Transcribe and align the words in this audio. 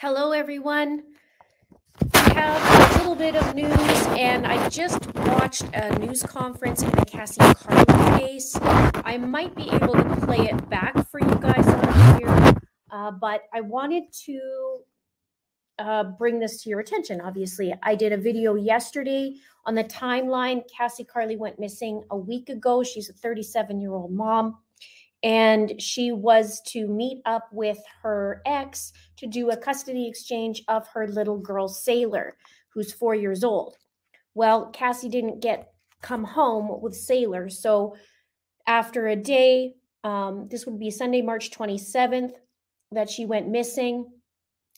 Hello, 0.00 0.30
everyone. 0.30 1.02
We 2.00 2.20
have 2.32 2.94
a 2.94 2.98
little 2.98 3.16
bit 3.16 3.34
of 3.34 3.52
news, 3.56 4.06
and 4.16 4.46
I 4.46 4.68
just 4.68 5.12
watched 5.12 5.64
a 5.74 5.98
news 5.98 6.22
conference 6.22 6.82
in 6.82 6.90
the 6.92 7.04
Cassie 7.04 7.40
Carli 7.40 8.20
case. 8.20 8.56
I 8.62 9.18
might 9.18 9.56
be 9.56 9.68
able 9.72 9.94
to 9.94 10.16
play 10.24 10.38
it 10.38 10.70
back 10.70 10.94
for 11.10 11.18
you 11.18 11.34
guys 11.40 11.66
here, 12.16 12.54
uh, 12.92 13.10
but 13.10 13.42
I 13.52 13.60
wanted 13.60 14.04
to 14.26 14.78
uh, 15.80 16.04
bring 16.04 16.38
this 16.38 16.62
to 16.62 16.70
your 16.70 16.78
attention. 16.78 17.20
Obviously, 17.20 17.74
I 17.82 17.96
did 17.96 18.12
a 18.12 18.18
video 18.18 18.54
yesterday 18.54 19.34
on 19.66 19.74
the 19.74 19.82
timeline. 19.82 20.62
Cassie 20.72 21.06
Carli 21.06 21.36
went 21.36 21.58
missing 21.58 22.04
a 22.12 22.16
week 22.16 22.50
ago. 22.50 22.84
She's 22.84 23.10
a 23.10 23.14
37 23.14 23.80
year 23.80 23.94
old 23.94 24.12
mom 24.12 24.58
and 25.22 25.80
she 25.80 26.12
was 26.12 26.60
to 26.68 26.86
meet 26.86 27.20
up 27.26 27.48
with 27.52 27.78
her 28.02 28.40
ex 28.46 28.92
to 29.16 29.26
do 29.26 29.50
a 29.50 29.56
custody 29.56 30.06
exchange 30.06 30.62
of 30.68 30.86
her 30.88 31.08
little 31.08 31.38
girl 31.38 31.68
Sailor, 31.68 32.36
who's 32.72 32.92
four 32.92 33.14
years 33.14 33.42
old. 33.42 33.76
Well, 34.34 34.70
Cassie 34.70 35.08
didn't 35.08 35.40
get 35.40 35.72
come 36.02 36.22
home 36.22 36.80
with 36.80 36.94
Sailor, 36.94 37.48
so 37.48 37.96
after 38.66 39.08
a 39.08 39.16
day, 39.16 39.74
um, 40.04 40.46
this 40.48 40.66
would 40.66 40.78
be 40.78 40.90
Sunday, 40.90 41.22
March 41.22 41.50
27th, 41.50 42.34
that 42.92 43.10
she 43.10 43.24
went 43.24 43.48
missing. 43.48 44.06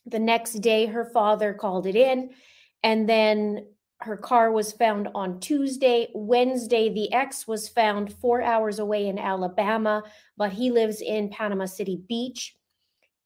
The 0.06 0.18
next 0.18 0.54
day, 0.54 0.86
her 0.86 1.10
father 1.12 1.52
called 1.52 1.86
it 1.86 1.96
in, 1.96 2.30
and 2.82 3.06
then 3.06 3.66
her 4.02 4.16
car 4.16 4.50
was 4.50 4.72
found 4.72 5.08
on 5.14 5.40
Tuesday. 5.40 6.08
Wednesday, 6.14 6.88
the 6.88 7.12
ex 7.12 7.46
was 7.46 7.68
found 7.68 8.12
four 8.14 8.40
hours 8.40 8.78
away 8.78 9.08
in 9.08 9.18
Alabama, 9.18 10.02
but 10.36 10.52
he 10.52 10.70
lives 10.70 11.02
in 11.02 11.28
Panama 11.28 11.66
City 11.66 12.00
Beach. 12.08 12.56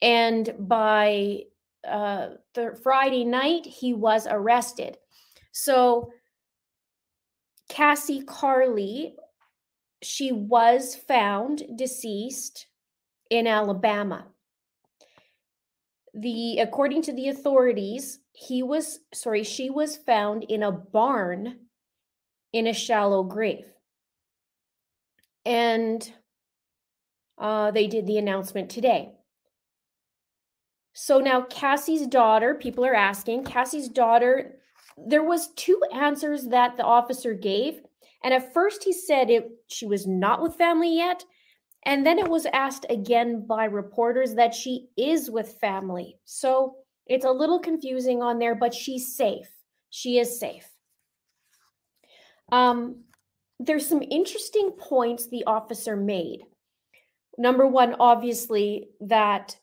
And 0.03 0.53
by 0.59 1.43
uh, 1.87 2.31
the 2.55 2.79
Friday 2.83 3.25
night, 3.25 3.65
he 3.67 3.95
was 3.95 4.27
arrested. 4.29 4.99
So 5.53 6.11
Cassie 7.69 8.23
Carli, 8.23 9.15
she 10.03 10.33
was 10.33 10.97
found 10.97 11.63
deceased 11.77 12.67
in 13.31 13.47
Alabama. 13.47 14.27
The 16.15 16.59
according 16.59 17.03
to 17.03 17.13
the 17.13 17.29
authorities, 17.29 18.19
he 18.35 18.63
was 18.63 18.99
sorry 19.15 19.45
she 19.45 19.71
was 19.71 19.97
found 19.97 20.43
in 20.45 20.63
a 20.63 20.73
barn 20.73 21.57
in 22.53 22.67
a 22.67 22.75
shallow 22.75 23.23
grave. 23.23 23.67
And 25.47 26.13
uh, 27.39 27.71
they 27.71 27.87
did 27.87 28.07
the 28.07 28.19
announcement 28.19 28.71
today. 28.71 29.13
So 30.95 31.21
now 31.21 31.43
cassie's 31.43 32.07
daughter 32.07 32.55
people 32.55 32.85
are 32.85 32.95
asking 32.95 33.45
cassie's 33.45 33.89
daughter 33.89 34.57
there 34.97 35.25
was 35.25 35.53
two 35.55 35.81
answers 35.93 36.45
that 36.49 36.77
the 36.77 36.85
officer 36.85 37.35
gave. 37.35 37.81
And 38.23 38.33
at 38.33 38.53
first 38.55 38.85
he 38.85 38.93
said 38.93 39.31
it 39.31 39.49
she 39.69 39.87
was 39.87 40.07
not 40.07 40.43
with 40.43 40.57
family 40.57 40.97
yet. 40.97 41.25
And 41.87 42.07
then 42.07 42.19
it 42.19 42.29
was 42.29 42.47
asked 42.47 42.87
again 42.89 43.47
by 43.47 43.67
reporters 43.67 44.35
that 44.35 44.55
she 44.55 44.89
is 44.97 45.31
with 45.31 45.59
family. 45.61 46.17
So 46.25 46.77
it's 47.07 47.25
a 47.25 47.31
little 47.31 47.59
confusing 47.59 48.23
on 48.23 48.39
there, 48.39 48.55
but 48.55 48.75
she's 48.75 49.15
safe. 49.15 49.49
She 49.91 50.19
is 50.19 50.41
safe. 50.41 50.69
Um, 52.51 53.05
there's 53.59 53.87
some 53.87 54.03
interesting 54.03 54.73
points 54.73 55.29
the 55.29 55.45
officer 55.45 55.97
made. 55.97 56.41
Number 57.37 57.67
one, 57.67 57.97
obviously, 57.99 58.89
that 59.01 59.57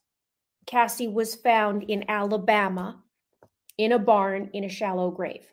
Cassie 0.65 1.07
was 1.07 1.35
found 1.35 1.83
in 1.83 2.09
Alabama 2.09 3.01
in 3.77 3.91
a 3.91 3.99
barn 3.99 4.49
in 4.53 4.63
a 4.63 4.69
shallow 4.69 5.11
grave. 5.11 5.45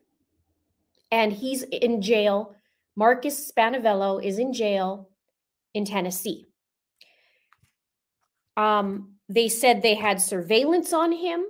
And 1.11 1.33
he's 1.33 1.63
in 1.63 2.03
jail. 2.03 2.55
Marcus 2.97 3.51
Spanevelo 3.51 4.23
is 4.23 4.39
in 4.39 4.53
jail 4.53 5.09
in 5.75 5.85
Tennessee. 5.85 6.47
Um, 8.57 9.15
they 9.29 9.49
said 9.49 9.81
they 9.81 9.95
had 9.95 10.21
surveillance 10.21 10.93
on 10.93 11.13
him 11.13 11.45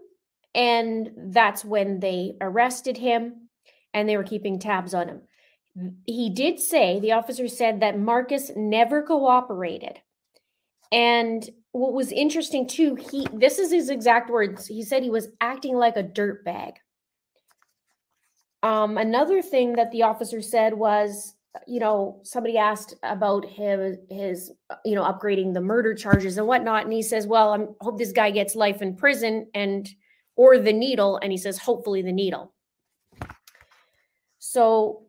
and 0.54 1.10
that's 1.16 1.64
when 1.64 2.00
they 2.00 2.34
arrested 2.40 2.96
him 2.96 3.48
and 3.94 4.08
they 4.08 4.16
were 4.16 4.24
keeping 4.24 4.58
tabs 4.58 4.94
on 4.94 5.08
him. 5.08 5.22
He 6.06 6.30
did 6.30 6.58
say, 6.58 6.98
the 6.98 7.12
officer 7.12 7.46
said 7.46 7.80
that 7.80 7.98
Marcus 7.98 8.50
never 8.56 9.02
cooperated. 9.02 10.00
And 10.90 11.48
what 11.72 11.92
was 11.92 12.10
interesting 12.10 12.66
too, 12.66 12.96
he 12.96 13.26
this 13.32 13.58
is 13.58 13.70
his 13.70 13.90
exact 13.90 14.30
words. 14.30 14.66
He 14.66 14.82
said 14.82 15.02
he 15.02 15.10
was 15.10 15.28
acting 15.40 15.76
like 15.76 15.96
a 15.96 16.02
dirt 16.02 16.44
bag. 16.44 16.74
Um, 18.62 18.98
another 18.98 19.42
thing 19.42 19.74
that 19.74 19.92
the 19.92 20.02
officer 20.02 20.40
said 20.40 20.74
was, 20.74 21.34
you 21.66 21.78
know, 21.78 22.20
somebody 22.24 22.58
asked 22.58 22.94
about 23.02 23.44
him, 23.44 23.98
his, 24.10 24.52
you 24.84 24.94
know, 24.94 25.04
upgrading 25.04 25.54
the 25.54 25.60
murder 25.60 25.94
charges 25.94 26.38
and 26.38 26.46
whatnot, 26.46 26.84
and 26.84 26.92
he 26.92 27.02
says, 27.02 27.26
"Well, 27.26 27.52
I 27.54 27.84
hope 27.84 27.98
this 27.98 28.12
guy 28.12 28.30
gets 28.30 28.54
life 28.54 28.82
in 28.82 28.96
prison." 28.96 29.48
And 29.54 29.88
or 30.38 30.56
the 30.56 30.72
needle. 30.72 31.18
And 31.20 31.32
he 31.32 31.36
says, 31.36 31.58
hopefully 31.58 32.00
the 32.00 32.12
needle. 32.12 32.54
So 34.38 35.08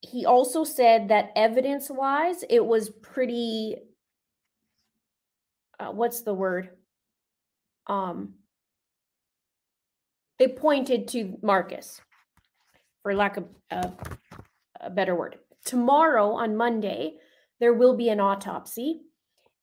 he 0.00 0.24
also 0.24 0.64
said 0.64 1.08
that 1.08 1.30
evidence 1.36 1.90
wise, 1.90 2.44
it 2.48 2.64
was 2.64 2.88
pretty, 2.88 3.76
uh, 5.78 5.92
what's 5.92 6.22
the 6.22 6.32
word? 6.34 6.70
Um, 7.86 8.34
it 10.38 10.56
pointed 10.56 11.08
to 11.08 11.36
Marcus, 11.42 12.00
for 13.02 13.14
lack 13.14 13.36
of 13.36 13.44
uh, 13.70 13.90
a 14.80 14.88
better 14.88 15.14
word. 15.14 15.36
Tomorrow 15.64 16.32
on 16.32 16.56
Monday, 16.56 17.18
there 17.60 17.74
will 17.74 17.96
be 17.96 18.08
an 18.08 18.18
autopsy. 18.18 19.02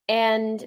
And 0.08 0.64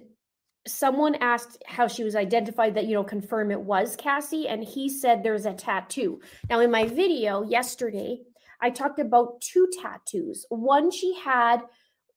someone 0.66 1.16
asked 1.16 1.62
how 1.66 1.88
she 1.88 2.03
was 2.03 2.16
identified 2.16 2.75
that 2.75 2.85
you 2.85 2.94
know 2.94 3.03
confirm 3.03 3.51
it 3.51 3.62
was 3.62 3.96
cassie 3.96 4.47
and 4.47 4.63
he 4.63 4.90
said 4.90 5.24
there's 5.24 5.46
a 5.46 5.53
tattoo. 5.53 6.19
Now 6.50 6.59
in 6.59 6.72
my 6.72 6.85
video 6.85 7.44
yesterday 7.44 8.19
i 8.62 8.69
talked 8.69 9.00
about 9.00 9.41
two 9.41 9.68
tattoos. 9.81 10.46
One 10.50 10.91
she 10.91 11.16
had 11.16 11.62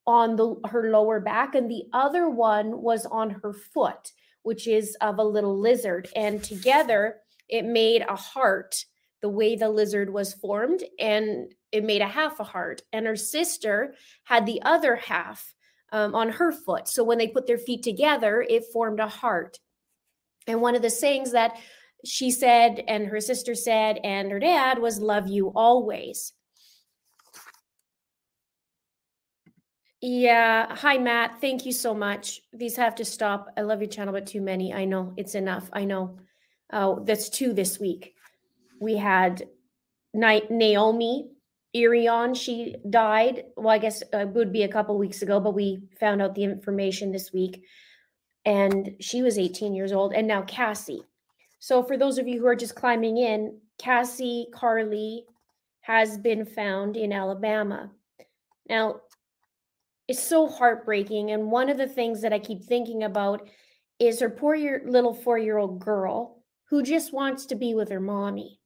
on 0.06 0.36
the 0.36 0.54
her 0.68 0.90
lower 0.90 1.20
back 1.20 1.54
and 1.54 1.70
the 1.70 1.84
other 1.92 2.30
one 2.30 2.82
was 2.82 3.06
on 3.06 3.30
her 3.30 3.52
foot 3.52 4.12
which 4.46 4.68
is 4.68 4.96
of 5.00 5.18
a 5.18 5.24
little 5.24 5.58
lizard. 5.58 6.08
And 6.14 6.40
together 6.40 7.16
it 7.48 7.64
made 7.64 8.02
a 8.02 8.14
heart 8.14 8.84
the 9.20 9.28
way 9.28 9.56
the 9.56 9.68
lizard 9.68 10.12
was 10.12 10.34
formed 10.34 10.84
and 11.00 11.52
it 11.72 11.82
made 11.82 12.00
a 12.00 12.06
half 12.06 12.38
a 12.38 12.44
heart. 12.44 12.82
And 12.92 13.06
her 13.06 13.16
sister 13.16 13.94
had 14.22 14.46
the 14.46 14.62
other 14.62 14.94
half 14.94 15.52
um, 15.92 16.14
on 16.14 16.28
her 16.30 16.52
foot. 16.52 16.88
So 16.88 17.04
when 17.04 17.18
they 17.18 17.28
put 17.28 17.46
their 17.46 17.58
feet 17.58 17.82
together, 17.82 18.44
it 18.48 18.64
formed 18.72 19.00
a 19.00 19.08
heart. 19.08 19.58
And 20.46 20.60
one 20.60 20.74
of 20.74 20.82
the 20.82 20.90
sayings 20.90 21.32
that 21.32 21.56
she 22.04 22.30
said, 22.30 22.82
and 22.86 23.06
her 23.06 23.20
sister 23.20 23.54
said, 23.54 23.98
and 24.04 24.30
her 24.30 24.38
dad 24.38 24.78
was, 24.78 25.00
Love 25.00 25.28
you 25.28 25.52
always. 25.54 26.32
Yeah. 30.00 30.74
Hi, 30.76 30.98
Matt. 30.98 31.40
Thank 31.40 31.66
you 31.66 31.72
so 31.72 31.94
much. 31.94 32.42
These 32.52 32.76
have 32.76 32.94
to 32.96 33.04
stop. 33.04 33.48
I 33.56 33.62
love 33.62 33.80
your 33.80 33.90
channel, 33.90 34.12
but 34.12 34.26
too 34.26 34.40
many. 34.40 34.72
I 34.72 34.84
know 34.84 35.14
it's 35.16 35.34
enough. 35.34 35.68
I 35.72 35.84
know. 35.84 36.18
Oh, 36.72 37.02
that's 37.04 37.28
two 37.28 37.52
this 37.52 37.80
week. 37.80 38.14
We 38.80 38.96
had 38.96 39.48
Naomi 40.12 41.30
Irion, 41.76 42.34
she 42.34 42.76
died. 42.88 43.44
Well, 43.56 43.68
I 43.68 43.78
guess 43.78 44.02
uh, 44.14 44.18
it 44.18 44.28
would 44.28 44.52
be 44.52 44.62
a 44.62 44.68
couple 44.68 44.96
weeks 44.98 45.22
ago, 45.22 45.40
but 45.40 45.54
we 45.54 45.80
found 46.00 46.22
out 46.22 46.34
the 46.34 46.44
information 46.44 47.12
this 47.12 47.32
week. 47.32 47.64
And 48.44 48.96
she 49.00 49.22
was 49.22 49.38
18 49.38 49.74
years 49.74 49.92
old. 49.92 50.12
And 50.12 50.26
now 50.26 50.42
Cassie. 50.42 51.02
So, 51.58 51.82
for 51.82 51.96
those 51.96 52.18
of 52.18 52.28
you 52.28 52.38
who 52.40 52.46
are 52.46 52.56
just 52.56 52.76
climbing 52.76 53.18
in, 53.18 53.58
Cassie 53.78 54.46
Carli 54.54 55.24
has 55.80 56.18
been 56.18 56.44
found 56.44 56.96
in 56.96 57.12
Alabama. 57.12 57.90
Now, 58.68 59.00
it's 60.08 60.22
so 60.22 60.46
heartbreaking. 60.48 61.30
And 61.30 61.50
one 61.50 61.68
of 61.68 61.76
the 61.76 61.88
things 61.88 62.22
that 62.22 62.32
I 62.32 62.38
keep 62.38 62.64
thinking 62.64 63.02
about 63.02 63.48
is 63.98 64.20
her 64.20 64.30
poor 64.30 64.54
year, 64.54 64.82
little 64.86 65.14
four 65.14 65.38
year 65.38 65.58
old 65.58 65.80
girl 65.80 66.42
who 66.68 66.82
just 66.82 67.12
wants 67.12 67.46
to 67.46 67.54
be 67.54 67.74
with 67.74 67.88
her 67.90 68.00
mommy. 68.00 68.60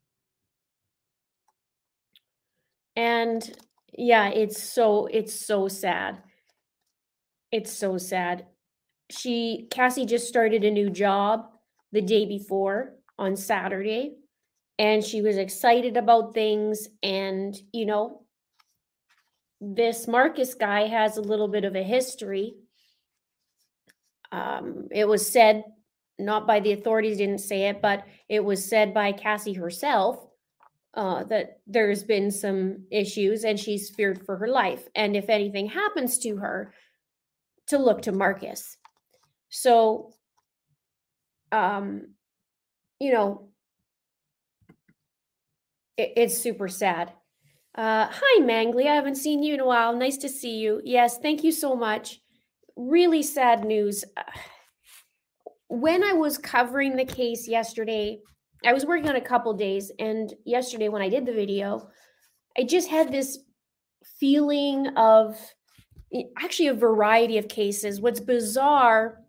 And 3.00 3.50
yeah, 3.96 4.28
it's 4.28 4.62
so 4.62 5.06
it's 5.06 5.34
so 5.46 5.68
sad. 5.68 6.18
It's 7.50 7.72
so 7.72 7.96
sad. 7.96 8.44
She 9.10 9.68
Cassie 9.70 10.04
just 10.04 10.28
started 10.28 10.64
a 10.64 10.70
new 10.70 10.90
job 10.90 11.46
the 11.92 12.02
day 12.02 12.26
before 12.26 12.96
on 13.18 13.36
Saturday 13.36 14.16
and 14.78 15.02
she 15.02 15.22
was 15.22 15.38
excited 15.38 15.96
about 15.96 16.34
things 16.34 16.88
and 17.02 17.56
you 17.72 17.86
know 17.86 18.26
this 19.62 20.06
Marcus 20.06 20.54
guy 20.54 20.86
has 20.86 21.16
a 21.16 21.22
little 21.22 21.48
bit 21.48 21.64
of 21.64 21.74
a 21.74 21.82
history. 21.82 22.52
Um, 24.30 24.88
it 24.90 25.08
was 25.08 25.26
said 25.26 25.64
not 26.18 26.46
by 26.46 26.60
the 26.60 26.72
authorities, 26.72 27.16
didn't 27.16 27.38
say 27.38 27.70
it, 27.70 27.80
but 27.80 28.04
it 28.28 28.44
was 28.44 28.68
said 28.68 28.92
by 28.92 29.12
Cassie 29.12 29.54
herself 29.54 30.29
uh, 30.94 31.24
that 31.24 31.60
there's 31.66 32.02
been 32.02 32.30
some 32.30 32.84
issues 32.90 33.44
and 33.44 33.58
she's 33.58 33.90
feared 33.90 34.24
for 34.24 34.36
her 34.36 34.48
life. 34.48 34.88
And 34.94 35.16
if 35.16 35.28
anything 35.28 35.68
happens 35.68 36.18
to 36.18 36.36
her, 36.36 36.72
to 37.68 37.78
look 37.78 38.02
to 38.02 38.12
Marcus. 38.12 38.76
So, 39.48 40.12
um, 41.52 42.14
you 42.98 43.12
know, 43.12 43.50
it, 45.96 46.12
it's 46.16 46.38
super 46.38 46.68
sad. 46.68 47.12
Uh, 47.74 48.08
hi, 48.10 48.40
Mangley. 48.40 48.88
I 48.88 48.94
haven't 48.96 49.14
seen 49.14 49.42
you 49.44 49.54
in 49.54 49.60
a 49.60 49.66
while. 49.66 49.96
Nice 49.96 50.16
to 50.18 50.28
see 50.28 50.56
you. 50.58 50.80
Yes, 50.84 51.18
thank 51.18 51.44
you 51.44 51.52
so 51.52 51.76
much. 51.76 52.20
Really 52.76 53.22
sad 53.22 53.64
news. 53.64 54.04
When 55.72 56.02
I 56.02 56.14
was 56.14 56.36
covering 56.36 56.96
the 56.96 57.04
case 57.04 57.46
yesterday, 57.46 58.18
I 58.64 58.72
was 58.72 58.84
working 58.84 59.08
on 59.08 59.16
a 59.16 59.20
couple 59.20 59.52
days, 59.54 59.90
and 59.98 60.32
yesterday 60.44 60.88
when 60.88 61.02
I 61.02 61.08
did 61.08 61.26
the 61.26 61.32
video, 61.32 61.88
I 62.58 62.64
just 62.64 62.88
had 62.88 63.10
this 63.10 63.38
feeling 64.18 64.88
of 64.96 65.38
actually 66.38 66.68
a 66.68 66.74
variety 66.74 67.38
of 67.38 67.48
cases. 67.48 68.00
What's 68.00 68.20
bizarre, 68.20 69.20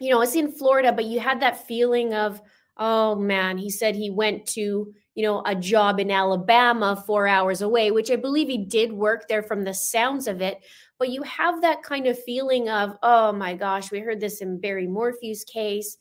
you 0.00 0.10
know, 0.10 0.20
it's 0.20 0.34
in 0.34 0.52
Florida, 0.52 0.92
but 0.92 1.04
you 1.04 1.20
had 1.20 1.40
that 1.40 1.66
feeling 1.66 2.12
of, 2.12 2.40
oh 2.76 3.14
man, 3.14 3.56
he 3.56 3.70
said 3.70 3.94
he 3.94 4.10
went 4.10 4.46
to, 4.46 4.92
you 5.14 5.22
know, 5.22 5.42
a 5.46 5.54
job 5.54 6.00
in 6.00 6.10
Alabama 6.10 7.02
four 7.06 7.26
hours 7.28 7.62
away, 7.62 7.90
which 7.90 8.10
I 8.10 8.16
believe 8.16 8.48
he 8.48 8.58
did 8.58 8.92
work 8.92 9.28
there 9.28 9.42
from 9.42 9.62
the 9.62 9.74
sounds 9.74 10.26
of 10.26 10.40
it. 10.42 10.58
But 10.98 11.10
you 11.10 11.22
have 11.22 11.62
that 11.62 11.82
kind 11.82 12.06
of 12.06 12.22
feeling 12.22 12.68
of, 12.68 12.96
oh 13.02 13.32
my 13.32 13.54
gosh, 13.54 13.90
we 13.90 14.00
heard 14.00 14.20
this 14.20 14.40
in 14.40 14.60
Barry 14.60 14.86
Morphew's 14.86 15.44
case. 15.44 15.96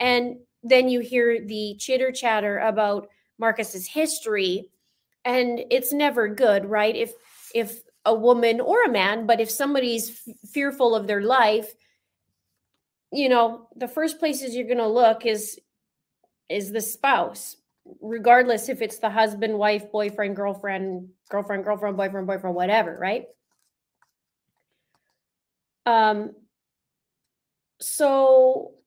And 0.00 0.36
then 0.68 0.88
you 0.88 1.00
hear 1.00 1.44
the 1.44 1.76
chitter 1.78 2.12
chatter 2.12 2.58
about 2.58 3.08
Marcus's 3.38 3.86
history 3.86 4.70
and 5.24 5.60
it's 5.70 5.92
never 5.92 6.28
good, 6.28 6.64
right? 6.64 6.94
If 6.94 7.12
if 7.54 7.80
a 8.04 8.14
woman 8.14 8.60
or 8.60 8.84
a 8.84 8.90
man, 8.90 9.26
but 9.26 9.40
if 9.40 9.50
somebody's 9.50 10.10
f- 10.10 10.34
fearful 10.50 10.94
of 10.94 11.06
their 11.06 11.20
life, 11.20 11.74
you 13.12 13.28
know, 13.28 13.68
the 13.76 13.88
first 13.88 14.18
places 14.18 14.54
you're 14.54 14.66
going 14.66 14.78
to 14.78 14.86
look 14.86 15.26
is 15.26 15.58
is 16.48 16.72
the 16.72 16.80
spouse, 16.80 17.56
regardless 18.00 18.68
if 18.70 18.80
it's 18.80 18.98
the 18.98 19.10
husband, 19.10 19.58
wife, 19.58 19.92
boyfriend, 19.92 20.34
girlfriend, 20.34 21.08
girlfriend, 21.28 21.64
girlfriend, 21.64 21.96
boyfriend, 21.96 22.26
boyfriend, 22.26 22.56
whatever, 22.56 22.96
right? 22.98 23.26
Um 25.84 26.32
so 27.80 28.77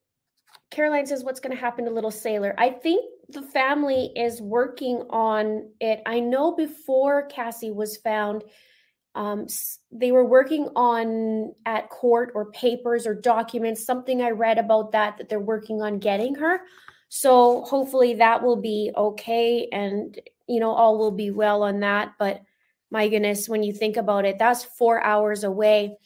Caroline 0.71 1.05
says, 1.05 1.23
What's 1.23 1.39
going 1.39 1.55
to 1.55 1.61
happen 1.61 1.85
to 1.85 1.91
Little 1.91 2.11
Sailor? 2.11 2.55
I 2.57 2.69
think 2.69 3.05
the 3.29 3.41
family 3.41 4.11
is 4.15 4.41
working 4.41 5.03
on 5.09 5.69
it. 5.79 6.01
I 6.05 6.19
know 6.19 6.55
before 6.55 7.27
Cassie 7.27 7.71
was 7.71 7.97
found, 7.97 8.43
um, 9.13 9.47
they 9.91 10.11
were 10.11 10.25
working 10.25 10.69
on 10.75 11.53
at 11.65 11.89
court 11.89 12.31
or 12.33 12.51
papers 12.51 13.05
or 13.05 13.13
documents, 13.13 13.85
something 13.85 14.21
I 14.21 14.29
read 14.29 14.57
about 14.57 14.93
that, 14.93 15.17
that 15.17 15.27
they're 15.27 15.39
working 15.39 15.81
on 15.81 15.99
getting 15.99 16.35
her. 16.35 16.61
So 17.09 17.63
hopefully 17.63 18.15
that 18.15 18.41
will 18.41 18.55
be 18.55 18.91
okay 18.95 19.67
and, 19.73 20.17
you 20.47 20.61
know, 20.61 20.71
all 20.71 20.97
will 20.97 21.11
be 21.11 21.29
well 21.29 21.63
on 21.63 21.81
that. 21.81 22.13
But 22.17 22.41
my 22.89 23.09
goodness, 23.09 23.49
when 23.49 23.63
you 23.63 23.73
think 23.73 23.97
about 23.97 24.23
it, 24.23 24.39
that's 24.39 24.63
four 24.63 25.03
hours 25.03 25.43
away. 25.43 25.97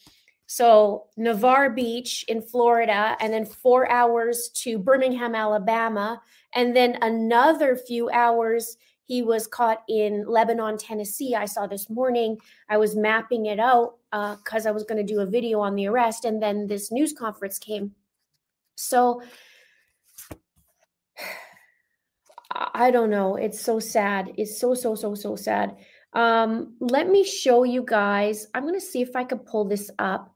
So 0.47 1.05
Navarre 1.17 1.71
Beach 1.71 2.23
in 2.27 2.41
Florida, 2.41 3.17
and 3.19 3.33
then 3.33 3.45
four 3.45 3.89
hours 3.89 4.49
to 4.55 4.77
Birmingham, 4.77 5.35
Alabama, 5.35 6.21
and 6.53 6.75
then 6.75 6.97
another 7.01 7.75
few 7.75 8.09
hours. 8.09 8.77
He 9.07 9.21
was 9.21 9.45
caught 9.45 9.83
in 9.87 10.25
Lebanon, 10.27 10.77
Tennessee. 10.77 11.35
I 11.35 11.45
saw 11.45 11.67
this 11.67 11.89
morning. 11.91 12.37
I 12.69 12.77
was 12.77 12.95
mapping 12.95 13.45
it 13.45 13.59
out 13.59 13.97
because 14.11 14.65
uh, 14.65 14.69
I 14.69 14.71
was 14.71 14.83
going 14.83 15.05
to 15.05 15.13
do 15.13 15.19
a 15.19 15.25
video 15.25 15.59
on 15.59 15.75
the 15.75 15.87
arrest, 15.87 16.25
and 16.25 16.41
then 16.41 16.67
this 16.67 16.91
news 16.91 17.13
conference 17.13 17.59
came. 17.59 17.91
So 18.75 19.21
I 22.51 22.91
don't 22.91 23.09
know. 23.09 23.35
It's 23.35 23.59
so 23.59 23.79
sad. 23.79 24.31
It's 24.37 24.59
so 24.59 24.73
so 24.73 24.95
so 24.95 25.15
so 25.15 25.35
sad. 25.35 25.77
Um, 26.13 26.77
let 26.79 27.09
me 27.09 27.23
show 27.23 27.63
you 27.63 27.83
guys. 27.83 28.47
I'm 28.53 28.63
going 28.63 28.73
to 28.75 28.81
see 28.81 29.01
if 29.01 29.15
I 29.15 29.23
could 29.25 29.45
pull 29.45 29.65
this 29.65 29.91
up. 29.99 30.34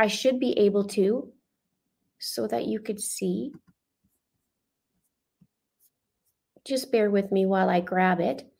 I 0.00 0.06
should 0.06 0.40
be 0.40 0.58
able 0.58 0.84
to 0.96 1.30
so 2.18 2.46
that 2.46 2.64
you 2.64 2.80
could 2.80 2.98
see. 2.98 3.52
Just 6.64 6.90
bear 6.90 7.10
with 7.10 7.30
me 7.30 7.44
while 7.44 7.68
I 7.68 7.80
grab 7.80 8.18
it. 8.18 8.50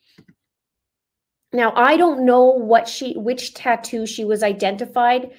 Now, 1.54 1.72
I 1.74 1.96
don't 1.96 2.26
know 2.26 2.44
what 2.44 2.86
she, 2.86 3.14
which 3.14 3.54
tattoo 3.54 4.06
she 4.06 4.26
was 4.26 4.42
identified 4.42 5.30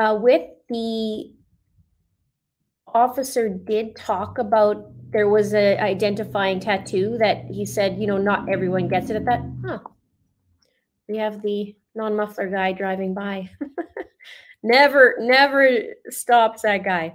uh, 0.00 0.16
with. 0.22 0.42
The 0.68 1.32
officer 2.86 3.48
did 3.48 3.96
talk 3.96 4.38
about 4.38 4.92
there 5.10 5.28
was 5.28 5.52
a 5.52 5.76
identifying 5.78 6.60
tattoo 6.60 7.18
that 7.18 7.46
he 7.46 7.66
said, 7.66 7.98
you 7.98 8.06
know, 8.06 8.18
not 8.18 8.48
everyone 8.48 8.86
gets 8.86 9.10
it 9.10 9.16
at 9.16 9.24
that. 9.24 9.40
Huh. 9.66 9.80
We 11.08 11.16
have 11.16 11.42
the 11.42 11.74
non-muffler 11.96 12.50
guy 12.50 12.70
driving 12.70 13.14
by. 13.14 13.50
never, 14.62 15.16
never 15.18 15.80
stops 16.08 16.62
that 16.62 16.84
guy. 16.84 17.14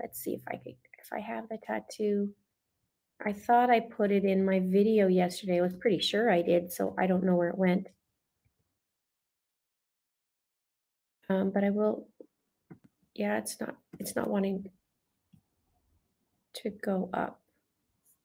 Let's 0.00 0.18
see 0.18 0.34
if 0.34 0.42
I 0.48 0.56
could, 0.56 0.74
if 0.98 1.12
I 1.12 1.20
have 1.20 1.48
the 1.48 1.58
tattoo. 1.64 2.30
I 3.24 3.32
thought 3.32 3.70
I 3.70 3.80
put 3.80 4.10
it 4.10 4.24
in 4.24 4.44
my 4.44 4.60
video 4.60 5.06
yesterday. 5.06 5.58
I 5.58 5.62
was 5.62 5.76
pretty 5.76 6.00
sure 6.00 6.30
I 6.30 6.42
did, 6.42 6.72
so 6.72 6.94
I 6.98 7.06
don't 7.06 7.24
know 7.24 7.36
where 7.36 7.50
it 7.50 7.58
went. 7.58 7.86
Um, 11.28 11.50
but 11.50 11.62
I 11.62 11.70
will, 11.70 12.08
yeah, 13.14 13.38
it's 13.38 13.60
not, 13.60 13.76
it's 14.00 14.16
not 14.16 14.28
wanting 14.28 14.68
to 16.54 16.70
go 16.70 17.10
up. 17.14 17.40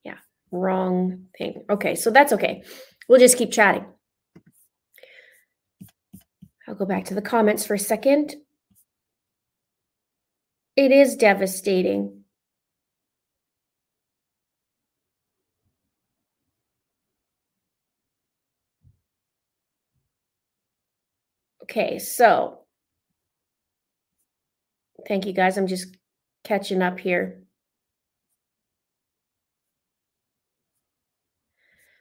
Yeah, 0.04 0.18
wrong 0.52 1.28
thing. 1.38 1.64
Okay, 1.70 1.96
so 1.96 2.10
that's 2.10 2.34
okay. 2.34 2.64
We'll 3.08 3.20
just 3.20 3.38
keep 3.38 3.52
chatting. 3.52 3.86
I'll 6.68 6.76
go 6.76 6.86
back 6.86 7.06
to 7.06 7.14
the 7.14 7.22
comments 7.22 7.66
for 7.66 7.76
a 7.76 7.80
second. 7.80 8.36
It 10.78 10.92
is 10.92 11.16
devastating. 11.16 12.24
Okay, 21.64 21.98
so 21.98 22.60
thank 25.08 25.26
you 25.26 25.34
guys. 25.34 25.58
I'm 25.58 25.66
just 25.66 25.98
catching 26.44 26.84
up 26.84 27.00
here. 27.00 27.42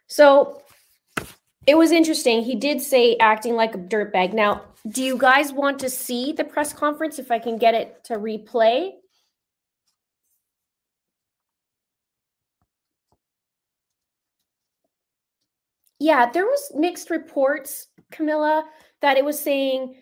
So 0.06 0.62
it 1.66 1.76
was 1.76 1.90
interesting. 1.90 2.42
He 2.42 2.54
did 2.54 2.83
say 2.83 3.16
acting 3.16 3.54
like 3.56 3.75
a 3.75 3.78
dirtbag. 3.78 4.35
Now, 4.35 4.62
do 4.88 5.02
you 5.02 5.19
guys 5.19 5.52
want 5.52 5.78
to 5.81 5.90
see 5.90 6.33
the 6.33 6.45
press 6.45 6.73
conference 6.73 7.19
if 7.19 7.31
I 7.31 7.38
can 7.38 7.59
get 7.59 7.75
it 7.75 8.05
to 8.05 8.14
replay? 8.14 8.90
Yeah, 15.99 16.31
there 16.31 16.45
was 16.45 16.73
mixed 16.75 17.11
reports, 17.11 17.88
Camilla, 18.12 18.64
that 19.00 19.16
it 19.16 19.25
was 19.25 19.40
saying 19.40 19.97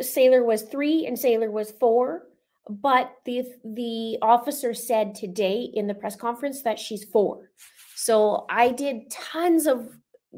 Sailor 0.00 0.44
was 0.44 0.62
3 0.62 1.06
and 1.06 1.18
Sailor 1.18 1.50
was 1.50 1.72
4, 1.72 2.22
but 2.68 3.12
the 3.24 3.44
the 3.64 4.18
officer 4.20 4.74
said 4.74 5.14
today 5.14 5.70
in 5.72 5.86
the 5.86 5.94
press 5.94 6.14
conference 6.14 6.62
that 6.62 6.78
she's 6.78 7.04
4. 7.04 7.50
So 7.96 8.44
I 8.50 8.68
did 8.68 9.10
tons 9.10 9.66
of 9.66 9.88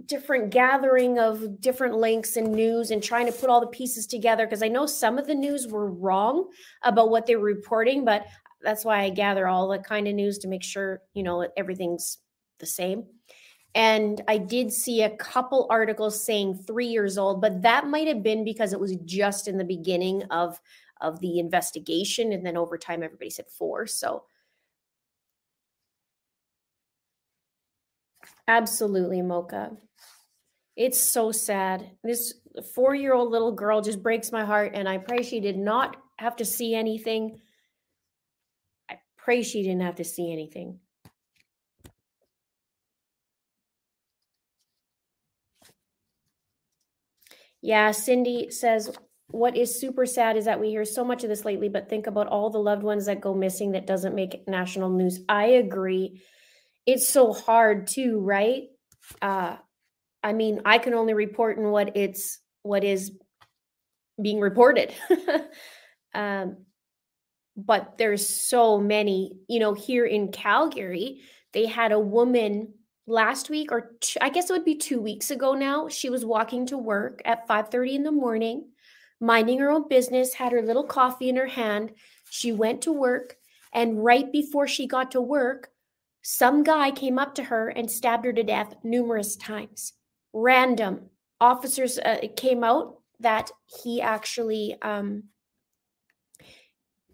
different 0.06 0.50
gathering 0.50 1.18
of 1.18 1.61
different 1.61 1.97
links 1.97 2.37
and 2.37 2.52
news 2.52 2.90
and 2.90 3.02
trying 3.02 3.26
to 3.26 3.32
put 3.32 3.50
all 3.50 3.61
the 3.61 3.66
pieces 3.66 4.06
together 4.06 4.47
because 4.47 4.62
I 4.62 4.68
know 4.68 4.87
some 4.87 5.18
of 5.18 5.26
the 5.26 5.35
news 5.35 5.66
were 5.66 5.90
wrong 5.90 6.49
about 6.82 7.11
what 7.11 7.26
they 7.26 7.37
were 7.37 7.44
reporting, 7.44 8.04
but 8.04 8.26
that's 8.62 8.85
why 8.85 9.02
I 9.02 9.11
gather 9.11 9.49
all 9.49 9.68
the 9.68 9.78
kind 9.78 10.06
of 10.06 10.14
news 10.14 10.38
to 10.38 10.49
make 10.49 10.62
sure, 10.62 11.02
you 11.14 11.23
know, 11.23 11.49
everything's 11.56 12.18
the 12.59 12.66
same. 12.66 13.04
And 13.75 14.20
I 14.26 14.38
did 14.38 14.73
see 14.73 15.02
a 15.02 15.16
couple 15.16 15.66
articles 15.70 16.25
saying 16.25 16.64
three 16.66 16.88
years 16.88 17.18
old, 17.18 17.40
but 17.40 17.62
that 17.62 17.87
might 17.87 18.09
have 18.09 18.23
been 18.23 18.44
because 18.44 18.73
it 18.73 18.80
was 18.80 18.97
just 19.04 19.49
in 19.49 19.59
the 19.59 19.64
beginning 19.64 20.25
of 20.25 20.61
of 21.00 21.18
the 21.20 21.38
investigation, 21.38 22.32
and 22.32 22.44
then 22.44 22.59
over 22.59 22.76
time 22.76 23.02
everybody 23.02 23.30
said 23.30 23.47
four. 23.49 23.87
So 23.87 24.25
Absolutely, 28.50 29.23
Mocha. 29.23 29.71
It's 30.76 30.99
so 30.99 31.30
sad. 31.30 31.92
This 32.02 32.35
four 32.75 32.97
year 32.97 33.14
old 33.14 33.30
little 33.30 33.52
girl 33.52 33.80
just 33.80 34.02
breaks 34.02 34.33
my 34.33 34.45
heart, 34.45 34.73
and 34.75 34.88
I 34.88 34.99
pray 34.99 35.23
she 35.23 35.38
did 35.38 35.57
not 35.57 35.97
have 36.19 36.35
to 36.37 36.45
see 36.45 36.75
anything. 36.75 37.38
I 38.90 38.99
Pray 39.16 39.45
she 39.45 39.62
didn't 39.62 39.83
have 39.83 39.95
to 39.97 40.04
see 40.04 40.33
anything. 40.33 40.80
Yeah, 47.62 47.92
Cindy 47.92 48.50
says, 48.50 48.90
what 49.28 49.57
is 49.57 49.78
super 49.78 50.07
sad 50.07 50.37
is 50.37 50.47
that 50.47 50.59
we 50.59 50.71
hear 50.71 50.85
so 50.85 51.04
much 51.04 51.23
of 51.23 51.28
this 51.28 51.45
lately, 51.45 51.69
but 51.69 51.88
think 51.88 52.09
about 52.09 52.26
all 52.26 52.50
the 52.50 52.59
loved 52.59 52.83
ones 52.83 53.07
that 53.07 53.21
go 53.21 53.33
missing 53.33 53.73
that 53.73 53.87
doesn't 53.87 54.16
make 54.16 54.49
national 54.49 54.90
news. 54.90 55.21
I 55.28 55.45
agree. 55.45 56.21
It's 56.92 57.09
so 57.09 57.32
hard 57.32 57.87
too, 57.87 58.18
right? 58.20 58.64
Uh, 59.23 59.56
I 60.23 60.32
mean, 60.32 60.62
I 60.64 60.78
can 60.78 60.94
only 60.94 61.14
report 61.14 61.59
in 61.59 61.70
what 61.70 61.97
it's 61.97 62.40
what 62.62 62.85
is 62.85 63.12
being 64.20 64.40
reported. 64.40 64.92
um, 66.14 66.59
but 67.56 67.97
there's 67.99 68.28
so 68.28 68.78
many, 68.78 69.32
you 69.49 69.61
know, 69.61 69.75
here 69.75 70.04
in 70.04 70.32
Calgary, 70.32 71.20
they 71.52 71.66
had 71.66 71.92
a 71.92 71.99
woman 71.99 72.75
last 73.06 73.50
week 73.50 73.73
or 73.73 73.92
two, 74.00 74.18
I 74.20 74.30
guess 74.30 74.50
it 74.50 74.52
would 74.52 74.64
be 74.64 74.76
2 74.76 75.00
weeks 75.00 75.30
ago 75.30 75.54
now. 75.54 75.88
She 75.88 76.11
was 76.11 76.25
walking 76.25 76.66
to 76.66 76.78
work 76.78 77.23
at 77.25 77.47
5:30 77.49 77.94
in 77.94 78.02
the 78.02 78.12
morning, 78.12 78.68
minding 79.20 79.59
her 79.59 79.70
own 79.70 79.88
business, 79.88 80.35
had 80.35 80.52
her 80.52 80.62
little 80.62 80.85
coffee 80.85 81.28
in 81.28 81.37
her 81.37 81.47
hand. 81.47 81.92
She 82.30 82.52
went 82.52 82.82
to 82.82 82.92
work 82.92 83.37
and 83.73 84.04
right 84.04 84.30
before 84.30 84.66
she 84.66 84.87
got 84.87 85.12
to 85.12 85.20
work, 85.20 85.70
some 86.23 86.62
guy 86.62 86.91
came 86.91 87.19
up 87.19 87.35
to 87.37 87.45
her 87.45 87.69
and 87.69 87.91
stabbed 87.91 88.25
her 88.25 88.33
to 88.33 88.43
death 88.43 88.75
numerous 88.83 89.37
times. 89.37 89.95
Random. 90.33 91.11
Officers 91.41 91.99
uh, 91.99 92.19
came 92.37 92.62
out 92.62 92.99
that 93.21 93.50
he 93.83 94.03
actually 94.03 94.77
um, 94.83 95.25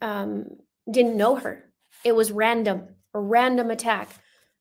um, 0.01 0.47
didn't 0.91 1.17
know 1.17 1.37
her. 1.37 1.71
It 2.05 2.15
was 2.15 2.33
random, 2.33 2.89
a 3.15 3.21
random 3.21 3.71
attack. 3.71 4.11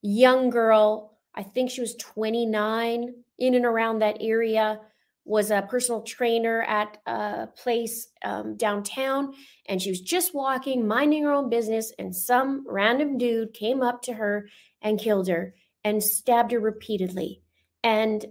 Young 0.02 0.50
girl, 0.50 1.18
I 1.34 1.44
think 1.44 1.72
she 1.72 1.82
was 1.82 1.96
29, 1.96 3.14
in 3.40 3.54
and 3.54 3.66
around 3.66 4.00
that 4.00 4.18
area, 4.22 4.80
was 5.26 5.50
a 5.50 5.64
personal 5.64 6.04
trainer 6.04 6.62
at 6.62 7.00
a 7.08 7.48
place 7.48 8.08
um, 8.24 8.56
downtown. 8.56 9.34
And 9.68 9.82
she 9.82 9.90
was 9.90 10.00
just 10.00 10.36
walking, 10.36 10.88
minding 10.88 11.24
her 11.24 11.34
own 11.34 11.50
business. 11.50 11.92
And 11.98 12.16
some 12.16 12.64
random 12.68 13.18
dude 13.18 13.54
came 13.54 13.82
up 13.82 14.04
to 14.04 14.14
her 14.14 14.48
and 14.82 15.00
killed 15.00 15.28
her 15.28 15.56
and 15.84 16.02
stabbed 16.02 16.52
her 16.52 16.60
repeatedly. 16.60 17.42
And, 17.84 18.24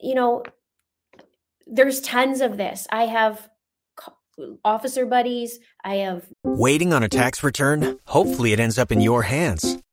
you 0.00 0.14
know, 0.14 0.42
there's 1.66 2.00
tons 2.00 2.40
of 2.40 2.56
this. 2.56 2.86
I 2.90 3.06
have 3.06 3.48
officer 4.64 5.06
buddies. 5.06 5.58
I 5.84 5.96
have. 5.96 6.26
Waiting 6.44 6.92
on 6.92 7.02
a 7.02 7.08
tax 7.08 7.42
return? 7.42 7.98
Hopefully, 8.06 8.52
it 8.52 8.60
ends 8.60 8.78
up 8.78 8.90
in 8.90 9.00
your 9.00 9.22
hands. 9.22 9.78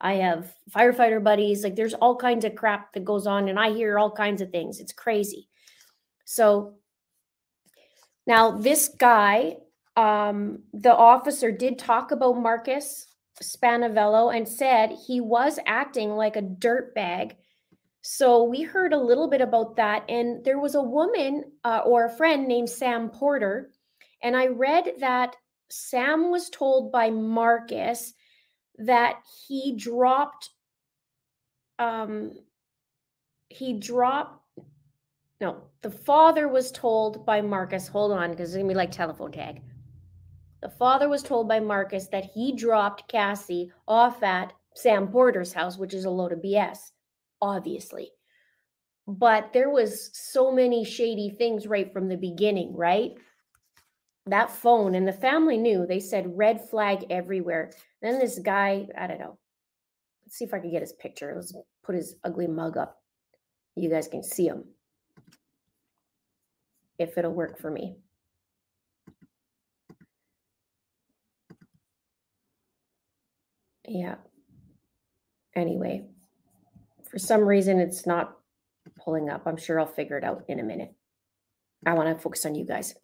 I 0.00 0.14
have 0.14 0.54
firefighter 0.70 1.22
buddies. 1.22 1.62
Like 1.62 1.76
there's 1.76 1.94
all 1.94 2.16
kinds 2.16 2.44
of 2.44 2.54
crap 2.54 2.92
that 2.94 3.04
goes 3.04 3.26
on 3.26 3.48
and 3.48 3.58
I 3.58 3.72
hear 3.72 3.98
all 3.98 4.10
kinds 4.10 4.40
of 4.40 4.50
things. 4.50 4.80
It's 4.80 4.92
crazy. 4.92 5.48
So 6.24 6.74
now 8.26 8.52
this 8.52 8.88
guy, 8.88 9.56
um, 9.96 10.60
the 10.72 10.94
officer 10.94 11.50
did 11.50 11.78
talk 11.78 12.12
about 12.12 12.40
Marcus 12.40 13.06
Spanevelo 13.42 14.34
and 14.34 14.46
said 14.46 14.96
he 15.06 15.20
was 15.20 15.58
acting 15.66 16.10
like 16.10 16.36
a 16.36 16.42
dirtbag. 16.42 17.32
So 18.02 18.44
we 18.44 18.62
heard 18.62 18.92
a 18.92 18.98
little 18.98 19.28
bit 19.28 19.40
about 19.40 19.76
that. 19.76 20.04
And 20.08 20.44
there 20.44 20.58
was 20.58 20.74
a 20.74 20.82
woman 20.82 21.44
uh, 21.64 21.82
or 21.84 22.06
a 22.06 22.16
friend 22.16 22.48
named 22.48 22.70
Sam 22.70 23.10
Porter. 23.10 23.72
And 24.22 24.36
I 24.36 24.46
read 24.46 24.92
that 25.00 25.36
Sam 25.70 26.30
was 26.30 26.50
told 26.50 26.92
by 26.92 27.10
Marcus 27.10 28.14
that 28.80 29.20
he 29.46 29.76
dropped, 29.76 30.50
um, 31.78 32.32
he 33.48 33.74
dropped, 33.74 34.42
no, 35.40 35.62
the 35.82 35.90
father 35.90 36.48
was 36.48 36.72
told 36.72 37.24
by 37.24 37.40
Marcus, 37.40 37.88
hold 37.88 38.12
on, 38.12 38.30
because 38.30 38.54
it's 38.54 38.62
to 38.62 38.68
be 38.68 38.74
like 38.74 38.90
telephone 38.90 39.32
tag. 39.32 39.62
The 40.62 40.68
father 40.68 41.08
was 41.08 41.22
told 41.22 41.48
by 41.48 41.60
Marcus 41.60 42.08
that 42.08 42.24
he 42.24 42.52
dropped 42.54 43.08
Cassie 43.08 43.72
off 43.88 44.22
at 44.22 44.52
Sam 44.74 45.08
Porter's 45.08 45.52
house, 45.52 45.78
which 45.78 45.94
is 45.94 46.04
a 46.04 46.10
load 46.10 46.32
of 46.32 46.40
BS, 46.40 46.90
obviously. 47.40 48.10
But 49.06 49.52
there 49.52 49.70
was 49.70 50.10
so 50.12 50.52
many 50.52 50.84
shady 50.84 51.30
things 51.30 51.66
right 51.66 51.92
from 51.92 52.08
the 52.08 52.16
beginning, 52.16 52.76
right? 52.76 53.12
That 54.26 54.50
phone 54.50 54.94
and 54.94 55.08
the 55.08 55.12
family 55.12 55.56
knew. 55.56 55.86
They 55.86 56.00
said 56.00 56.36
red 56.36 56.68
flag 56.68 57.06
everywhere. 57.10 57.72
Then 58.02 58.18
this 58.18 58.38
guy, 58.38 58.86
I 58.96 59.06
don't 59.06 59.20
know. 59.20 59.38
Let's 60.24 60.36
see 60.38 60.44
if 60.44 60.54
I 60.54 60.58
can 60.58 60.70
get 60.70 60.82
his 60.82 60.92
picture. 60.94 61.32
Let's 61.34 61.52
put 61.84 61.94
his 61.94 62.16
ugly 62.24 62.46
mug 62.46 62.76
up. 62.76 62.96
You 63.76 63.90
guys 63.90 64.08
can 64.08 64.22
see 64.22 64.46
him. 64.46 64.64
If 66.98 67.16
it'll 67.16 67.32
work 67.32 67.58
for 67.58 67.70
me. 67.70 67.96
Yeah. 73.88 74.16
Anyway, 75.56 76.06
for 77.10 77.18
some 77.18 77.42
reason 77.42 77.80
it's 77.80 78.06
not 78.06 78.36
pulling 79.02 79.28
up. 79.28 79.42
I'm 79.46 79.56
sure 79.56 79.80
I'll 79.80 79.86
figure 79.86 80.16
it 80.16 80.24
out 80.24 80.44
in 80.48 80.60
a 80.60 80.62
minute. 80.62 80.94
I 81.84 81.94
want 81.94 82.16
to 82.16 82.22
focus 82.22 82.46
on 82.46 82.54
you 82.54 82.64
guys. 82.64 82.94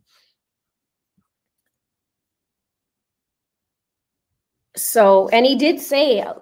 So, 4.76 5.28
and 5.30 5.47
he 5.47 5.56
did 5.56 5.80
say 5.80 6.21
uh, 6.21 6.35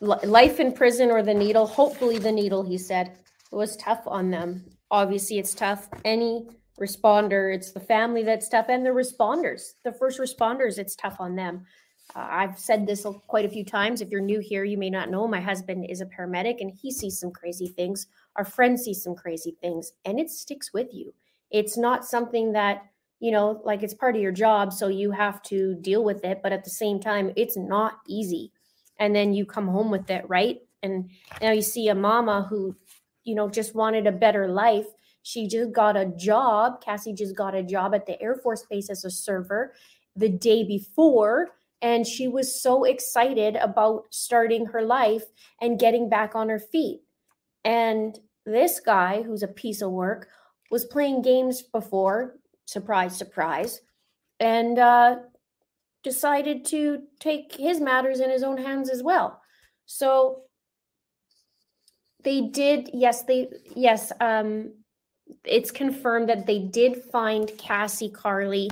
life 0.00 0.60
in 0.60 0.72
prison 0.72 1.10
or 1.10 1.22
the 1.22 1.34
needle, 1.34 1.66
hopefully 1.66 2.18
the 2.18 2.30
needle, 2.30 2.62
he 2.62 2.78
said, 2.78 3.18
it 3.52 3.56
was 3.56 3.76
tough 3.76 4.02
on 4.06 4.30
them. 4.30 4.64
Obviously, 4.92 5.38
it's 5.38 5.54
tough. 5.54 5.88
Any 6.04 6.48
responder, 6.80 7.52
it's 7.54 7.72
the 7.72 7.80
family 7.80 8.22
that's 8.22 8.48
tough, 8.48 8.66
and 8.68 8.86
the 8.86 8.90
responders, 8.90 9.72
the 9.84 9.92
first 9.92 10.20
responders, 10.20 10.78
it's 10.78 10.94
tough 10.94 11.16
on 11.18 11.34
them. 11.34 11.66
Uh, 12.14 12.26
I've 12.30 12.58
said 12.58 12.86
this 12.86 13.04
quite 13.26 13.44
a 13.44 13.48
few 13.48 13.64
times. 13.64 14.00
If 14.00 14.08
you're 14.08 14.20
new 14.20 14.40
here, 14.40 14.64
you 14.64 14.78
may 14.78 14.90
not 14.90 15.10
know 15.10 15.28
my 15.28 15.40
husband 15.40 15.86
is 15.88 16.00
a 16.00 16.06
paramedic 16.06 16.60
and 16.60 16.70
he 16.70 16.90
sees 16.90 17.18
some 17.20 17.30
crazy 17.30 17.68
things. 17.68 18.06
Our 18.36 18.44
friends 18.44 18.82
see 18.82 18.94
some 18.94 19.14
crazy 19.14 19.56
things, 19.60 19.92
and 20.04 20.18
it 20.18 20.30
sticks 20.30 20.72
with 20.72 20.88
you. 20.92 21.12
It's 21.50 21.76
not 21.76 22.04
something 22.04 22.52
that, 22.52 22.82
you 23.20 23.30
know, 23.30 23.60
like 23.64 23.82
it's 23.82 23.94
part 23.94 24.16
of 24.16 24.22
your 24.22 24.32
job. 24.32 24.72
So 24.72 24.88
you 24.88 25.10
have 25.12 25.42
to 25.42 25.74
deal 25.76 26.02
with 26.02 26.24
it. 26.24 26.40
But 26.42 26.52
at 26.52 26.64
the 26.64 26.70
same 26.70 27.00
time, 27.00 27.32
it's 27.36 27.56
not 27.56 27.98
easy. 28.08 28.52
And 28.98 29.14
then 29.14 29.32
you 29.32 29.46
come 29.46 29.68
home 29.68 29.90
with 29.90 30.10
it, 30.10 30.24
right? 30.28 30.58
And 30.82 31.10
now 31.40 31.52
you 31.52 31.62
see 31.62 31.88
a 31.88 31.94
mama 31.94 32.46
who, 32.48 32.74
you 33.24 33.34
know, 33.34 33.48
just 33.48 33.74
wanted 33.74 34.06
a 34.06 34.12
better 34.12 34.48
life. 34.48 34.86
She 35.22 35.46
just 35.46 35.72
got 35.72 35.96
a 35.96 36.06
job. 36.06 36.82
Cassie 36.82 37.12
just 37.12 37.36
got 37.36 37.54
a 37.54 37.62
job 37.62 37.94
at 37.94 38.06
the 38.06 38.20
Air 38.20 38.36
Force 38.36 38.64
Base 38.68 38.90
as 38.90 39.04
a 39.04 39.10
server 39.10 39.74
the 40.16 40.28
day 40.28 40.64
before 40.64 41.50
and 41.82 42.06
she 42.06 42.28
was 42.28 42.60
so 42.62 42.84
excited 42.84 43.56
about 43.56 44.04
starting 44.10 44.66
her 44.66 44.82
life 44.82 45.24
and 45.60 45.78
getting 45.78 46.08
back 46.08 46.34
on 46.34 46.48
her 46.48 46.58
feet. 46.58 47.00
And 47.64 48.18
this 48.44 48.80
guy, 48.80 49.22
who's 49.22 49.42
a 49.42 49.48
piece 49.48 49.80
of 49.80 49.90
work, 49.90 50.28
was 50.70 50.84
playing 50.84 51.22
games 51.22 51.62
before, 51.62 52.36
surprise, 52.70 53.16
surprise, 53.16 53.80
and 54.38 54.78
uh, 54.78 55.16
decided 56.02 56.64
to 56.66 57.02
take 57.18 57.54
his 57.54 57.80
matters 57.80 58.20
in 58.20 58.30
his 58.30 58.42
own 58.42 58.58
hands 58.58 58.90
as 58.90 59.02
well. 59.02 59.40
So 59.86 60.42
they 62.22 62.42
did, 62.42 62.90
yes, 62.92 63.24
they, 63.24 63.48
yes, 63.74 64.12
um, 64.20 64.72
it's 65.44 65.70
confirmed 65.70 66.28
that 66.28 66.46
they 66.46 66.58
did 66.58 67.02
find 67.12 67.50
Cassie 67.58 68.10
Carli 68.10 68.70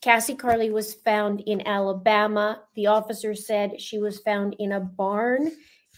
Cassie 0.00 0.36
Carli 0.36 0.70
was 0.70 0.94
found 0.94 1.40
in 1.40 1.66
Alabama. 1.66 2.62
The 2.76 2.86
officer 2.86 3.34
said 3.34 3.80
she 3.80 3.98
was 3.98 4.20
found 4.20 4.54
in 4.58 4.72
a 4.72 4.80
barn 4.80 5.50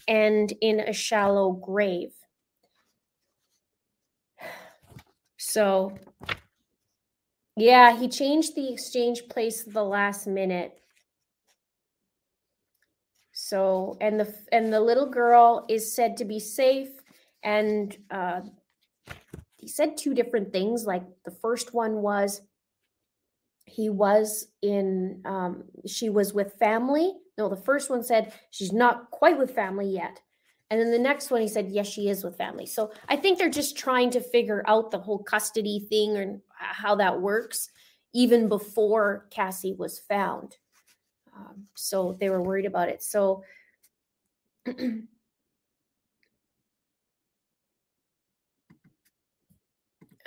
and 0.07 0.51
in 0.61 0.79
a 0.79 0.93
shallow 0.93 1.51
grave. 1.51 2.11
So, 5.43 5.97
yeah, 7.55 7.97
he 7.97 8.07
changed 8.07 8.55
the 8.55 8.71
exchange 8.71 9.27
place 9.29 9.63
the 9.63 9.83
last 9.83 10.27
minute. 10.27 10.77
So, 13.33 13.97
and 14.01 14.19
the 14.19 14.33
and 14.51 14.71
the 14.71 14.79
little 14.79 15.09
girl 15.09 15.65
is 15.69 15.95
said 15.95 16.17
to 16.17 16.25
be 16.25 16.39
safe, 16.39 16.89
and 17.43 17.95
uh, 18.09 18.41
he 19.57 19.67
said 19.67 19.97
two 19.97 20.13
different 20.13 20.51
things. 20.51 20.85
Like 20.85 21.03
the 21.25 21.31
first 21.31 21.73
one 21.73 22.01
was 22.01 22.41
he 23.65 23.89
was 23.89 24.47
in, 24.61 25.21
um, 25.25 25.63
she 25.87 26.09
was 26.09 26.33
with 26.33 26.53
family. 26.59 27.13
No, 27.37 27.47
the 27.47 27.55
first 27.55 27.89
one 27.89 28.03
said 28.03 28.33
she's 28.49 28.73
not 28.73 29.09
quite 29.11 29.37
with 29.37 29.55
family 29.55 29.87
yet. 29.87 30.19
And 30.69 30.79
then 30.79 30.91
the 30.91 30.99
next 30.99 31.31
one, 31.31 31.41
he 31.41 31.47
said, 31.47 31.69
yes, 31.69 31.87
she 31.87 32.09
is 32.09 32.23
with 32.23 32.37
family. 32.37 32.65
So 32.65 32.91
I 33.09 33.17
think 33.17 33.37
they're 33.37 33.49
just 33.49 33.77
trying 33.77 34.09
to 34.11 34.21
figure 34.21 34.63
out 34.67 34.89
the 34.89 34.99
whole 34.99 35.19
custody 35.19 35.85
thing 35.89 36.15
and 36.17 36.41
how 36.73 36.95
that 36.95 37.21
works, 37.21 37.69
even 38.13 38.47
before 38.47 39.27
Cassie 39.31 39.75
was 39.77 39.99
found. 39.99 40.57
Um, 41.35 41.67
so 41.75 42.17
they 42.19 42.29
were 42.29 42.41
worried 42.41 42.65
about 42.65 42.89
it. 42.89 43.03
So 43.03 43.43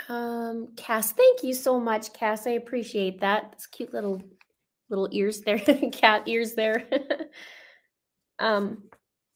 um, 0.08 0.68
Cass, 0.76 1.12
thank 1.12 1.42
you 1.42 1.54
so 1.54 1.78
much, 1.78 2.12
Cass. 2.12 2.46
I 2.46 2.52
appreciate 2.52 3.20
that. 3.20 3.50
It's 3.52 3.66
cute 3.66 3.92
little 3.92 4.22
little 4.90 5.08
ears 5.12 5.40
there, 5.40 5.58
cat 5.92 6.22
ears 6.26 6.54
there. 6.54 6.84
um, 8.38 8.84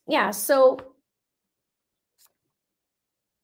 yeah. 0.06 0.30
So 0.30 0.78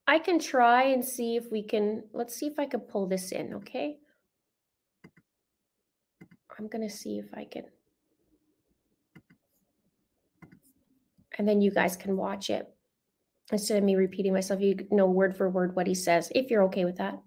I 0.07 0.19
can 0.19 0.39
try 0.39 0.85
and 0.85 1.05
see 1.05 1.37
if 1.37 1.51
we 1.51 1.63
can. 1.63 2.05
Let's 2.13 2.35
see 2.37 2.47
if 2.47 2.59
I 2.59 2.67
can 2.67 2.81
pull 2.81 3.07
this 3.07 3.33
in. 3.33 3.55
Okay. 3.55 3.97
I'm 6.59 6.69
gonna 6.69 6.91
see 6.91 7.19
if 7.19 7.27
I 7.35 7.47
can. 7.51 7.65
and 11.39 11.49
then 11.49 11.61
you 11.61 11.71
guys 11.71 11.97
can 11.97 12.17
watch 12.17 12.51
it 12.51 12.69
instead 13.53 13.79
of 13.79 13.85
me 13.85 13.97
repeating 13.97 14.33
myself. 14.33 14.61
You 14.61 14.77
know 14.91 15.07
word 15.07 15.37
for 15.37 15.49
word 15.51 15.75
what 15.77 15.87
he 15.87 15.95
says, 15.95 16.31
if 16.35 16.51
you're 16.51 16.65
okay 16.65 16.85
with 16.85 16.97
that. 16.97 17.21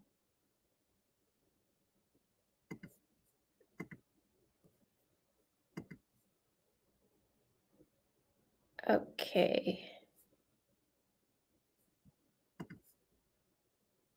Okay. 8.89 9.96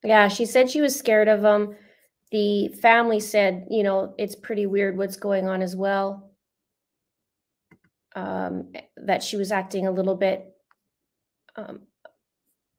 Yeah, 0.04 0.28
she 0.28 0.47
said 0.47 0.71
she 0.71 0.80
was 0.80 0.97
scared 0.97 1.28
of 1.28 1.45
him. 1.45 1.76
The 2.30 2.69
family 2.69 3.21
said, 3.21 3.66
you 3.71 3.83
know, 3.83 4.14
it's 4.19 4.37
pretty 4.37 4.66
weird 4.66 4.97
what's 4.97 5.16
going 5.16 5.49
on 5.49 5.62
as 5.62 5.76
well 5.76 6.30
um, 8.16 8.73
that 8.97 9.23
she 9.23 9.37
was 9.37 9.52
acting 9.52 9.87
a 9.87 9.90
little 9.90 10.16
bit 10.16 10.47
um, 11.57 11.80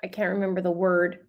I 0.03 0.07
can't 0.07 0.33
remember 0.33 0.61
the 0.61 0.71
word. 0.71 1.19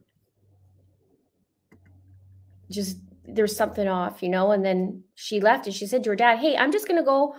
Just 2.71 2.99
there's 3.25 3.55
something 3.57 3.87
off, 3.87 4.23
you 4.23 4.29
know. 4.29 4.53
And 4.53 4.65
then 4.65 5.05
she 5.15 5.41
left 5.41 5.67
and 5.67 5.75
she 5.75 5.87
said 5.87 6.05
to 6.05 6.11
her 6.11 6.17
dad, 6.17 6.39
Hey, 6.39 6.57
I'm 6.57 6.73
just 6.73 6.89
gonna 6.89 7.05
go 7.05 7.35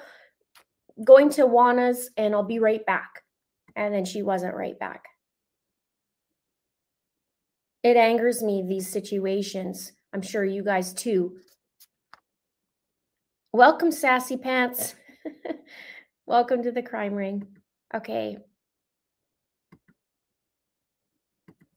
going 1.03 1.29
to 1.31 1.47
Juana's 1.47 2.09
and 2.17 2.33
I'll 2.35 2.43
be 2.43 2.59
right 2.59 2.85
back. 2.85 3.09
And 3.75 3.93
then 3.93 4.05
she 4.05 4.21
wasn't 4.21 4.55
right 4.55 4.77
back. 4.77 5.03
It 7.83 7.97
angers 7.97 8.41
me, 8.41 8.63
these 8.65 8.89
situations. 8.89 9.91
I'm 10.13 10.21
sure 10.21 10.45
you 10.45 10.63
guys 10.63 10.93
too. 10.93 11.37
Welcome, 13.51 13.91
Sassy 13.91 14.37
Pants. 14.37 14.95
Welcome 16.25 16.63
to 16.63 16.71
the 16.71 16.81
crime 16.81 17.13
ring. 17.13 17.45
Okay. 17.93 18.37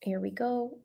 Here 0.01 0.21
we 0.21 0.31
go. 0.31 0.79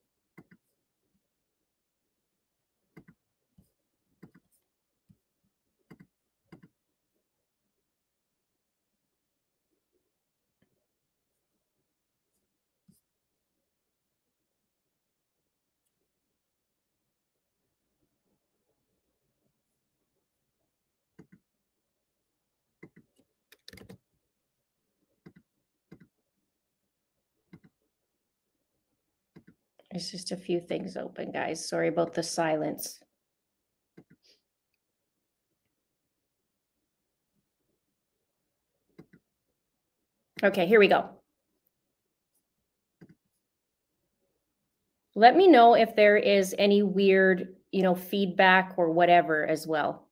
There's 29.91 30.09
just 30.09 30.31
a 30.31 30.37
few 30.37 30.61
things 30.61 30.95
open, 30.95 31.31
guys. 31.31 31.67
Sorry 31.67 31.89
about 31.89 32.13
the 32.13 32.23
silence. 32.23 33.01
Okay, 40.43 40.65
here 40.65 40.79
we 40.79 40.87
go. 40.87 41.09
Let 45.13 45.35
me 45.35 45.47
know 45.47 45.75
if 45.75 45.95
there 45.95 46.15
is 46.15 46.55
any 46.57 46.83
weird, 46.83 47.55
you 47.71 47.83
know, 47.83 47.93
feedback 47.95 48.75
or 48.77 48.91
whatever 48.91 49.45
as 49.45 49.67
well. 49.67 50.07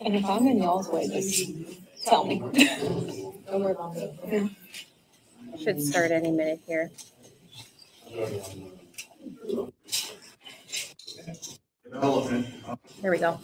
And 0.00 0.14
if 0.14 0.24
I'm 0.24 0.46
in 0.46 0.62
y'all's 0.62 0.88
way, 0.88 1.08
just 1.08 1.50
tell 2.04 2.24
me. 2.26 2.38
Don't 2.38 3.62
worry 3.62 3.72
about 3.72 3.94
me. 3.96 4.56
Should 5.62 5.82
start 5.82 6.10
any 6.10 6.30
minute 6.30 6.60
here. 6.66 6.90
Development, 11.84 12.46
Here 13.00 13.10
we 13.10 13.18
go. 13.18 13.38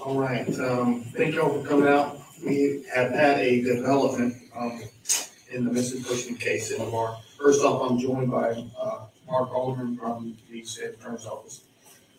all 0.00 0.18
right, 0.18 0.48
um, 0.60 1.02
thank 1.16 1.34
you 1.34 1.42
all 1.42 1.62
for 1.62 1.68
coming 1.68 1.88
out. 1.88 2.18
We 2.44 2.84
have 2.94 3.12
had 3.12 3.38
a 3.40 3.62
development, 3.62 4.36
um, 4.56 4.82
in 5.50 5.64
the 5.64 5.72
missing 5.72 6.02
person 6.02 6.36
case 6.36 6.70
in 6.70 6.82
Lamar. 6.82 7.18
First 7.38 7.62
off, 7.62 7.90
I'm 7.90 7.98
joined 7.98 8.30
by, 8.30 8.64
uh, 8.80 9.06
Mark 9.26 9.54
Alderman 9.54 9.96
from 9.96 10.36
the 10.50 10.64
state 10.64 10.90
attorney's 10.90 11.26
office. 11.26 11.62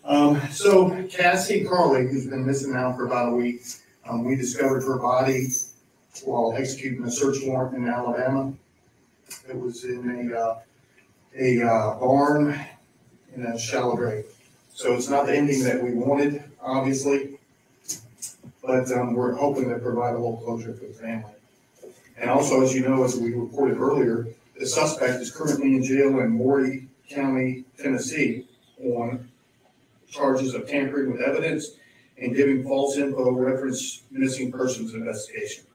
Um, 0.04 0.41
so 0.52 1.04
Cassie 1.10 1.63
Carli, 1.63 2.10
who's 2.10 2.28
been 2.28 2.45
missing 2.45 2.74
now 2.74 2.93
for 2.93 3.06
about 3.06 3.34
a 3.34 3.36
week, 3.36 3.62
um, 4.08 4.24
we 4.24 4.36
discovered 4.36 4.82
her 4.82 4.98
body 4.98 5.48
while 6.24 6.54
executing 6.56 7.04
a 7.04 7.12
search 7.12 7.38
warrant 7.43 7.76
in 7.76 7.88
Alabama. 7.88 8.54
It 9.50 9.60
was 9.60 9.84
in 9.84 10.32
a, 10.32 10.39
uh, 10.39 10.60
a 11.38 11.62
uh, 11.62 12.00
barn 12.00 12.60
in 13.36 13.45
a 13.45 13.58
shallow 13.58 13.95
grave. 13.95 14.26
So 14.74 14.93
it's 14.93 15.10
not 15.10 15.26
the 15.26 15.36
ending 15.36 15.63
that 15.63 15.82
we 15.82 15.93
wanted, 15.93 16.43
obviously, 16.62 17.39
but 18.63 18.91
um, 18.91 19.13
we're 19.13 19.34
hoping 19.34 19.69
to 19.69 19.80
provide 19.80 20.12
a 20.12 20.17
little 20.17 20.38
closure 20.38 20.74
for 20.74 20.86
the 20.86 20.93
family. 20.93 21.35
And 22.17 22.30
also, 22.30 22.62
as 22.62 22.73
you 22.73 22.88
know, 22.88 23.04
as 23.04 23.17
we 23.17 23.34
reported 23.34 23.78
earlier, 23.78 24.28
the 24.58 24.65
suspect 24.65 25.21
is 25.21 25.32
currently 25.32 25.75
in 25.75 25.84
jail 25.84 26.19
in 26.19 26.32
Maury 26.32 26.88
County, 27.10 27.65
Tennessee, 27.78 28.47
on 28.80 29.28
charges 30.10 30.54
of 30.54 30.67
tampering 30.67 31.12
with 31.12 31.21
evidence 31.21 31.71
and 32.17 32.36
giving 32.36 32.63
false 32.63 32.95
info 32.97 33.32
reference 33.32 34.04
missing 34.12 34.51
persons 34.51 34.93
investigation. 34.93 35.65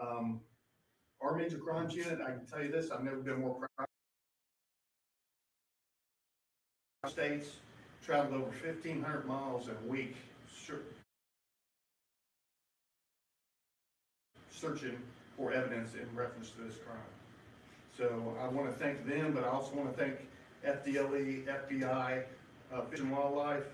Um, 0.00 0.40
Our 1.20 1.36
major 1.36 1.58
crimes 1.58 1.94
unit, 1.94 2.20
I 2.20 2.30
can 2.30 2.46
tell 2.46 2.62
you 2.62 2.70
this, 2.72 2.90
I've 2.90 3.04
never 3.04 3.18
been 3.18 3.40
more 3.40 3.56
proud. 3.76 3.86
States 7.08 7.56
traveled 8.04 8.40
over 8.42 8.52
fifteen 8.52 9.02
hundred 9.02 9.26
miles 9.26 9.68
in 9.68 9.74
a 9.74 9.88
week. 9.88 10.16
Searching 14.50 14.96
for 15.42 15.52
evidence 15.52 15.94
in 15.94 16.06
reference 16.16 16.50
to 16.50 16.62
this 16.62 16.76
crime. 16.76 16.98
So 17.96 18.36
I 18.40 18.46
want 18.46 18.70
to 18.70 18.78
thank 18.78 19.04
them, 19.06 19.32
but 19.34 19.42
I 19.42 19.48
also 19.48 19.74
want 19.74 19.96
to 19.96 20.02
thank 20.02 20.18
FDLE, 20.64 21.44
FBI, 21.46 22.22
uh, 22.72 22.82
Fish 22.82 23.00
and 23.00 23.10
Wildlife, 23.10 23.64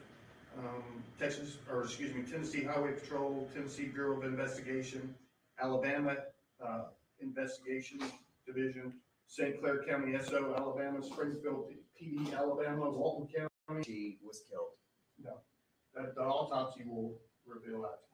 um, 0.58 1.04
Texas, 1.18 1.58
or 1.70 1.84
excuse 1.84 2.14
me, 2.14 2.22
Tennessee 2.22 2.64
Highway 2.64 2.92
Patrol, 2.92 3.46
Tennessee 3.54 3.84
Bureau 3.84 4.16
of 4.16 4.24
Investigation, 4.24 5.14
Alabama, 5.60 6.16
uh, 6.64 6.84
Investigation 7.20 8.00
Division, 8.46 8.94
St. 9.26 9.60
Clair 9.60 9.84
County 9.86 10.18
SO, 10.24 10.54
Alabama, 10.56 11.02
Springfield 11.02 11.70
PD, 12.00 12.34
Alabama, 12.34 12.90
Walton 12.90 13.28
County. 13.28 13.84
she 13.84 14.16
was 14.24 14.42
killed. 14.50 14.70
The, 15.22 16.12
the 16.14 16.22
autopsy 16.22 16.84
will 16.86 17.14
reveal 17.46 17.82
that. 17.82 18.07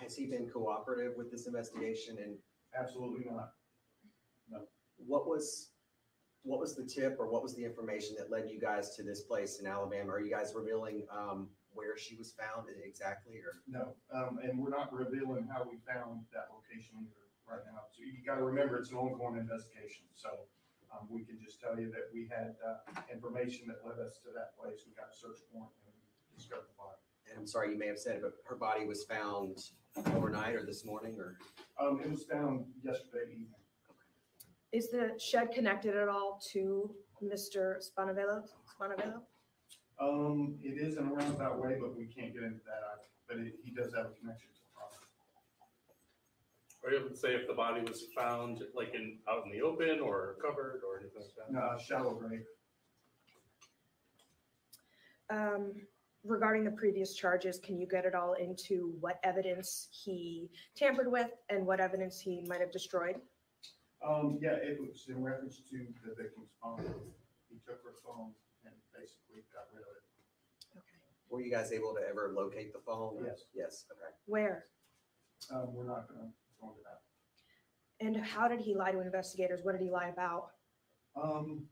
Has 0.00 0.14
he 0.14 0.26
been 0.26 0.48
cooperative 0.48 1.14
with 1.16 1.30
this 1.30 1.46
investigation 1.46 2.16
and 2.22 2.36
Absolutely 2.78 3.24
not. 3.24 3.52
No. 4.50 4.60
What 4.98 5.26
was, 5.26 5.70
what 6.42 6.60
was 6.60 6.76
the 6.76 6.84
tip 6.84 7.16
or 7.18 7.30
what 7.30 7.42
was 7.42 7.54
the 7.54 7.64
information 7.64 8.14
that 8.18 8.30
led 8.30 8.50
you 8.50 8.60
guys 8.60 8.94
to 8.96 9.02
this 9.02 9.22
place 9.22 9.58
in 9.58 9.66
Alabama? 9.66 10.12
Are 10.12 10.20
you 10.20 10.30
guys 10.30 10.52
revealing, 10.54 11.06
um, 11.10 11.48
where 11.72 11.96
she 11.96 12.14
was 12.16 12.32
found 12.36 12.68
exactly 12.84 13.40
or? 13.40 13.56
No, 13.66 13.94
um, 14.12 14.38
and 14.42 14.58
we're 14.58 14.70
not 14.70 14.92
revealing 14.92 15.48
how 15.50 15.64
we 15.64 15.78
found 15.88 16.20
that 16.32 16.48
location 16.52 16.92
either 17.00 17.24
right 17.48 17.64
now. 17.72 17.88
So 17.92 18.04
you 18.04 18.20
gotta 18.24 18.44
remember, 18.44 18.76
it's 18.76 18.90
an 18.90 18.98
ongoing 18.98 19.38
investigation, 19.40 20.04
so, 20.14 20.28
um, 20.92 21.08
we 21.10 21.24
can 21.24 21.38
just 21.40 21.60
tell 21.60 21.78
you 21.78 21.90
that 21.92 22.12
we 22.12 22.28
had, 22.28 22.56
uh, 22.64 22.84
information 23.12 23.66
that 23.68 23.80
led 23.80 23.98
us 23.98 24.18
to 24.24 24.32
that 24.36 24.56
place. 24.60 24.84
We 24.86 24.92
got 24.92 25.08
a 25.12 25.16
search 25.16 25.40
warrant 25.52 25.72
and 25.86 25.94
we 25.96 26.36
discovered 26.36 26.68
the 26.68 26.76
body. 26.76 27.00
And 27.38 27.44
I'm 27.44 27.46
sorry, 27.46 27.70
you 27.70 27.78
may 27.78 27.86
have 27.86 28.00
said 28.00 28.16
it, 28.16 28.22
but 28.22 28.32
her 28.48 28.56
body 28.56 28.84
was 28.84 29.04
found 29.04 29.58
overnight 30.12 30.56
or 30.56 30.66
this 30.66 30.84
morning 30.84 31.16
or? 31.20 31.38
Um, 31.80 32.00
it 32.04 32.10
was 32.10 32.24
found 32.24 32.64
yesterday 32.82 33.30
evening. 33.30 33.46
Is 34.72 34.90
the 34.90 35.12
shed 35.20 35.52
connected 35.52 35.96
at 35.96 36.08
all 36.08 36.42
to 36.52 36.92
Mr. 37.22 37.76
Spanevelo? 37.78 38.42
Spanevelo? 38.76 39.20
Um, 40.00 40.58
it 40.64 40.78
is 40.84 40.96
in 40.96 41.06
a 41.06 41.12
roundabout 41.12 41.62
way, 41.62 41.76
but 41.80 41.96
we 41.96 42.06
can't 42.06 42.34
get 42.34 42.42
into 42.42 42.58
that, 42.66 42.82
either. 42.92 43.08
but 43.28 43.38
it, 43.38 43.54
he 43.62 43.70
does 43.70 43.94
have 43.94 44.06
a 44.06 44.14
connection 44.20 44.48
to 44.48 44.60
the 44.60 44.74
property. 44.74 45.06
Are 46.82 46.90
you 46.90 46.98
able 46.98 47.10
to 47.10 47.16
say 47.16 47.36
if 47.36 47.46
the 47.46 47.54
body 47.54 47.82
was 47.82 48.06
found 48.16 48.62
like 48.74 48.94
in, 48.94 49.18
out 49.30 49.44
in 49.46 49.52
the 49.52 49.62
open 49.62 50.00
or 50.00 50.34
covered 50.42 50.82
or 50.84 50.98
anything 50.98 51.22
like 51.22 51.36
that? 51.36 51.52
No, 51.52 51.78
shallow 51.78 52.14
grave. 52.14 52.42
Um, 55.30 55.74
regarding 56.24 56.64
the 56.64 56.70
previous 56.70 57.14
charges, 57.14 57.58
can 57.58 57.78
you 57.78 57.86
get 57.86 58.04
it 58.04 58.14
all 58.14 58.34
into 58.34 58.94
what 59.00 59.18
evidence 59.24 59.88
he 59.90 60.50
tampered 60.76 61.10
with 61.10 61.30
and 61.48 61.66
what 61.66 61.80
evidence 61.80 62.18
he 62.20 62.44
might 62.46 62.60
have 62.60 62.72
destroyed? 62.72 63.16
Um, 64.06 64.38
yeah, 64.40 64.52
it 64.52 64.78
was 64.80 65.06
in 65.08 65.22
reference 65.22 65.60
to 65.70 65.78
the 66.06 66.14
victim's 66.14 66.50
phone. 66.62 66.80
He 67.48 67.56
took 67.66 67.82
her 67.82 67.94
phone 68.04 68.30
and 68.64 68.74
basically 68.94 69.42
got 69.52 69.66
rid 69.74 69.82
of 69.82 69.88
it. 69.96 70.76
Okay. 70.76 70.98
Were 71.30 71.40
you 71.40 71.50
guys 71.50 71.72
able 71.72 71.94
to 71.94 72.00
ever 72.08 72.32
locate 72.34 72.72
the 72.72 72.78
phone? 72.86 73.16
Yes. 73.24 73.44
Yes, 73.54 73.84
okay. 73.90 74.14
Where? 74.26 74.66
Um, 75.52 75.74
we're 75.74 75.84
not 75.86 76.08
gonna 76.08 76.30
go 76.60 76.68
into 76.70 76.80
that. 76.84 77.00
And 78.04 78.16
how 78.16 78.46
did 78.46 78.60
he 78.60 78.74
lie 78.76 78.92
to 78.92 79.00
investigators? 79.00 79.60
What 79.64 79.72
did 79.72 79.80
he 79.82 79.90
lie 79.90 80.08
about? 80.08 80.50
Um, 81.20 81.64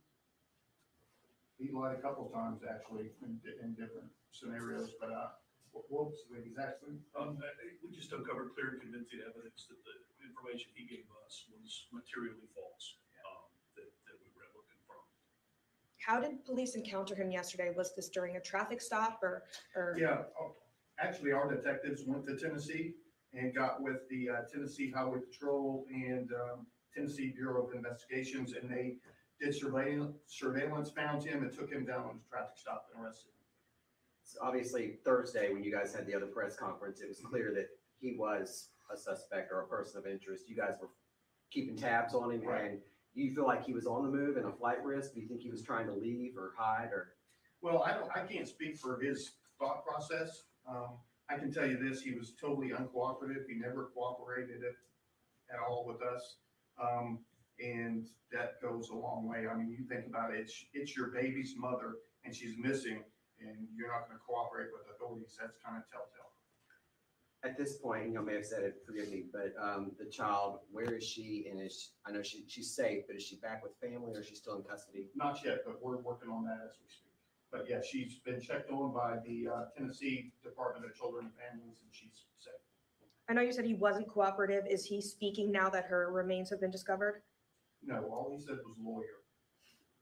he 1.58 1.70
lied 1.72 1.96
a 1.96 2.02
couple 2.02 2.28
times 2.30 2.62
actually 2.68 3.10
in, 3.22 3.38
di- 3.44 3.58
in 3.62 3.70
different 3.72 4.08
scenarios, 4.32 4.90
but, 5.00 5.10
uh, 5.12 5.28
what 5.72 5.84
what 5.90 6.06
was 6.08 6.24
the 6.30 6.38
exact 6.40 6.82
thing? 6.82 7.02
Um, 7.14 7.38
I- 7.42 7.46
I- 7.46 7.76
we 7.82 7.90
just 7.90 8.12
uncovered 8.12 8.54
clear 8.54 8.70
and 8.70 8.80
convincing 8.80 9.20
evidence 9.20 9.66
that 9.68 9.76
the 9.84 10.24
information 10.24 10.72
he 10.74 10.86
gave 10.86 11.04
us 11.26 11.46
was 11.52 11.86
materially 11.92 12.46
false, 12.54 12.96
um, 13.26 13.44
that, 13.76 13.84
that 14.06 14.16
we 14.20 14.28
were 14.34 14.42
able 14.48 14.62
to 14.62 14.68
confirm. 14.72 15.04
How 16.00 16.20
did 16.20 16.44
police 16.44 16.74
encounter 16.76 17.14
him 17.14 17.30
yesterday? 17.30 17.72
Was 17.76 17.94
this 17.94 18.08
during 18.08 18.36
a 18.36 18.40
traffic 18.40 18.80
stop 18.80 19.22
or, 19.22 19.44
or? 19.74 19.96
Yeah, 19.98 20.24
oh, 20.40 20.56
actually, 20.98 21.32
our 21.32 21.46
detectives 21.54 22.04
went 22.04 22.24
to 22.26 22.36
Tennessee 22.38 22.94
and 23.34 23.54
got 23.54 23.82
with 23.82 24.08
the 24.08 24.30
uh, 24.30 24.42
Tennessee 24.50 24.90
Highway 24.90 25.20
Patrol 25.20 25.84
and 25.92 26.32
um, 26.32 26.66
Tennessee 26.94 27.32
Bureau 27.36 27.66
of 27.66 27.74
Investigations, 27.74 28.54
and 28.54 28.70
they 28.70 28.96
did 29.38 29.54
surveillance, 29.54 30.16
surveillance, 30.26 30.88
found 30.90 31.22
him 31.22 31.42
and 31.42 31.52
took 31.52 31.70
him 31.70 31.84
down 31.84 32.04
on 32.04 32.18
a 32.24 32.28
traffic 32.30 32.56
stop 32.56 32.88
and 32.94 33.04
arrested 33.04 33.28
him. 33.28 33.35
Obviously 34.40 34.98
Thursday, 35.04 35.52
when 35.52 35.62
you 35.62 35.72
guys 35.72 35.94
had 35.94 36.06
the 36.06 36.14
other 36.14 36.26
press 36.26 36.56
conference, 36.56 37.00
it 37.00 37.08
was 37.08 37.20
clear 37.20 37.52
that 37.54 37.68
he 37.98 38.16
was 38.18 38.70
a 38.92 38.96
suspect 38.96 39.52
or 39.52 39.60
a 39.60 39.66
person 39.68 39.98
of 39.98 40.06
interest. 40.06 40.48
You 40.48 40.56
guys 40.56 40.74
were 40.80 40.88
keeping 41.50 41.76
tabs 41.76 42.14
on 42.14 42.32
him 42.32 42.42
Right. 42.42 42.64
and 42.70 42.80
you 43.14 43.34
feel 43.34 43.46
like 43.46 43.64
he 43.64 43.72
was 43.72 43.86
on 43.86 44.02
the 44.02 44.10
move 44.10 44.36
and 44.36 44.46
a 44.46 44.52
flight 44.52 44.84
risk? 44.84 45.14
Do 45.14 45.20
you 45.20 45.28
think 45.28 45.40
he 45.40 45.50
was 45.50 45.62
trying 45.62 45.86
to 45.86 45.94
leave 45.94 46.36
or 46.36 46.52
hide 46.56 46.90
or? 46.92 47.14
Well, 47.62 47.82
I 47.82 47.94
don't, 47.94 48.10
I 48.14 48.26
can't 48.26 48.46
speak 48.46 48.76
for 48.76 49.00
his 49.00 49.32
thought 49.58 49.84
process. 49.84 50.42
Um, 50.68 50.98
I 51.30 51.38
can 51.38 51.50
tell 51.50 51.66
you 51.66 51.78
this, 51.78 52.02
he 52.02 52.12
was 52.12 52.34
totally 52.40 52.70
uncooperative. 52.70 53.46
He 53.48 53.54
never 53.54 53.90
cooperated 53.94 54.62
at, 54.62 55.54
at 55.54 55.60
all 55.66 55.86
with 55.86 56.02
us. 56.02 56.36
Um, 56.80 57.20
and 57.58 58.06
that 58.32 58.60
goes 58.60 58.90
a 58.90 58.94
long 58.94 59.26
way. 59.26 59.46
I 59.50 59.56
mean, 59.56 59.70
you 59.70 59.86
think 59.88 60.06
about 60.06 60.34
it, 60.34 60.40
it's, 60.40 60.64
it's 60.74 60.96
your 60.96 61.06
baby's 61.08 61.54
mother 61.56 61.94
and 62.24 62.34
she's 62.34 62.56
missing 62.58 63.02
and 63.40 63.68
you're 63.74 63.88
not 63.88 64.08
gonna 64.08 64.20
cooperate 64.26 64.68
with 64.72 64.82
authorities. 64.94 65.36
That's 65.40 65.56
kind 65.64 65.76
of 65.76 65.84
telltale. 65.90 66.32
At 67.44 67.56
this 67.56 67.76
point, 67.78 68.12
you 68.12 68.22
may 68.22 68.34
have 68.34 68.46
said 68.46 68.64
it, 68.64 68.82
forgive 68.84 69.10
me, 69.10 69.24
but 69.30 69.54
um, 69.60 69.92
the 69.98 70.06
child, 70.06 70.60
where 70.72 70.94
is 70.94 71.04
she? 71.04 71.46
And 71.50 71.60
is, 71.60 71.90
I 72.04 72.10
know 72.10 72.22
she, 72.22 72.44
she's 72.48 72.74
safe, 72.74 73.04
but 73.06 73.14
is 73.14 73.22
she 73.22 73.36
back 73.36 73.62
with 73.62 73.72
family 73.78 74.16
or 74.16 74.20
is 74.20 74.26
she 74.26 74.34
still 74.34 74.56
in 74.56 74.62
custody? 74.62 75.08
Not 75.14 75.44
yet, 75.44 75.60
but 75.64 75.80
we're 75.80 75.98
working 75.98 76.30
on 76.30 76.44
that 76.44 76.58
as 76.64 76.74
we 76.82 76.88
speak. 76.88 77.12
But 77.52 77.66
yeah, 77.68 77.80
she's 77.80 78.18
been 78.24 78.40
checked 78.40 78.70
on 78.70 78.92
by 78.92 79.18
the 79.24 79.48
uh, 79.48 79.64
Tennessee 79.76 80.32
Department 80.42 80.86
of 80.86 80.96
Children 80.96 81.26
and 81.26 81.34
Families 81.34 81.78
and 81.82 81.90
she's 81.92 82.24
safe. 82.40 82.52
I 83.28 83.32
know 83.32 83.42
you 83.42 83.52
said 83.52 83.64
he 83.64 83.74
wasn't 83.74 84.08
cooperative. 84.08 84.64
Is 84.68 84.84
he 84.84 85.00
speaking 85.00 85.52
now 85.52 85.68
that 85.70 85.84
her 85.84 86.10
remains 86.10 86.50
have 86.50 86.60
been 86.60 86.70
discovered? 86.70 87.22
No, 87.84 88.02
all 88.10 88.32
he 88.32 88.40
said 88.40 88.56
was 88.66 88.76
lawyer. 88.82 89.22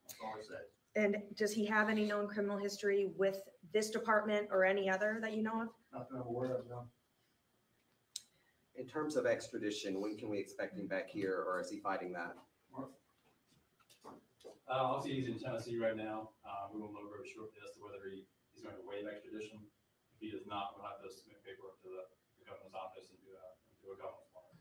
That's 0.07 0.14
all 0.23 0.35
he 0.37 0.42
said. 0.44 0.64
And 0.96 1.16
does 1.37 1.52
he 1.52 1.66
have 1.66 1.88
any 1.88 2.04
known 2.04 2.28
criminal 2.28 2.57
history 2.57 3.11
with 3.16 3.40
this 3.72 3.90
department 3.90 4.48
or 4.50 4.64
any 4.64 4.88
other 4.88 5.18
that 5.20 5.35
you 5.35 5.42
know 5.42 5.62
of? 5.62 5.68
Nothing 5.92 6.16
I'm 6.22 6.26
aware 6.26 6.54
of, 6.54 6.68
no. 6.68 6.87
In 8.76 8.87
terms 8.87 9.16
of 9.16 9.26
extradition, 9.26 10.00
when 10.00 10.16
can 10.16 10.28
we 10.28 10.38
expect 10.38 10.78
him 10.78 10.87
back 10.87 11.11
here 11.11 11.44
or 11.46 11.61
is 11.61 11.70
he 11.70 11.78
fighting 11.80 12.12
that? 12.12 12.35
Uh, 14.64 14.96
obviously, 14.96 15.20
he's 15.20 15.28
in 15.28 15.38
Tennessee 15.38 15.76
right 15.76 15.96
now. 15.96 16.30
Uh, 16.40 16.72
we 16.72 16.80
will 16.80 16.88
know 16.88 17.04
very 17.12 17.28
shortly 17.28 17.61
as 17.61 17.76
to 17.76 17.85
whether 17.85 18.00
he, 18.09 18.24
he's 18.54 18.64
going 18.64 18.74
to 18.74 18.83
waive 18.87 19.04
extradition. 19.04 19.61
If 20.16 20.18
he 20.24 20.30
does 20.33 20.46
not, 20.48 20.72
we'll 20.74 20.88
have 20.88 21.04
to 21.04 21.11
submit 21.12 21.44
paperwork 21.44 21.76
to 21.85 21.90
the 21.92 22.09
the 22.44 22.52
governor's 22.52 22.76
office 22.76 23.09
and 23.09 23.18
do 23.24 23.33
a, 23.33 23.44
do 23.80 23.92
a 23.92 23.96
governor's 23.96 24.28
warrant. 24.37 24.61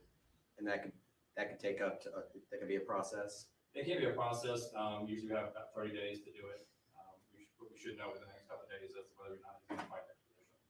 And 0.58 0.66
that 0.68 0.84
could, 0.84 0.96
that 1.36 1.52
could 1.52 1.60
take 1.60 1.84
up 1.84 2.00
to, 2.04 2.10
uh, 2.16 2.24
that 2.52 2.60
could 2.64 2.72
be 2.72 2.80
a 2.80 2.86
process. 2.88 3.52
It 3.74 3.90
can 3.90 3.98
be 3.98 4.06
a 4.06 4.14
process. 4.14 4.70
Um, 4.78 5.10
usually 5.10 5.34
we 5.34 5.36
have 5.36 5.50
about 5.50 5.74
thirty 5.74 5.98
days 5.98 6.22
to 6.22 6.30
do 6.30 6.46
it. 6.54 6.62
Um, 6.94 7.18
we 7.34 7.50
should, 7.50 7.66
we 7.74 7.78
should 7.82 7.98
know 7.98 8.14
within 8.14 8.30
the 8.30 8.34
next 8.38 8.46
couple 8.46 8.70
of 8.70 8.72
days 8.72 8.94
as 8.94 9.10
to 9.10 9.14
whether 9.18 9.42
or 9.42 9.42
not 9.42 9.58
he's 9.58 9.74
going 9.74 9.82
to 9.82 9.90
fight 9.90 10.06
extradition. 10.06 10.62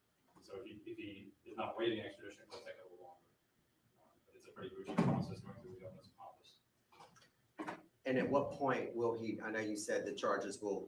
So 0.47 0.51
if 0.59 0.63
he, 0.63 0.79
if 0.87 0.95
he 0.95 1.35
is 1.43 1.59
not 1.59 1.75
waiting 1.75 1.99
extradition, 1.99 2.47
it'll 2.47 2.63
take 2.63 2.79
a 2.79 2.87
little 2.87 3.03
longer. 3.11 3.27
Um, 3.99 4.07
But 4.23 4.39
it's 4.39 4.47
a 4.47 4.53
pretty 4.55 4.71
routine 4.71 4.95
process 5.03 5.43
going 5.43 5.59
through 5.59 5.75
the 5.75 5.83
governor's 5.83 6.15
office. 6.15 6.63
And 8.07 8.15
at 8.15 8.27
what 8.27 8.55
point 8.55 8.95
will 8.95 9.19
he, 9.19 9.35
I 9.43 9.51
know 9.51 9.59
you 9.59 9.75
said 9.75 10.07
the 10.07 10.15
charges 10.15 10.63
will 10.63 10.87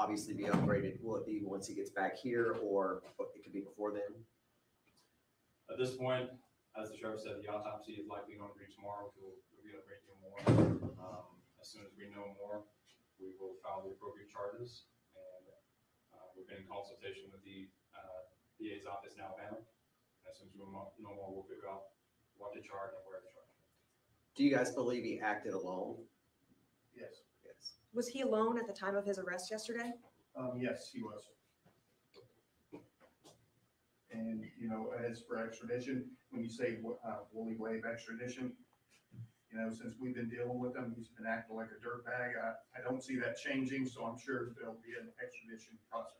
obviously 0.00 0.32
be 0.32 0.48
upgraded. 0.48 0.96
Will 1.04 1.20
it 1.20 1.28
be 1.28 1.44
once 1.44 1.68
he 1.68 1.76
gets 1.76 1.92
back 1.92 2.16
here 2.16 2.56
or 2.64 3.04
it 3.36 3.44
could 3.44 3.52
be 3.52 3.60
before 3.60 3.92
then? 3.92 4.16
At 5.68 5.76
this 5.76 5.92
point, 5.92 6.32
as 6.80 6.88
the 6.88 6.96
sheriff 6.96 7.20
said, 7.20 7.36
the 7.44 7.52
autopsy 7.52 8.00
is 8.00 8.08
likely 8.08 8.40
going 8.40 8.48
to 8.48 8.58
be 8.58 8.64
tomorrow, 8.72 9.12
which 9.12 9.20
will 9.20 9.36
reveal 9.60 9.76
a 9.76 9.84
great 9.84 10.00
deal 10.08 10.16
more. 10.24 10.40
Um, 10.98 11.29
soon 11.70 11.86
as 11.86 11.94
we 11.94 12.10
know 12.10 12.34
more, 12.34 12.66
we 13.22 13.30
will 13.38 13.54
file 13.62 13.86
the 13.86 13.94
appropriate 13.94 14.26
charges. 14.26 14.90
And 15.14 15.46
uh, 16.10 16.26
we've 16.34 16.50
been 16.50 16.66
in 16.66 16.68
consultation 16.68 17.30
with 17.30 17.46
the 17.46 17.70
uh, 17.94 18.26
DA's 18.58 18.90
office 18.90 19.14
in 19.14 19.22
Alabama. 19.22 19.62
And 19.62 20.26
As 20.26 20.42
soon 20.42 20.50
as 20.50 20.54
we 20.58 20.66
know 20.66 20.90
know 20.98 21.14
more, 21.14 21.30
we'll 21.30 21.46
figure 21.46 21.70
out 21.70 21.94
what 22.34 22.50
to 22.58 22.60
charge 22.66 22.90
and 22.90 23.02
where 23.06 23.22
to 23.22 23.30
charge. 23.30 23.54
Do 24.34 24.42
you 24.42 24.50
guys 24.50 24.74
believe 24.74 25.06
he 25.06 25.22
acted 25.22 25.54
alone? 25.54 26.02
Yes. 26.90 27.22
Yes. 27.46 27.78
Was 27.94 28.10
he 28.10 28.26
alone 28.26 28.58
at 28.58 28.66
the 28.66 28.74
time 28.74 28.98
of 28.98 29.06
his 29.06 29.22
arrest 29.22 29.50
yesterday? 29.50 29.94
Um, 30.34 30.58
yes, 30.58 30.90
he 30.90 31.02
was. 31.06 31.30
And, 34.10 34.42
you 34.58 34.68
know, 34.68 34.90
as 34.98 35.22
for 35.22 35.38
extradition, 35.38 36.10
when 36.30 36.42
you 36.42 36.50
say, 36.50 36.78
uh, 37.06 37.30
will 37.32 37.46
he 37.46 37.54
waive 37.54 37.84
extradition? 37.86 38.52
You 39.52 39.58
know, 39.58 39.70
since 39.70 39.96
we've 40.00 40.14
been 40.14 40.28
dealing 40.28 40.60
with 40.60 40.76
him, 40.76 40.94
he's 40.96 41.08
been 41.08 41.26
acting 41.26 41.56
like 41.56 41.68
a 41.68 41.84
dirtbag. 41.84 42.34
I, 42.40 42.78
I 42.78 42.82
don't 42.84 43.02
see 43.02 43.18
that 43.18 43.36
changing, 43.36 43.86
so 43.86 44.04
I'm 44.04 44.16
sure 44.16 44.50
there'll 44.56 44.78
be 44.84 44.94
an 45.00 45.08
extradition 45.22 45.76
process. 45.90 46.14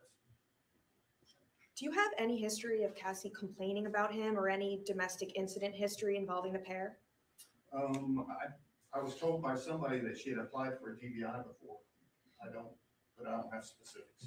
Do 1.79 1.85
you 1.85 1.93
have 1.93 2.11
any 2.19 2.39
history 2.39 2.83
of 2.83 2.95
Cassie 2.95 3.33
complaining 3.39 3.87
about 3.87 4.13
him 4.13 4.37
or 4.37 4.49
any 4.49 4.83
domestic 4.85 5.33
incident 5.37 5.75
history 5.75 6.17
involving 6.17 6.53
the 6.53 6.59
pair? 6.59 6.99
Um, 7.73 8.27
I, 8.29 8.99
I 8.99 9.03
was 9.03 9.15
told 9.15 9.43
by 9.43 9.55
somebody 9.55 10.01
that 10.01 10.19
she 10.19 10.31
had 10.31 10.41
applied 10.41 10.73
for 10.81 10.91
a 10.91 10.95
DVI 10.97 11.45
before. 11.47 11.79
I 12.43 12.53
don't, 12.53 12.69
but 13.17 13.29
I 13.29 13.31
don't 13.31 13.53
have 13.53 13.65
specifics. 13.65 14.27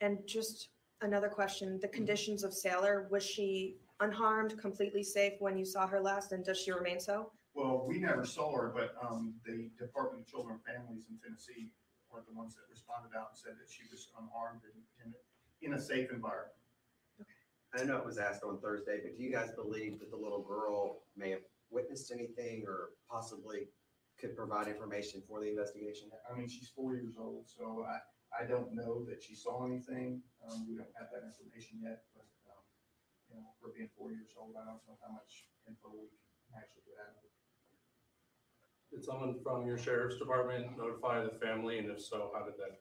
And 0.00 0.18
just 0.26 0.70
another 1.02 1.28
question, 1.28 1.78
the 1.82 1.88
conditions 1.88 2.44
of 2.44 2.54
Sailor, 2.54 3.08
was 3.10 3.24
she 3.24 3.76
unharmed, 4.00 4.58
completely 4.58 5.02
safe 5.02 5.34
when 5.40 5.56
you 5.56 5.64
saw 5.64 5.86
her 5.86 6.00
last, 6.00 6.32
and 6.32 6.44
does 6.44 6.58
she 6.58 6.70
remain 6.72 7.00
so? 7.00 7.32
Well, 7.54 7.84
we 7.86 7.98
never 7.98 8.24
saw 8.24 8.54
her, 8.56 8.72
but, 8.74 8.94
um, 9.02 9.34
the 9.44 9.70
Department 9.78 10.22
of 10.22 10.26
Children 10.28 10.60
and 10.64 10.76
Families 10.76 11.06
in 11.10 11.18
Tennessee 11.18 11.70
are 12.12 12.22
the 12.26 12.36
ones 12.36 12.54
that 12.54 12.62
responded 12.70 13.16
out 13.16 13.28
and 13.30 13.38
said 13.38 13.52
that 13.58 13.70
she 13.70 13.82
was 13.90 14.08
unharmed 14.18 14.62
and, 14.64 14.82
and 15.04 15.14
in 15.62 15.74
a 15.74 15.80
safe 15.80 16.10
environment. 16.10 16.54
I 17.78 17.84
know 17.84 17.98
it 17.98 18.06
was 18.06 18.16
asked 18.16 18.44
on 18.44 18.60
Thursday, 18.60 19.00
but 19.02 19.16
do 19.16 19.22
you 19.22 19.30
guys 19.30 19.50
believe 19.52 19.98
that 20.00 20.10
the 20.10 20.16
little 20.16 20.40
girl 20.42 21.02
may 21.16 21.30
have 21.30 21.44
witnessed 21.70 22.10
anything 22.10 22.64
or 22.66 22.90
possibly 23.10 23.68
could 24.18 24.34
provide 24.34 24.68
information 24.68 25.22
for 25.28 25.40
the 25.40 25.50
investigation? 25.50 26.08
I 26.30 26.38
mean, 26.38 26.48
she's 26.48 26.70
four 26.74 26.94
years 26.94 27.16
old, 27.20 27.44
so 27.46 27.84
I, 27.86 27.98
I 28.42 28.46
don't 28.46 28.74
know 28.74 29.04
that 29.04 29.22
she 29.22 29.34
saw 29.34 29.66
anything. 29.66 30.22
Um, 30.48 30.64
we 30.66 30.76
don't 30.76 30.88
have 30.98 31.08
that 31.12 31.26
information 31.28 31.78
yet, 31.82 32.04
but, 32.07 32.07
you 33.28 33.36
know, 33.36 33.48
her 33.62 33.70
being 33.76 33.90
four 33.96 34.10
years 34.12 34.32
old, 34.36 34.56
I 34.56 34.64
don't 34.64 34.82
know 34.88 34.98
how 35.04 35.12
much 35.12 35.48
info 35.68 35.92
we 35.92 36.08
can 36.48 36.56
actually 36.56 36.84
get 36.88 36.98
out 37.00 37.14
of 37.16 37.22
it. 37.24 37.34
Did 38.92 39.04
someone 39.04 39.36
from 39.44 39.66
your 39.68 39.76
sheriff's 39.76 40.16
department 40.16 40.72
notify 40.76 41.22
the 41.22 41.36
family, 41.36 41.78
and 41.78 41.90
if 41.90 42.00
so, 42.00 42.32
how 42.32 42.44
did 42.44 42.56
that, 42.56 42.80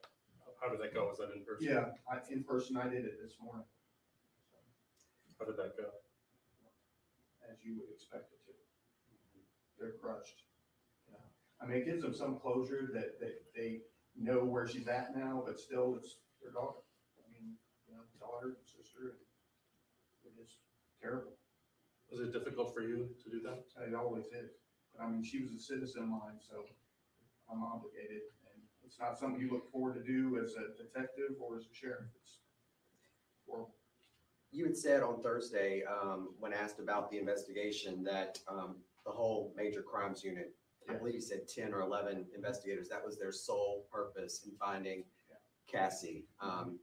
how 0.63 0.71
did 0.71 0.79
that 0.79 0.93
go? 0.95 1.07
Was 1.11 1.19
that 1.19 1.35
in 1.35 1.43
person? 1.43 1.67
Yeah, 1.67 1.91
I, 2.07 2.23
in 2.31 2.43
person, 2.47 2.77
I 2.77 2.87
did 2.87 3.03
it 3.03 3.19
this 3.21 3.35
morning. 3.43 3.67
How 5.37 5.45
did 5.45 5.57
that 5.57 5.77
go? 5.77 5.91
as 7.47 7.63
you 7.63 7.79
would 7.79 7.89
expect 7.93 8.31
it 8.31 8.41
to. 8.45 8.51
They're 9.79 9.95
crushed. 10.01 10.43
you 11.07 11.13
know. 11.13 11.23
I 11.61 11.65
mean, 11.65 11.79
it 11.81 11.85
gives 11.85 12.01
them 12.03 12.13
some 12.13 12.39
closure 12.39 12.89
that, 12.93 13.19
that 13.19 13.35
they 13.55 13.81
know 14.17 14.43
where 14.43 14.67
she's 14.67 14.87
at 14.87 15.15
now, 15.15 15.43
but 15.45 15.59
still, 15.59 15.95
it's 15.95 16.17
their 16.41 16.51
daughter. 16.51 16.83
I 17.21 17.25
mean, 17.31 17.55
you 17.87 17.95
know, 17.95 18.03
daughter, 18.19 18.57
sister, 18.65 19.15
and 19.15 19.26
terrible. 21.07 21.33
Was 22.11 22.21
it 22.21 22.31
difficult 22.31 22.73
for 22.73 22.81
you 22.81 23.09
to 23.23 23.29
do 23.29 23.41
that? 23.41 23.63
It 23.87 23.95
always 23.95 24.25
is. 24.25 24.51
But 24.95 25.03
I 25.03 25.09
mean, 25.09 25.23
she 25.23 25.41
was 25.43 25.53
a 25.53 25.59
citizen 25.59 26.03
of 26.03 26.09
mine, 26.09 26.39
so 26.39 26.63
I'm 27.51 27.63
obligated. 27.63 28.21
And 28.53 28.61
it's 28.85 28.99
not 28.99 29.17
something 29.17 29.39
you 29.41 29.51
look 29.51 29.71
forward 29.71 29.95
to 29.95 30.03
do 30.03 30.39
as 30.43 30.53
a 30.55 30.75
detective 30.81 31.35
or 31.39 31.57
as 31.57 31.63
a 31.63 31.73
sheriff. 31.73 32.05
It's 32.21 32.37
horrible. 33.45 33.75
You 34.51 34.65
had 34.65 34.77
said 34.77 35.03
on 35.03 35.21
Thursday, 35.21 35.83
um, 35.83 36.29
when 36.39 36.53
asked 36.53 36.79
about 36.79 37.11
the 37.11 37.19
investigation, 37.19 38.03
that, 38.05 38.39
um, 38.47 38.77
the 39.05 39.11
whole 39.11 39.53
major 39.55 39.81
crimes 39.81 40.23
unit, 40.23 40.55
I 40.87 40.93
Yeah. 40.93 40.99
believe 40.99 41.15
you 41.15 41.21
said 41.21 41.47
ten 41.49 41.73
or 41.73 41.81
eleven 41.81 42.29
investigators, 42.33 42.87
that 42.89 43.05
was 43.05 43.17
their 43.17 43.33
sole 43.33 43.87
purpose 43.91 44.45
in 44.45 44.55
finding 44.55 45.03
Yeah. 45.29 45.35
Cassie. 45.67 46.27
Um, 46.39 46.79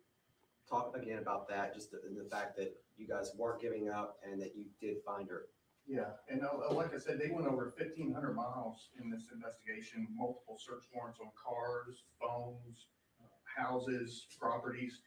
talk 0.68 0.96
again 0.96 1.18
about 1.18 1.48
that, 1.48 1.74
just 1.74 1.90
the, 1.90 1.98
the 2.16 2.28
fact 2.28 2.56
that 2.56 2.74
you 2.96 3.06
guys 3.06 3.32
weren't 3.36 3.60
giving 3.60 3.88
up 3.88 4.16
and 4.24 4.40
that 4.40 4.54
you 4.56 4.66
did 4.80 4.96
find 5.04 5.28
her. 5.28 5.46
Yeah, 5.86 6.16
and 6.30 6.42
uh, 6.42 6.72
like 6.72 6.94
I 6.94 6.98
said, 6.98 7.20
they 7.20 7.30
went 7.30 7.46
over 7.46 7.74
fifteen 7.76 8.12
hundred 8.12 8.34
miles 8.34 8.88
in 9.02 9.10
this 9.10 9.26
investigation, 9.32 10.08
multiple 10.16 10.56
search 10.58 10.84
warrants 10.94 11.20
on 11.20 11.28
cars, 11.36 12.04
phones, 12.18 12.86
uh, 13.20 13.62
houses, 13.62 14.26
properties. 14.40 15.00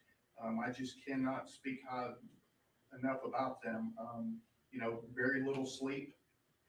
Um, 0.44 0.60
I 0.64 0.72
just 0.72 0.96
cannot 1.08 1.50
speak 1.50 1.80
high 1.90 2.12
enough 3.02 3.22
about 3.26 3.62
them. 3.64 3.94
Um, 4.00 4.38
you 4.72 4.80
know, 4.80 5.02
very 5.16 5.44
little 5.44 5.66
sleep, 5.66 6.14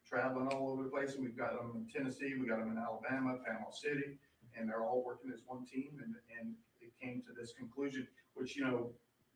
traveling 0.06 0.48
all 0.48 0.70
over 0.70 0.84
the 0.84 0.88
place. 0.88 1.14
And 1.14 1.22
we've 1.22 1.36
got 1.36 1.52
them 1.52 1.72
in 1.76 1.86
Tennessee, 1.92 2.34
we 2.40 2.48
got 2.48 2.60
them 2.60 2.70
in 2.70 2.78
Alabama, 2.78 3.36
Panama 3.44 3.70
City, 3.70 4.16
and 4.56 4.68
they're 4.68 4.84
all 4.84 5.04
working 5.04 5.30
as 5.34 5.42
one 5.46 5.66
team 5.66 5.98
and, 6.02 6.14
and 6.40 6.54
it 6.80 6.92
came 7.00 7.22
to 7.26 7.32
this 7.38 7.52
conclusion, 7.58 8.06
which, 8.38 8.56
you 8.56 8.64
know, 8.64 8.90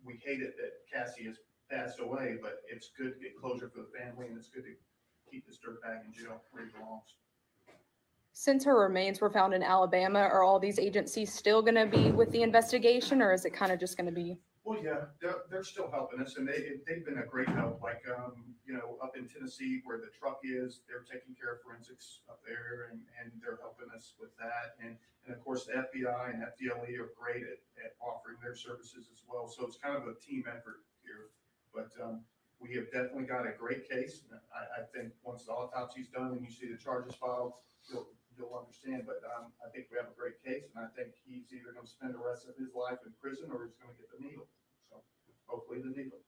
we 0.05 0.21
hate 0.25 0.41
it 0.41 0.55
that 0.57 0.73
Cassie 0.93 1.25
has 1.25 1.37
passed 1.71 2.01
away, 2.01 2.39
but 2.41 2.57
it's 2.69 2.91
good 2.97 3.15
to 3.15 3.21
get 3.21 3.39
closure 3.41 3.71
for 3.71 3.83
the 3.83 3.99
family 3.99 4.27
and 4.29 4.37
it's 4.37 4.49
good 4.49 4.65
to 4.65 4.73
keep 5.31 5.47
this 5.47 5.59
dirtbag 5.59 6.05
in 6.05 6.13
jail 6.13 6.43
where 6.51 6.67
he 6.67 6.71
belongs. 6.73 7.15
Since 8.35 8.65
her 8.65 8.79
remains 8.79 9.21
were 9.21 9.31
found 9.31 9.55
in 9.55 9.63
Alabama, 9.63 10.21
are 10.21 10.43
all 10.43 10.59
these 10.59 10.79
agencies 10.79 11.33
still 11.33 11.63
gonna 11.63 11.87
be 11.87 12.11
with 12.11 12.31
the 12.31 12.43
investigation 12.43 13.21
or 13.23 13.33
is 13.33 13.45
it 13.45 13.51
kind 13.51 13.73
of 13.73 13.79
just 13.79 13.97
gonna 13.97 14.13
be? 14.13 14.39
Well, 14.65 14.79
yeah, 14.83 15.11
they're, 15.21 15.43
they're 15.51 15.65
still 15.65 15.91
helping 15.91 16.21
us 16.21 16.37
and 16.37 16.47
they, 16.47 16.79
they've 16.87 17.05
been 17.05 17.19
a 17.19 17.27
great 17.27 17.49
help, 17.49 17.83
like, 17.83 18.03
um, 18.07 18.55
you 18.65 18.75
know, 18.75 18.97
up 19.03 19.17
in 19.17 19.27
Tennessee 19.27 19.83
where 19.85 19.99
the 19.99 20.11
truck 20.15 20.39
is, 20.45 20.83
they're 20.87 21.03
taking 21.03 21.35
care 21.35 21.55
of 21.55 21.63
forensics 21.67 22.21
up 22.31 22.39
there 22.47 22.87
and, 22.91 23.01
and 23.19 23.33
they're 23.43 23.59
helping 23.61 23.91
us 23.95 24.15
with 24.21 24.31
that. 24.39 24.79
And, 24.79 24.95
and 25.27 25.35
of 25.35 25.43
course, 25.43 25.67
the 25.67 25.83
FBI 25.83 26.31
and 26.31 26.47
FDLE 26.47 26.95
are 26.95 27.11
great 27.19 27.43
at, 27.43 27.59
at 27.83 27.99
offering 27.99 28.39
their 28.39 28.55
services 28.55 29.11
as 29.11 29.27
well. 29.27 29.51
So 29.51 29.67
it's 29.67 29.77
kind 29.83 29.97
of 29.97 30.07
a 30.07 30.15
team 30.23 30.45
effort 30.47 30.87
here. 31.03 31.35
But, 31.75 31.91
um, 31.99 32.23
we 32.63 32.77
have 32.77 32.87
definitely 32.93 33.25
got 33.25 33.43
a 33.43 33.53
great 33.59 33.91
case. 33.91 34.23
I, 34.55 34.83
I 34.83 34.85
think 34.95 35.13
once 35.25 35.45
the 35.45 35.53
autopsy's 35.53 36.07
done 36.15 36.39
and 36.39 36.47
you 36.47 36.53
see 36.53 36.71
the 36.71 36.79
charges 36.79 37.15
filed, 37.19 37.55
you'll, 37.91 38.07
you'll 38.37 38.55
understand. 38.57 39.05
But, 39.07 39.21
um, 39.25 39.53
I 39.65 39.71
think 39.71 39.89
we 39.91 39.99
have 40.01 40.09
a 40.09 40.17
great 40.17 40.43
case 40.43 40.69
and 40.73 40.79
I 40.85 40.89
think 40.97 41.15
he's 41.25 41.53
either 41.53 41.73
gonna 41.73 41.87
spend 41.87 42.15
the 42.15 42.23
rest 42.23 42.49
of 42.49 42.57
his 42.57 42.75
life 42.75 43.01
in 43.05 43.13
prison 43.21 43.51
or 43.53 43.65
he's 43.65 43.77
gonna 43.77 43.97
get 43.97 44.09
the 44.11 44.21
needle. 44.21 44.49
So 44.89 45.03
hopefully 45.47 45.81
the 45.81 45.93
needle. 45.93 46.21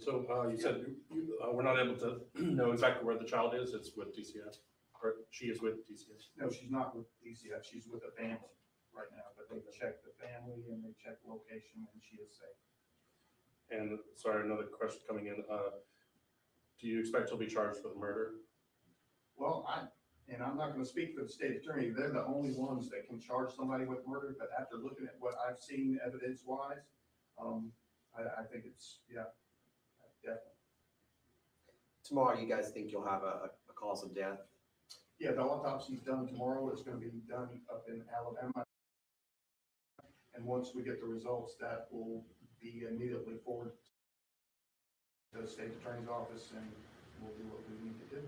So, 0.00 0.24
uh, 0.30 0.48
you 0.48 0.56
said 0.56 0.80
you, 0.80 0.96
you, 1.12 1.38
uh, 1.44 1.52
we're 1.52 1.62
not 1.66 1.78
able 1.78 1.96
to 2.00 2.24
know 2.40 2.72
exactly 2.72 3.04
where 3.04 3.18
the 3.18 3.28
child 3.28 3.54
is. 3.54 3.74
It's 3.74 3.92
with 3.96 4.16
DCF, 4.16 4.56
or 5.02 5.28
she 5.30 5.46
is 5.46 5.60
with 5.60 5.84
DCF. 5.84 6.24
No, 6.38 6.48
she's 6.50 6.70
not 6.70 6.96
with 6.96 7.04
DCF. 7.20 7.64
She's 7.64 7.86
with 7.86 8.02
a 8.08 8.12
family 8.16 8.54
right 8.96 9.10
now, 9.12 9.28
but 9.36 9.50
they 9.50 9.60
checked 9.76 10.04
the 10.04 10.14
family 10.16 10.64
and 10.70 10.82
they 10.82 10.94
checked 10.96 11.20
location 11.26 11.84
and 11.84 12.00
she 12.00 12.16
is 12.16 12.32
safe. 12.32 12.58
And 13.70 13.98
sorry, 14.16 14.44
another 14.44 14.64
question 14.72 15.00
coming 15.08 15.26
in. 15.26 15.42
Uh, 15.50 15.82
do 16.80 16.88
you 16.88 17.00
expect 17.00 17.28
she'll 17.28 17.38
be 17.38 17.46
charged 17.46 17.80
with 17.84 17.96
murder? 17.96 18.40
Well, 19.36 19.66
I, 19.68 19.86
and 20.32 20.42
I'm 20.42 20.56
not 20.56 20.72
gonna 20.72 20.84
speak 20.84 21.14
for 21.14 21.22
the 21.22 21.28
state 21.28 21.56
attorney, 21.56 21.90
they're 21.90 22.12
the 22.12 22.24
only 22.24 22.52
ones 22.52 22.88
that 22.90 23.06
can 23.08 23.20
charge 23.20 23.52
somebody 23.54 23.84
with 23.84 24.06
murder, 24.06 24.34
but 24.38 24.48
after 24.58 24.76
looking 24.76 25.06
at 25.06 25.14
what 25.18 25.34
I've 25.46 25.58
seen 25.58 25.98
evidence 26.04 26.42
wise, 26.46 26.86
um, 27.40 27.72
I, 28.16 28.42
I 28.42 28.44
think 28.44 28.64
it's, 28.66 29.00
yeah, 29.12 29.24
definitely. 30.22 30.50
Tomorrow, 32.04 32.38
you 32.38 32.48
guys 32.48 32.70
think 32.70 32.90
you'll 32.90 33.06
have 33.06 33.22
a, 33.22 33.50
a 33.68 33.72
cause 33.74 34.04
of 34.04 34.14
death? 34.14 34.38
Yeah, 35.18 35.32
the 35.32 35.42
autopsy's 35.42 36.00
done 36.00 36.26
tomorrow, 36.26 36.70
it's 36.70 36.82
gonna 36.82 36.98
be 36.98 37.10
done 37.28 37.48
up 37.70 37.84
in 37.88 38.02
Alabama. 38.16 38.64
And 40.34 40.44
once 40.44 40.72
we 40.74 40.82
get 40.82 41.00
the 41.00 41.06
results, 41.06 41.54
that 41.60 41.86
will 41.92 42.24
be 42.60 42.84
immediately 42.88 43.34
forwarded 43.44 43.74
to 45.32 45.42
the 45.42 45.46
state 45.46 45.70
attorney's 45.80 46.08
office 46.08 46.50
and 46.56 46.66
we'll 47.20 47.32
do 47.34 47.44
what 47.50 47.62
we 47.68 47.86
need 47.86 47.98
to 48.10 48.16
do. 48.16 48.22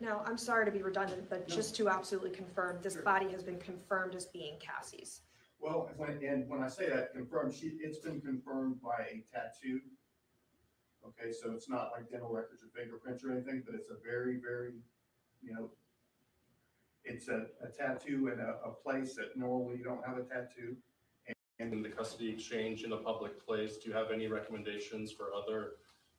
Now, 0.00 0.22
I'm 0.26 0.36
sorry 0.38 0.66
to 0.66 0.70
be 0.70 0.82
redundant, 0.82 1.28
but 1.30 1.48
No. 1.48 1.54
just 1.54 1.74
to 1.76 1.88
absolutely 1.88 2.30
confirm, 2.30 2.80
this 2.82 2.94
Sure. 2.94 3.02
body 3.02 3.28
has 3.30 3.42
been 3.42 3.58
confirmed 3.58 4.14
as 4.14 4.26
being 4.26 4.58
Cassie's. 4.58 5.22
Well, 5.58 5.90
when, 5.96 6.22
and 6.22 6.48
when 6.48 6.62
I 6.62 6.68
say 6.68 6.88
that 6.90 7.12
confirmed, 7.12 7.54
she, 7.54 7.68
it's 7.80 7.98
been 7.98 8.20
confirmed 8.20 8.80
by 8.82 9.06
a 9.10 9.24
tattoo. 9.32 9.80
Okay, 11.04 11.32
so 11.32 11.52
it's 11.52 11.68
not 11.68 11.92
like 11.92 12.10
dental 12.10 12.28
records 12.30 12.62
or 12.62 12.68
fingerprints 12.68 13.24
or 13.24 13.32
anything, 13.32 13.62
but 13.64 13.74
it's 13.74 13.90
a 13.90 13.96
very, 14.04 14.36
very, 14.36 14.74
you 15.42 15.54
know, 15.54 15.70
it's 17.04 17.28
a, 17.28 17.46
a 17.62 17.68
tattoo 17.68 18.28
in 18.28 18.40
a, 18.40 18.68
a 18.68 18.72
place 18.72 19.14
that 19.14 19.36
normally 19.36 19.78
you 19.78 19.84
don't 19.84 20.04
have 20.04 20.18
a 20.18 20.24
tattoo. 20.24 20.76
And 21.58 21.72
in 21.72 21.82
the 21.82 21.88
custody 21.88 22.28
exchange 22.28 22.82
in 22.82 22.92
a 22.92 22.98
public 22.98 23.42
place, 23.46 23.78
do 23.78 23.88
you 23.88 23.94
have 23.94 24.10
any 24.10 24.26
recommendations 24.26 25.10
for 25.10 25.32
other 25.32 25.76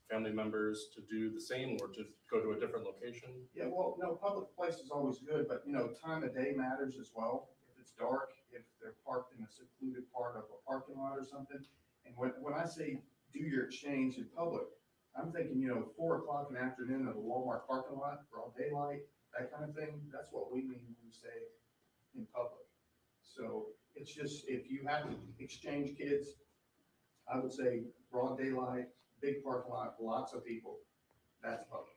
family 0.09 0.31
members 0.31 0.87
to 0.95 1.01
do 1.09 1.31
the 1.31 1.41
same 1.41 1.77
or 1.81 1.87
to 1.89 2.03
go 2.31 2.39
to 2.39 2.51
a 2.51 2.59
different 2.59 2.85
location? 2.85 3.29
Yeah, 3.53 3.67
well, 3.67 3.97
no, 3.99 4.15
public 4.15 4.55
place 4.55 4.75
is 4.75 4.89
always 4.89 5.19
good, 5.19 5.47
but 5.47 5.63
you 5.65 5.73
know, 5.73 5.89
time 6.03 6.23
of 6.23 6.33
day 6.33 6.53
matters 6.55 6.95
as 6.99 7.11
well. 7.15 7.49
If 7.67 7.79
it's 7.81 7.91
dark, 7.91 8.31
if 8.51 8.63
they're 8.81 8.95
parked 9.05 9.33
in 9.37 9.43
a 9.43 9.49
secluded 9.49 10.03
part 10.13 10.35
of 10.35 10.43
a 10.43 10.59
parking 10.67 10.97
lot 10.97 11.17
or 11.17 11.25
something. 11.25 11.59
And 12.05 12.15
when, 12.15 12.31
when 12.41 12.53
I 12.53 12.65
say 12.65 12.99
do 13.33 13.39
your 13.39 13.65
exchange 13.65 14.17
in 14.17 14.25
public, 14.35 14.67
I'm 15.15 15.31
thinking, 15.31 15.59
you 15.59 15.67
know, 15.67 15.87
four 15.97 16.17
o'clock 16.17 16.47
in 16.49 16.55
the 16.55 16.61
afternoon 16.61 17.07
at 17.07 17.15
a 17.15 17.19
Walmart 17.19 17.67
parking 17.67 17.97
lot, 17.97 18.19
broad 18.31 18.55
daylight, 18.57 19.01
that 19.37 19.51
kind 19.51 19.67
of 19.67 19.75
thing. 19.75 19.99
That's 20.13 20.29
what 20.31 20.51
we 20.51 20.61
mean 20.61 20.85
when 20.85 20.95
we 21.03 21.11
say 21.11 21.35
in 22.15 22.27
public. 22.33 22.65
So 23.21 23.67
it's 23.95 24.13
just, 24.13 24.45
if 24.47 24.69
you 24.69 24.85
have 24.87 25.03
to 25.03 25.15
exchange 25.39 25.97
kids, 25.97 26.27
I 27.31 27.39
would 27.39 27.51
say 27.51 27.83
broad 28.11 28.37
daylight, 28.37 28.87
big 29.21 29.43
parking 29.43 29.71
lot, 29.71 29.95
lots 29.99 30.33
of 30.33 30.45
people, 30.45 30.77
that's 31.43 31.63
public. 31.69 31.93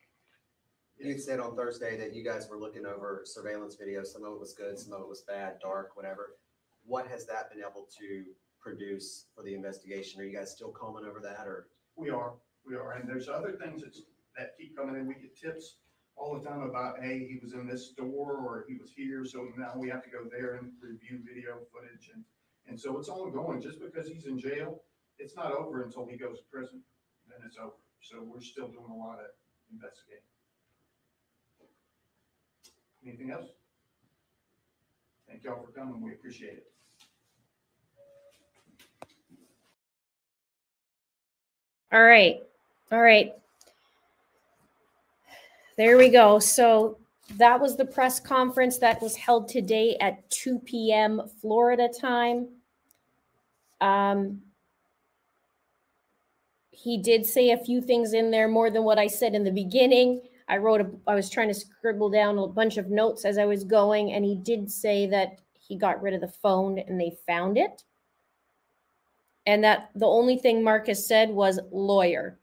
You 0.99 1.19
said 1.19 1.41
on 1.41 1.57
Thursday 1.57 1.97
that 1.97 2.15
you 2.15 2.23
guys 2.23 2.49
were 2.51 2.59
looking 2.59 2.85
over 2.85 3.23
surveillance 3.25 3.77
videos. 3.77 4.09
Some 4.09 4.23
of 4.23 4.35
it 4.35 4.41
was 4.41 4.53
good, 4.53 4.79
some 4.79 4.93
of 4.93 5.01
it 5.01 5.09
was 5.09 5.23
bad, 5.23 5.59
dark, 5.61 5.97
whatever. 5.97 6.37
What 6.85 7.07
has 7.09 7.25
that 7.27 7.51
been 7.51 7.61
able 7.61 7.89
to 7.99 8.25
produce 8.61 9.27
for 9.35 9.43
the 9.43 9.55
investigation? 9.55 10.21
Are 10.21 10.25
you 10.25 10.37
guys 10.37 10.53
still 10.53 10.71
combing 10.71 11.07
over 11.07 11.21
that 11.21 11.47
or? 11.47 11.69
We 11.97 12.11
are, 12.11 12.35
we 12.67 12.77
are, 12.77 12.93
and 12.93 13.09
there's 13.09 13.29
other 13.29 13.53
things 13.53 13.83
that's, 13.83 14.03
that 14.37 14.53
keep 14.59 14.77
coming 14.77 14.97
in, 14.97 15.07
we 15.07 15.15
get 15.15 15.37
tips 15.37 15.77
all 16.17 16.39
the 16.39 16.47
time 16.47 16.63
about, 16.63 17.03
hey, 17.03 17.27
he 17.27 17.39
was 17.43 17.55
in 17.55 17.67
this 17.67 17.91
store, 17.91 18.37
or 18.37 18.65
he 18.69 18.77
was 18.77 18.93
here, 18.95 19.25
so 19.25 19.49
now 19.57 19.73
we 19.77 19.89
have 19.89 20.03
to 20.05 20.11
go 20.11 20.29
there 20.31 20.57
and 20.57 20.71
review 20.83 21.21
video 21.27 21.57
footage, 21.73 22.11
and, 22.15 22.23
and 22.67 22.79
so 22.79 22.99
it's 22.99 23.09
ongoing, 23.09 23.61
just 23.61 23.81
because 23.81 24.07
he's 24.07 24.27
in 24.27 24.39
jail, 24.39 24.83
it's 25.19 25.35
not 25.35 25.53
over 25.53 25.83
until 25.83 26.07
he 26.07 26.17
goes 26.17 26.39
to 26.39 26.45
prison, 26.53 26.83
then 27.41 27.49
it's 27.49 27.59
over, 27.59 27.73
so 28.03 28.23
we're 28.23 28.41
still 28.41 28.69
doing 28.69 28.91
a 28.91 28.95
lot 28.95 29.19
of 29.19 29.27
investigating. 29.73 30.23
Anything 33.07 33.31
else? 33.31 33.47
Thank 35.29 35.45
y'all 35.45 35.65
for 35.65 35.73
coming. 35.73 36.01
We 36.03 36.13
appreciate 36.13 36.55
it. 36.55 36.67
All 41.93 42.03
right. 42.03 42.43
All 42.93 43.01
right. 43.01 43.35
There 45.77 45.97
we 45.97 46.09
go. 46.09 46.39
So 46.39 46.99
that 47.37 47.61
was 47.61 47.77
the 47.77 47.85
press 47.85 48.21
conference 48.21 48.79
that 48.79 49.01
was 49.01 49.17
held 49.17 49.49
today 49.49 49.97
at 50.01 50.29
2 50.31 50.59
p.m. 50.61 51.23
Florida 51.41 51.89
time. 51.89 52.49
Um, 53.81 54.43
he 56.83 56.97
did 56.97 57.27
say 57.27 57.51
a 57.51 57.59
few 57.59 57.83
things 57.83 58.15
in 58.15 58.31
there 58.31 58.49
more 58.49 58.71
than 58.71 58.85
what 58.85 58.99
I 58.99 59.07
said 59.07 59.35
in 59.35 59.45
the 59.45 59.51
beginning. 59.51 60.23
I 60.49 60.57
wrote 60.57 60.81
a, 60.81 60.91
I 61.07 61.15
was 61.15 61.29
trying 61.29 61.49
to 61.49 61.55
scribble 61.55 62.11
down 62.11 62.39
a 62.39 62.47
bunch 62.47 62.79
of 62.79 62.89
notes 62.89 63.25
as 63.25 63.39
I 63.39 63.45
was 63.45 63.65
going, 63.65 64.13
and 64.13 64.25
he 64.25 64.35
did 64.35 64.71
say 64.71 65.07
that 65.09 65.39
he 65.59 65.77
got 65.77 66.03
rid 66.03 66.15
of 66.15 66.21
the 66.21 66.29
phone 66.29 66.79
and 66.79 67.01
they 67.01 67.17
found 67.27 67.59
it. 67.59 67.85
And 69.47 69.63
that 69.63 69.91
the 69.95 70.07
only 70.07 70.37
thing 70.37 70.65
Marcus 70.65 71.07
said 71.07 71.31
was 71.31 71.61
lawyer. 71.71 72.40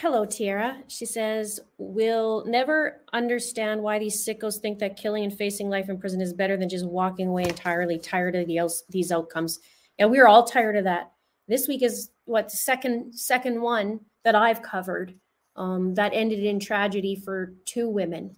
Hello, 0.00 0.24
Tiara. 0.24 0.84
She 0.86 1.04
says, 1.04 1.58
We'll 1.76 2.44
never 2.44 3.00
understand 3.12 3.82
why 3.82 3.98
these 3.98 4.24
sickos 4.24 4.60
think 4.60 4.78
that 4.78 4.96
killing 4.96 5.24
and 5.24 5.36
facing 5.36 5.68
life 5.68 5.88
in 5.88 5.98
prison 5.98 6.20
is 6.20 6.32
better 6.32 6.56
than 6.56 6.68
just 6.68 6.86
walking 6.86 7.26
away 7.26 7.42
entirely, 7.42 7.98
tired 7.98 8.36
of 8.36 8.46
the, 8.46 8.58
else, 8.58 8.84
these 8.88 9.10
outcomes. 9.10 9.58
And 9.98 10.08
we're 10.08 10.28
all 10.28 10.44
tired 10.44 10.76
of 10.76 10.84
that. 10.84 11.10
This 11.48 11.66
week 11.66 11.82
is 11.82 12.10
what 12.26 12.48
the 12.48 12.56
second 12.56 13.12
second 13.12 13.60
one 13.60 13.98
that 14.22 14.36
I've 14.36 14.62
covered 14.62 15.18
um, 15.56 15.94
that 15.94 16.12
ended 16.14 16.44
in 16.44 16.60
tragedy 16.60 17.16
for 17.16 17.54
two 17.64 17.88
women 17.88 18.36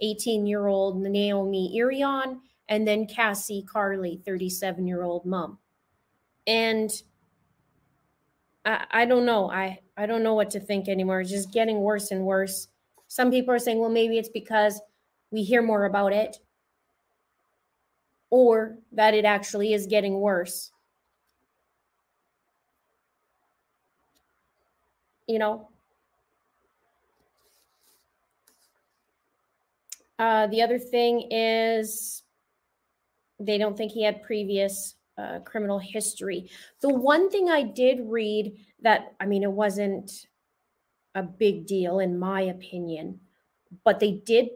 18 0.00 0.46
year 0.46 0.66
old 0.66 1.00
Naomi 1.00 1.72
Irion 1.74 2.40
and 2.68 2.86
then 2.86 3.06
Cassie 3.06 3.64
Carli, 3.66 4.22
37 4.26 4.86
year 4.86 5.04
old 5.04 5.24
mom. 5.24 5.56
And 6.46 6.92
I, 8.64 9.04
don't 9.06 9.26
know. 9.26 9.50
I, 9.50 9.80
I 9.96 10.06
don't 10.06 10.22
know 10.22 10.34
what 10.34 10.50
to 10.50 10.60
think 10.60 10.88
anymore. 10.88 11.20
It's 11.20 11.30
just 11.30 11.52
getting 11.52 11.80
worse 11.80 12.10
and 12.10 12.24
worse. 12.24 12.68
Some 13.08 13.30
people 13.30 13.52
are 13.54 13.58
saying, 13.58 13.78
well, 13.78 13.90
maybe 13.90 14.18
it's 14.18 14.28
because 14.28 14.80
we 15.30 15.42
hear 15.42 15.62
more 15.62 15.84
about 15.84 16.12
it 16.12 16.38
or 18.30 18.78
that 18.92 19.14
it 19.14 19.24
actually 19.24 19.74
is 19.74 19.86
getting 19.86 20.20
worse. 20.20 20.70
You 25.26 25.38
know, 25.38 25.68
uh, 30.18 30.46
the 30.48 30.62
other 30.62 30.78
thing 30.78 31.28
is 31.30 32.22
they 33.38 33.58
don't 33.58 33.76
think 33.76 33.92
he 33.92 34.04
had 34.04 34.22
previous 34.22 34.94
uh, 35.18 35.40
criminal 35.40 35.78
history. 35.78 36.50
The 36.80 36.88
one 36.88 37.30
thing 37.30 37.50
I 37.50 37.62
did 37.62 38.00
read 38.04 38.56
that, 38.82 39.14
I 39.20 39.26
mean, 39.26 39.42
it 39.42 39.52
wasn't 39.52 40.26
a 41.14 41.22
big 41.22 41.66
deal 41.66 41.98
in 41.98 42.18
my 42.18 42.42
opinion, 42.42 43.20
but 43.84 44.00
they 44.00 44.12
did 44.12 44.48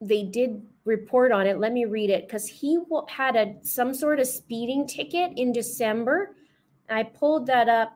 they 0.00 0.24
did 0.24 0.62
report 0.84 1.32
on 1.32 1.46
it. 1.46 1.58
Let 1.58 1.72
me 1.72 1.86
read 1.86 2.10
it 2.10 2.26
because 2.26 2.46
he 2.46 2.78
had 3.08 3.36
a 3.36 3.54
some 3.62 3.94
sort 3.94 4.20
of 4.20 4.26
speeding 4.26 4.86
ticket 4.86 5.32
in 5.36 5.52
December. 5.52 6.36
I 6.88 7.02
pulled 7.02 7.46
that 7.46 7.68
up. 7.68 7.92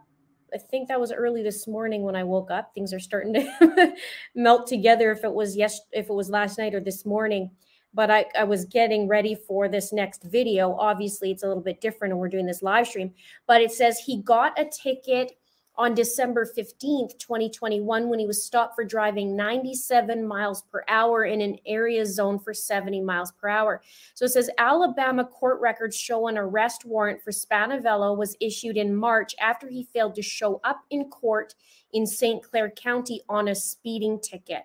I 0.52 0.58
think 0.58 0.88
that 0.88 1.00
was 1.00 1.12
early 1.12 1.42
this 1.42 1.68
morning 1.68 2.02
when 2.02 2.16
I 2.16 2.24
woke 2.24 2.50
up. 2.50 2.74
Things 2.74 2.92
are 2.92 2.98
starting 2.98 3.34
to 3.34 3.94
melt 4.34 4.66
together. 4.66 5.12
If 5.12 5.24
it 5.24 5.32
was 5.32 5.56
yes, 5.56 5.80
if 5.92 6.08
it 6.08 6.12
was 6.12 6.28
last 6.28 6.58
night 6.58 6.74
or 6.74 6.80
this 6.80 7.06
morning, 7.06 7.50
but 7.92 8.10
I, 8.10 8.26
I 8.38 8.44
was 8.44 8.64
getting 8.64 9.08
ready 9.08 9.34
for 9.34 9.68
this 9.68 9.92
next 9.92 10.22
video. 10.24 10.74
Obviously, 10.74 11.30
it's 11.30 11.42
a 11.42 11.48
little 11.48 11.62
bit 11.62 11.80
different, 11.80 12.12
and 12.12 12.20
we're 12.20 12.28
doing 12.28 12.46
this 12.46 12.62
live 12.62 12.86
stream. 12.86 13.12
But 13.46 13.60
it 13.60 13.72
says 13.72 13.98
he 13.98 14.22
got 14.22 14.58
a 14.58 14.64
ticket 14.64 15.32
on 15.76 15.94
December 15.94 16.44
15th, 16.44 17.18
2021, 17.18 18.08
when 18.08 18.18
he 18.18 18.26
was 18.26 18.44
stopped 18.44 18.74
for 18.74 18.84
driving 18.84 19.34
97 19.34 20.26
miles 20.26 20.62
per 20.70 20.84
hour 20.88 21.24
in 21.24 21.40
an 21.40 21.56
area 21.64 22.04
zone 22.04 22.38
for 22.38 22.52
70 22.52 23.00
miles 23.00 23.32
per 23.32 23.48
hour. 23.48 23.80
So 24.12 24.26
it 24.26 24.30
says 24.30 24.50
Alabama 24.58 25.24
court 25.24 25.58
records 25.60 25.96
show 25.96 26.28
an 26.28 26.36
arrest 26.36 26.84
warrant 26.84 27.22
for 27.22 27.30
Spanevelo 27.30 28.14
was 28.14 28.36
issued 28.40 28.76
in 28.76 28.94
March 28.94 29.34
after 29.40 29.68
he 29.68 29.84
failed 29.84 30.14
to 30.16 30.22
show 30.22 30.60
up 30.64 30.82
in 30.90 31.08
court 31.08 31.54
in 31.94 32.06
St. 32.06 32.42
Clair 32.42 32.70
County 32.70 33.22
on 33.28 33.48
a 33.48 33.54
speeding 33.54 34.20
ticket. 34.20 34.64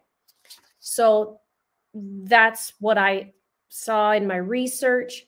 So 0.79 1.39
that's 1.95 2.73
what 2.79 2.97
I 2.97 3.33
saw 3.69 4.11
in 4.11 4.27
my 4.27 4.35
research 4.35 5.25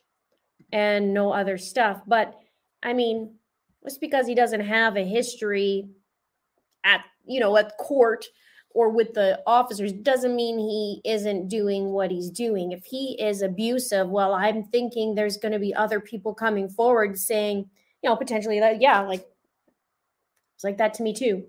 and 0.71 1.13
no 1.13 1.31
other 1.31 1.57
stuff. 1.57 2.01
But 2.05 2.35
I 2.83 2.93
mean, 2.93 3.35
just 3.83 4.01
because 4.01 4.27
he 4.27 4.35
doesn't 4.35 4.61
have 4.61 4.97
a 4.97 5.05
history 5.05 5.89
at 6.83 7.01
you 7.25 7.39
know 7.39 7.55
at 7.57 7.77
court 7.77 8.25
or 8.71 8.89
with 8.89 9.13
the 9.13 9.41
officers 9.47 9.91
doesn't 9.91 10.35
mean 10.35 10.59
he 10.59 11.01
isn't 11.03 11.47
doing 11.47 11.91
what 11.91 12.11
he's 12.11 12.29
doing 12.29 12.71
if 12.71 12.85
he 12.85 13.19
is 13.19 13.41
abusive 13.41 14.07
well 14.07 14.33
i'm 14.33 14.63
thinking 14.63 15.15
there's 15.15 15.37
going 15.37 15.51
to 15.51 15.59
be 15.59 15.73
other 15.73 15.99
people 15.99 16.33
coming 16.33 16.69
forward 16.69 17.17
saying 17.17 17.67
you 18.03 18.09
know 18.09 18.15
potentially 18.15 18.59
that 18.59 18.79
yeah 18.79 19.01
like 19.01 19.25
it's 20.55 20.63
like 20.63 20.77
that 20.77 20.93
to 20.93 21.03
me 21.03 21.13
too 21.13 21.43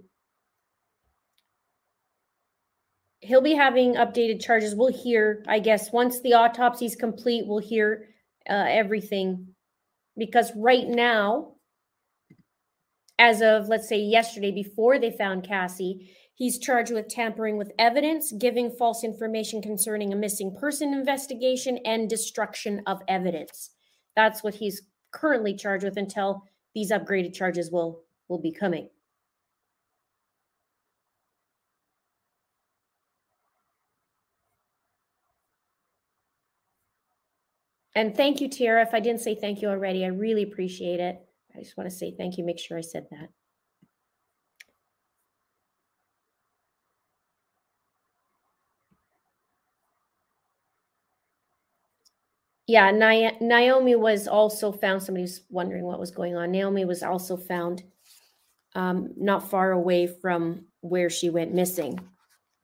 he'll 3.21 3.43
be 3.43 3.55
having 3.55 3.95
updated 3.95 4.41
charges 4.41 4.75
we'll 4.75 4.93
hear 4.93 5.45
i 5.49 5.59
guess 5.59 5.93
once 5.93 6.21
the 6.21 6.35
autopsy 6.35 6.87
is 6.87 6.95
complete 6.95 7.47
we'll 7.47 7.59
hear 7.59 8.09
uh, 8.49 8.65
everything 8.69 9.47
because 10.17 10.53
right 10.57 10.87
now 10.87 11.55
as 13.19 13.43
of 13.43 13.69
let's 13.69 13.89
say 13.89 13.99
yesterday 13.99 14.51
before 14.51 14.99
they 14.99 15.11
found 15.11 15.47
Cassie, 15.47 16.11
he's 16.35 16.59
charged 16.59 16.93
with 16.93 17.09
tampering 17.09 17.57
with 17.57 17.73
evidence, 17.79 18.33
giving 18.33 18.71
false 18.71 19.03
information 19.03 19.61
concerning 19.61 20.13
a 20.13 20.17
missing 20.17 20.55
person 20.59 20.95
investigation, 20.95 21.79
and 21.85 22.09
destruction 22.09 22.83
of 22.87 23.03
evidence. 23.09 23.71
That's 24.15 24.43
what 24.43 24.55
he's 24.55 24.83
currently 25.11 25.55
charged 25.55 25.85
with 25.85 25.97
until 25.97 26.45
these 26.75 26.93
upgraded 26.93 27.35
charges 27.35 27.71
will 27.71 28.03
will 28.29 28.41
be 28.41 28.53
coming. 28.53 28.89
And 37.99 38.17
thank 38.17 38.41
you, 38.41 38.49
Tara. 38.49 38.81
If 38.83 38.95
I 38.95 39.01
didn't 39.01 39.23
say 39.23 39.35
thank 39.35 39.61
you 39.61 39.67
already, 39.67 40.05
I 40.05 40.09
really 40.11 40.45
appreciate 40.45 41.01
it. 41.01 41.21
I 41.57 41.59
just 41.59 41.77
want 41.77 41.91
to 41.91 41.97
say 41.97 42.15
thank 42.17 42.39
you. 42.39 42.45
Make 42.45 42.61
sure 42.61 42.79
I 42.79 42.81
said 42.81 43.09
that. 43.11 43.31
Yeah, 52.69 52.93
Naomi 53.41 53.97
was 53.97 54.29
also 54.29 54.71
found. 54.71 55.03
Somebody's 55.03 55.43
wondering 55.51 55.83
what 55.83 55.99
was 55.99 56.13
going 56.13 56.37
on. 56.37 56.53
Naomi 56.53 56.85
was 56.85 57.03
also 57.03 57.37
found 57.37 57.83
um, 58.77 59.13
not 59.17 59.51
far 59.51 59.73
away 59.73 60.07
from 60.07 60.67
where 60.83 61.11
she 61.11 61.31
went 61.31 61.53
missing. 61.53 61.99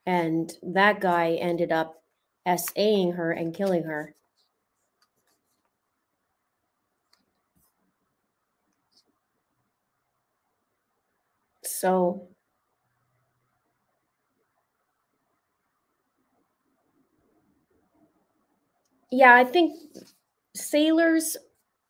And 0.07 0.53
that 0.63 1.01
guy 1.01 1.33
ended 1.41 1.73
up 1.73 1.97
SAing 2.47 3.15
her 3.15 3.33
and 3.33 3.53
killing 3.53 3.83
her. 3.83 4.15
So 11.85 12.29
yeah, 19.11 19.35
I 19.35 19.45
think 19.45 19.79
sailors. 20.57 21.37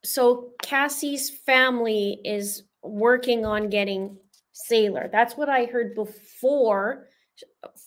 So 0.02 0.50
Cassie's 0.62 1.30
family 1.30 2.18
is 2.24 2.64
working 2.82 3.46
on 3.46 3.68
getting 3.68 4.16
sailor. 4.50 5.08
That's 5.12 5.36
what 5.36 5.48
I 5.48 5.66
heard 5.66 5.94
before 5.94 7.06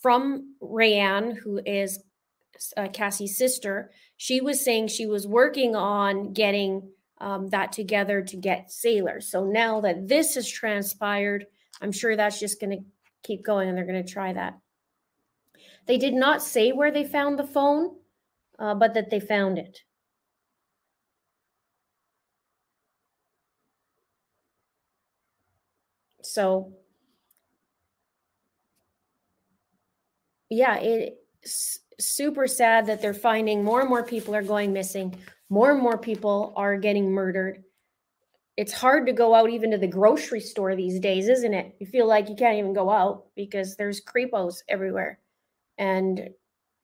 from 0.02 0.56
Rayanne, 0.64 1.36
who 1.36 1.60
is 1.66 2.02
uh, 2.78 2.88
Cassie's 2.88 3.38
sister. 3.38 3.92
She 4.16 4.40
was 4.40 4.64
saying 4.64 4.88
she 4.88 5.08
was 5.08 5.28
working 5.28 5.76
on 5.76 6.32
getting 6.32 6.90
um, 7.20 7.50
that 7.50 7.74
together 7.74 8.22
to 8.22 8.38
get 8.38 8.72
sailor. 8.72 9.20
So 9.20 9.44
now 9.44 9.82
that 9.82 10.08
this 10.08 10.36
has 10.36 10.50
transpired, 10.50 11.48
I'm 11.82 11.92
sure 11.92 12.16
that's 12.16 12.40
just 12.40 12.60
going 12.60 12.72
to 12.72 12.84
keep 13.24 13.44
going 13.44 13.70
and 13.70 13.78
they're 13.78 13.86
going 13.86 14.04
to 14.04 14.12
try 14.12 14.34
that. 14.34 14.58
They 15.86 15.98
did 15.98 16.14
not 16.14 16.44
say 16.44 16.72
where 16.72 16.92
they 16.92 17.04
found 17.04 17.40
the 17.40 17.48
phone, 17.48 17.96
uh, 18.60 18.76
but 18.76 18.94
that 18.94 19.10
they 19.10 19.20
found 19.20 19.58
it. 19.58 19.80
So, 26.22 26.74
yeah, 30.50 30.78
it's 30.82 31.80
super 32.00 32.48
sad 32.48 32.88
that 32.88 33.02
they're 33.02 33.14
finding 33.14 33.64
more 33.64 33.80
and 33.80 33.90
more 33.90 34.04
people 34.04 34.36
are 34.36 34.44
going 34.44 34.74
missing. 34.74 35.16
More 35.50 35.72
and 35.72 35.82
more 35.82 35.98
people 35.98 36.54
are 36.58 36.78
getting 36.78 37.12
murdered. 37.12 37.64
It's 38.58 38.74
hard 38.74 39.06
to 39.06 39.14
go 39.14 39.36
out 39.36 39.52
even 39.52 39.72
to 39.72 39.78
the 39.78 39.88
grocery 39.88 40.40
store 40.42 40.76
these 40.76 41.00
days, 41.00 41.30
isn't 41.30 41.54
it? 41.54 41.76
You 41.80 41.86
feel 41.86 42.08
like 42.08 42.28
you 42.28 42.36
can't 42.36 42.58
even 42.58 42.74
go 42.74 42.90
out 42.90 43.28
because 43.36 43.76
there's 43.76 44.04
creepos 44.04 44.64
everywhere. 44.68 45.20
And 45.78 46.30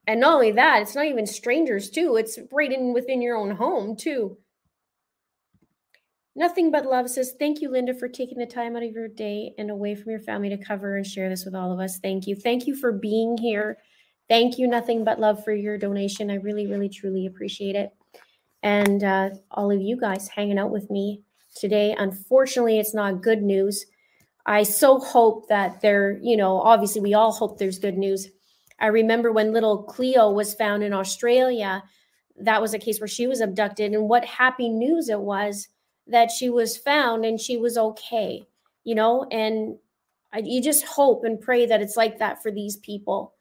and 0.06 0.20
not 0.20 0.36
only 0.36 0.52
that, 0.52 0.82
it's 0.82 0.96
not 0.96 1.06
even 1.06 1.26
strangers 1.26 1.90
too. 1.90 2.18
It's 2.18 2.38
right 2.52 2.72
in 2.72 2.94
within 2.94 3.22
your 3.22 3.38
own 3.38 3.52
home 3.52 3.96
too. 3.96 4.38
Nothing 6.36 6.72
but 6.72 6.86
love 6.86 7.10
says, 7.10 7.36
Thank 7.38 7.62
you, 7.62 7.70
Linda, 7.70 7.94
for 7.94 8.08
taking 8.08 8.40
the 8.40 8.46
time 8.46 8.76
out 8.76 8.84
of 8.84 8.92
your 8.92 9.08
day 9.08 9.54
and 9.58 9.70
away 9.70 9.96
from 9.96 10.12
your 10.12 10.20
family 10.20 10.50
to 10.50 10.58
cover 10.58 10.98
and 10.98 11.06
share 11.06 11.30
this 11.30 11.46
with 11.46 11.56
all 11.56 11.72
of 11.72 11.80
us. 11.80 12.00
Thank 12.00 12.26
you. 12.28 12.36
Thank 12.36 12.66
you 12.66 12.76
for 12.76 12.92
being 12.92 13.38
here. 13.38 13.78
Thank 14.30 14.58
you, 14.58 14.68
Nothing 14.68 15.04
But 15.04 15.20
Love, 15.20 15.44
for 15.44 15.54
your 15.54 15.78
donation. 15.78 16.32
I 16.32 16.36
really, 16.36 16.66
really, 16.66 16.90
truly 16.90 17.28
appreciate 17.28 17.76
it. 17.76 17.92
And 18.64 19.04
uh, 19.04 19.30
all 19.52 19.70
of 19.70 19.82
you 19.82 20.00
guys 20.00 20.28
hanging 20.28 20.58
out 20.58 20.72
with 20.72 20.90
me 20.90 21.22
today. 21.56 21.96
Unfortunately, 21.98 22.80
it's 22.80 22.94
not 22.94 23.22
good 23.22 23.42
news. 23.42 23.86
I 24.46 24.64
so 24.64 25.00
hope 25.00 25.48
that 25.48 25.82
there, 25.82 26.20
you 26.22 26.36
know, 26.36 26.60
obviously, 26.60 27.02
we 27.02 27.14
all 27.14 27.32
hope 27.32 27.58
there's 27.58 27.80
good 27.80 27.98
news. 27.98 28.30
I 28.80 28.88
remember 28.88 29.32
when 29.32 29.54
little 29.54 29.84
Cleo 29.84 30.32
was 30.32 30.54
found 30.54 30.84
in 30.84 30.94
Australia, 30.94 31.84
that 32.40 32.62
was 32.62 32.74
a 32.74 32.80
case 32.80 33.00
where 33.00 33.08
she 33.08 33.28
was 33.28 33.40
abducted, 33.40 33.94
and 33.94 34.10
what 34.10 34.26
happy 34.26 34.70
news 34.70 35.10
it 35.10 35.20
was 35.20 35.68
that 36.08 36.32
she 36.32 36.50
was 36.50 36.76
found 36.76 37.24
and 37.24 37.40
she 37.40 37.58
was 37.58 37.78
okay, 37.78 38.44
you 38.84 38.96
know, 38.96 39.26
and 39.32 39.78
I, 40.34 40.42
you 40.44 40.62
just 40.62 40.84
hope 40.84 41.24
and 41.24 41.40
pray 41.40 41.66
that 41.66 41.82
it's 41.82 41.96
like 41.96 42.20
that 42.20 42.42
for 42.42 42.52
these 42.52 42.78
people. 42.78 43.36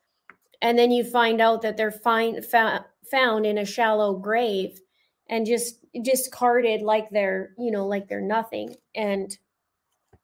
And 0.61 0.79
then 0.79 0.93
you 0.93 1.03
find 1.03 1.41
out 1.41 1.63
that 1.63 1.77
they're 1.77 1.91
find, 1.91 2.45
found, 2.45 2.85
found 3.11 3.47
in 3.47 3.59
a 3.59 3.65
shallow 3.65 4.15
grave 4.15 4.81
and 5.29 5.47
just 5.47 5.82
discarded 6.03 6.83
like 6.83 7.11
they're, 7.11 7.53
you 7.59 7.71
know, 7.71 7.87
like 7.87 8.09
they're 8.09 8.21
nothing 8.21 8.75
and 8.95 9.37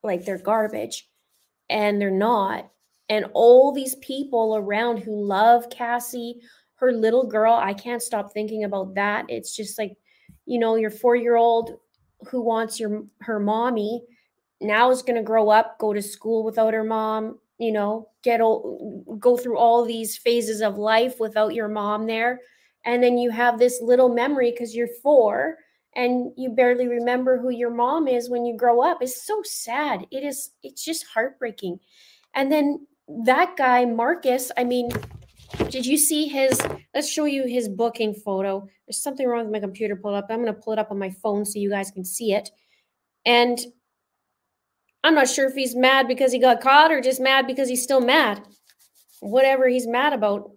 like 0.02 0.24
they're 0.24 0.38
garbage 0.38 1.08
and 1.68 2.00
they're 2.00 2.10
not. 2.10 2.70
And 3.08 3.26
all 3.32 3.72
these 3.72 3.94
people 3.96 4.56
around 4.56 4.98
who 4.98 5.24
love 5.24 5.70
Cassie, 5.70 6.40
her 6.76 6.92
little 6.92 7.26
girl, 7.26 7.54
I 7.54 7.74
can't 7.74 8.02
stop 8.02 8.32
thinking 8.32 8.64
about 8.64 8.94
that. 8.94 9.26
It's 9.28 9.54
just 9.56 9.78
like, 9.78 9.96
you 10.46 10.58
know, 10.58 10.76
your 10.76 10.90
four 10.90 11.16
year 11.16 11.36
old 11.36 11.78
who 12.26 12.40
wants 12.40 12.80
your 12.80 13.04
her 13.20 13.38
mommy 13.38 14.02
now 14.60 14.90
is 14.90 15.02
going 15.02 15.16
to 15.16 15.22
grow 15.22 15.50
up 15.50 15.78
go 15.78 15.92
to 15.92 16.02
school 16.02 16.44
without 16.44 16.74
her 16.74 16.84
mom 16.84 17.38
you 17.58 17.72
know 17.72 18.08
get 18.22 18.38
go 18.38 19.36
through 19.36 19.56
all 19.56 19.84
these 19.84 20.16
phases 20.16 20.60
of 20.60 20.76
life 20.76 21.20
without 21.20 21.54
your 21.54 21.68
mom 21.68 22.06
there 22.06 22.40
and 22.84 23.02
then 23.02 23.18
you 23.18 23.30
have 23.30 23.58
this 23.58 23.80
little 23.82 24.08
memory 24.08 24.50
because 24.50 24.74
you're 24.74 24.88
four 25.02 25.56
and 25.96 26.32
you 26.36 26.50
barely 26.50 26.86
remember 26.86 27.38
who 27.38 27.50
your 27.50 27.70
mom 27.70 28.06
is 28.06 28.30
when 28.30 28.44
you 28.44 28.56
grow 28.56 28.82
up 28.82 28.98
it's 29.00 29.26
so 29.26 29.42
sad 29.44 30.06
it 30.10 30.22
is 30.22 30.50
it's 30.62 30.84
just 30.84 31.06
heartbreaking 31.12 31.78
and 32.34 32.52
then 32.52 32.86
that 33.24 33.56
guy 33.56 33.84
marcus 33.84 34.52
i 34.56 34.64
mean 34.64 34.90
did 35.70 35.86
you 35.86 35.96
see 35.96 36.28
his? 36.28 36.60
Let's 36.94 37.08
show 37.08 37.24
you 37.24 37.46
his 37.46 37.68
booking 37.68 38.14
photo. 38.14 38.68
There's 38.86 39.02
something 39.02 39.26
wrong 39.26 39.44
with 39.44 39.52
my 39.52 39.60
computer. 39.60 39.96
Pull 39.96 40.14
up. 40.14 40.26
I'm 40.30 40.42
going 40.42 40.54
to 40.54 40.60
pull 40.60 40.72
it 40.72 40.78
up 40.78 40.90
on 40.90 40.98
my 40.98 41.10
phone 41.10 41.44
so 41.44 41.58
you 41.58 41.70
guys 41.70 41.90
can 41.90 42.04
see 42.04 42.32
it. 42.32 42.50
And 43.24 43.58
I'm 45.02 45.14
not 45.14 45.28
sure 45.28 45.48
if 45.48 45.54
he's 45.54 45.74
mad 45.74 46.06
because 46.06 46.32
he 46.32 46.38
got 46.38 46.60
caught 46.60 46.92
or 46.92 47.00
just 47.00 47.20
mad 47.20 47.46
because 47.46 47.68
he's 47.68 47.82
still 47.82 48.00
mad. 48.00 48.42
Whatever 49.20 49.68
he's 49.68 49.86
mad 49.86 50.12
about. 50.12 50.50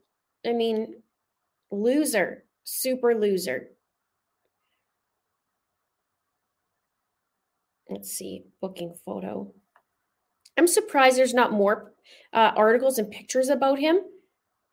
I 0.45 0.53
mean, 0.53 1.00
loser, 1.71 2.43
super 2.63 3.15
loser. 3.15 3.69
Let's 7.89 8.11
see, 8.11 8.45
booking 8.61 8.95
photo. 9.05 9.53
I'm 10.57 10.67
surprised 10.67 11.17
there's 11.17 11.33
not 11.33 11.51
more 11.51 11.93
uh, 12.33 12.51
articles 12.55 12.97
and 12.97 13.11
pictures 13.11 13.49
about 13.49 13.79
him 13.79 14.01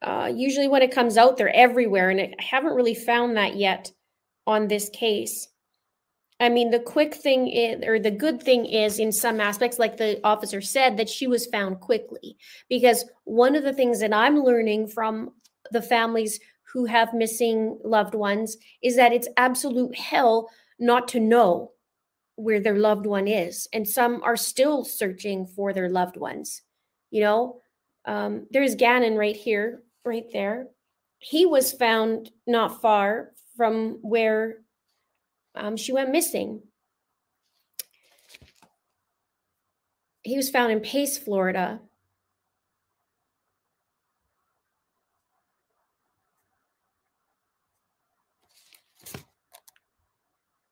uh, 0.02 0.30
usually 0.34 0.68
when 0.68 0.82
it 0.82 0.94
comes 0.94 1.16
out, 1.16 1.36
they're 1.36 1.54
everywhere, 1.54 2.10
and 2.10 2.20
I 2.20 2.34
haven't 2.38 2.74
really 2.74 2.94
found 2.94 3.36
that 3.36 3.56
yet 3.56 3.90
on 4.46 4.68
this 4.68 4.88
case. 4.90 5.48
I 6.40 6.48
mean, 6.48 6.70
the 6.70 6.78
quick 6.78 7.14
thing 7.14 7.48
is, 7.48 7.84
or 7.84 7.98
the 7.98 8.12
good 8.12 8.40
thing 8.40 8.64
is, 8.64 9.00
in 9.00 9.10
some 9.10 9.40
aspects, 9.40 9.78
like 9.78 9.96
the 9.96 10.20
officer 10.22 10.60
said, 10.60 10.96
that 10.96 11.08
she 11.08 11.26
was 11.26 11.46
found 11.46 11.80
quickly. 11.80 12.36
Because 12.68 13.04
one 13.24 13.56
of 13.56 13.64
the 13.64 13.72
things 13.72 13.98
that 14.00 14.12
I'm 14.12 14.44
learning 14.44 14.86
from 14.86 15.32
the 15.72 15.82
families 15.82 16.38
who 16.72 16.84
have 16.84 17.14
missing 17.14 17.78
loved 17.84 18.14
ones 18.14 18.56
is 18.82 18.96
that 18.96 19.12
it's 19.12 19.28
absolute 19.36 19.94
hell 19.96 20.50
not 20.78 21.08
to 21.08 21.20
know 21.20 21.72
where 22.36 22.60
their 22.60 22.78
loved 22.78 23.06
one 23.06 23.26
is. 23.26 23.68
And 23.72 23.86
some 23.86 24.22
are 24.22 24.36
still 24.36 24.84
searching 24.84 25.46
for 25.46 25.72
their 25.72 25.88
loved 25.88 26.16
ones. 26.16 26.62
You 27.10 27.22
know, 27.22 27.60
um, 28.04 28.46
there's 28.50 28.74
Gannon 28.74 29.16
right 29.16 29.36
here 29.36 29.82
right 30.04 30.26
there. 30.32 30.68
He 31.18 31.46
was 31.46 31.72
found 31.72 32.30
not 32.46 32.80
far 32.80 33.32
from 33.56 33.98
where 34.02 34.58
um, 35.54 35.76
she 35.76 35.92
went 35.92 36.10
missing. 36.10 36.62
He 40.22 40.36
was 40.36 40.50
found 40.50 40.70
in 40.72 40.80
Pace, 40.80 41.18
Florida. 41.18 41.80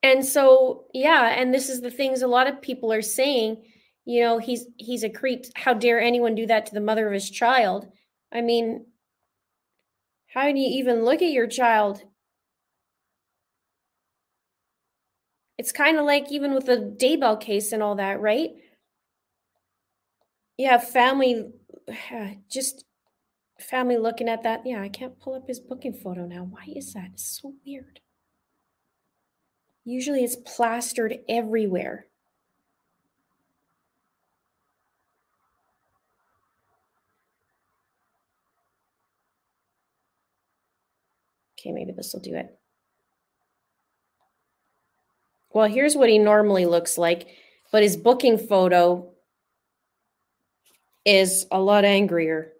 And 0.06 0.24
so, 0.24 0.84
yeah, 0.94 1.34
and 1.36 1.52
this 1.52 1.68
is 1.68 1.80
the 1.80 1.90
things 1.90 2.22
a 2.22 2.28
lot 2.28 2.46
of 2.46 2.62
people 2.62 2.92
are 2.92 3.02
saying, 3.02 3.64
you 4.04 4.20
know, 4.22 4.38
he's 4.38 4.66
he's 4.76 5.02
a 5.02 5.10
creep. 5.10 5.46
How 5.56 5.74
dare 5.74 6.00
anyone 6.00 6.36
do 6.36 6.46
that 6.46 6.66
to 6.66 6.74
the 6.74 6.80
mother 6.80 7.08
of 7.08 7.12
his 7.12 7.28
child? 7.28 7.88
I 8.32 8.40
mean, 8.40 8.86
how 10.28 10.44
do 10.44 10.56
you 10.56 10.78
even 10.78 11.04
look 11.04 11.22
at 11.22 11.32
your 11.32 11.48
child? 11.48 12.02
It's 15.58 15.72
kind 15.72 15.98
of 15.98 16.04
like 16.04 16.30
even 16.30 16.54
with 16.54 16.66
the 16.66 16.76
Daybell 16.76 17.40
case 17.40 17.72
and 17.72 17.82
all 17.82 17.96
that, 17.96 18.20
right? 18.20 18.50
yeah 20.56 20.78
family, 20.78 21.50
just 22.48 22.84
family 23.58 23.96
looking 23.96 24.28
at 24.28 24.44
that. 24.44 24.62
Yeah, 24.64 24.82
I 24.82 24.88
can't 24.88 25.18
pull 25.18 25.34
up 25.34 25.48
his 25.48 25.58
booking 25.58 25.94
photo 25.94 26.26
now. 26.26 26.44
Why 26.44 26.66
is 26.76 26.92
that? 26.92 27.10
It's 27.14 27.40
so 27.42 27.54
weird. 27.66 28.00
Usually 29.86 30.24
it's 30.24 30.34
plastered 30.34 31.20
everywhere. 31.28 32.06
Okay, 41.58 41.70
maybe 41.70 41.92
this 41.92 42.12
will 42.12 42.20
do 42.20 42.34
it. 42.34 42.58
Well, 45.52 45.68
here's 45.68 45.96
what 45.96 46.08
he 46.08 46.18
normally 46.18 46.66
looks 46.66 46.98
like, 46.98 47.28
but 47.70 47.84
his 47.84 47.96
booking 47.96 48.38
photo 48.38 49.08
is 51.04 51.46
a 51.52 51.60
lot 51.60 51.84
angrier. 51.84 52.52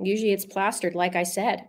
Usually 0.00 0.32
it's 0.32 0.46
plastered, 0.46 0.94
like 0.94 1.16
I 1.16 1.24
said. 1.24 1.68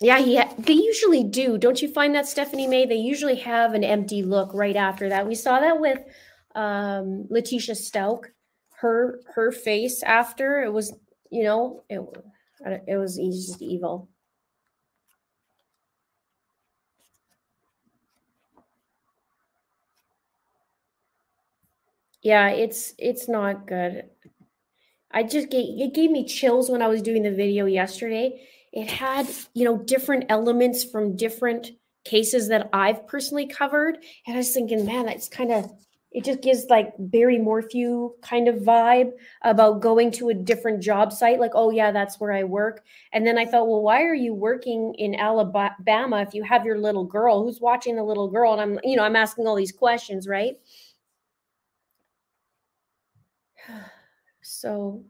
Yeah, 0.00 0.18
yeah, 0.18 0.52
they 0.58 0.74
usually 0.74 1.24
do. 1.24 1.58
Don't 1.58 1.82
you 1.82 1.88
find 1.92 2.14
that 2.14 2.28
Stephanie 2.28 2.68
May? 2.68 2.86
They 2.86 2.96
usually 2.96 3.36
have 3.36 3.74
an 3.74 3.84
empty 3.84 4.22
look 4.22 4.54
right 4.54 4.76
after 4.76 5.08
that. 5.10 5.26
We 5.28 5.34
saw 5.34 5.60
that 5.60 5.80
with 5.80 6.00
um, 6.54 7.26
Letecia 7.32 7.72
Stauch. 7.76 8.24
Her 8.76 9.20
her 9.34 9.52
face 9.52 10.02
after 10.04 10.62
it 10.62 10.72
was, 10.72 10.94
you 11.32 11.44
know, 11.44 11.84
it 11.90 12.00
it 12.88 12.96
was 12.98 13.16
just 13.16 13.62
evil. 13.62 14.08
Yeah, 22.22 22.48
it's 22.50 22.94
it's 22.98 23.28
not 23.28 23.66
good. 23.66 24.08
I 25.10 25.22
just 25.22 25.50
get 25.50 25.58
it 25.64 25.94
gave 25.94 26.10
me 26.10 26.24
chills 26.26 26.70
when 26.70 26.82
I 26.82 26.88
was 26.88 27.02
doing 27.02 27.22
the 27.22 27.30
video 27.30 27.66
yesterday 27.66 28.46
it 28.72 28.90
had 28.90 29.28
you 29.52 29.64
know 29.64 29.76
different 29.76 30.24
elements 30.30 30.82
from 30.82 31.14
different 31.16 31.72
cases 32.04 32.48
that 32.48 32.68
I've 32.72 33.06
personally 33.06 33.46
covered, 33.46 33.98
and 34.26 34.34
I 34.34 34.38
was 34.38 34.52
thinking, 34.52 34.84
man, 34.86 35.06
that's 35.06 35.28
kind 35.28 35.52
of 35.52 35.70
It 36.10 36.24
just 36.24 36.40
gives 36.42 36.66
like 36.70 36.92
Barry 36.98 37.38
Morphew 37.38 38.12
kind 38.22 38.48
of 38.48 38.56
vibe 38.56 39.12
about 39.42 39.80
going 39.82 40.10
to 40.12 40.28
a 40.30 40.34
different 40.34 40.82
job 40.82 41.12
site. 41.12 41.38
Like, 41.40 41.52
oh 41.54 41.70
yeah, 41.70 41.90
that's 41.92 42.18
where 42.20 42.32
I 42.32 42.44
work. 42.44 42.84
And 43.12 43.26
then 43.26 43.38
I 43.38 43.44
thought, 43.46 43.68
well, 43.68 43.82
why 43.82 44.02
are 44.04 44.14
you 44.14 44.34
working 44.34 44.94
in 44.98 45.14
Alabama 45.14 46.20
if 46.22 46.34
you 46.34 46.42
have 46.44 46.64
your 46.66 46.78
little 46.78 47.04
girl? 47.04 47.42
Who's 47.44 47.60
watching 47.60 47.96
the 47.96 48.04
little 48.04 48.28
girl? 48.28 48.52
And 48.52 48.60
I'm, 48.60 48.80
you 48.84 48.96
know, 48.96 49.04
I'm 49.04 49.16
asking 49.16 49.46
all 49.46 49.56
these 49.56 49.72
questions, 49.72 50.26
right? 50.28 50.56
So 54.42 55.04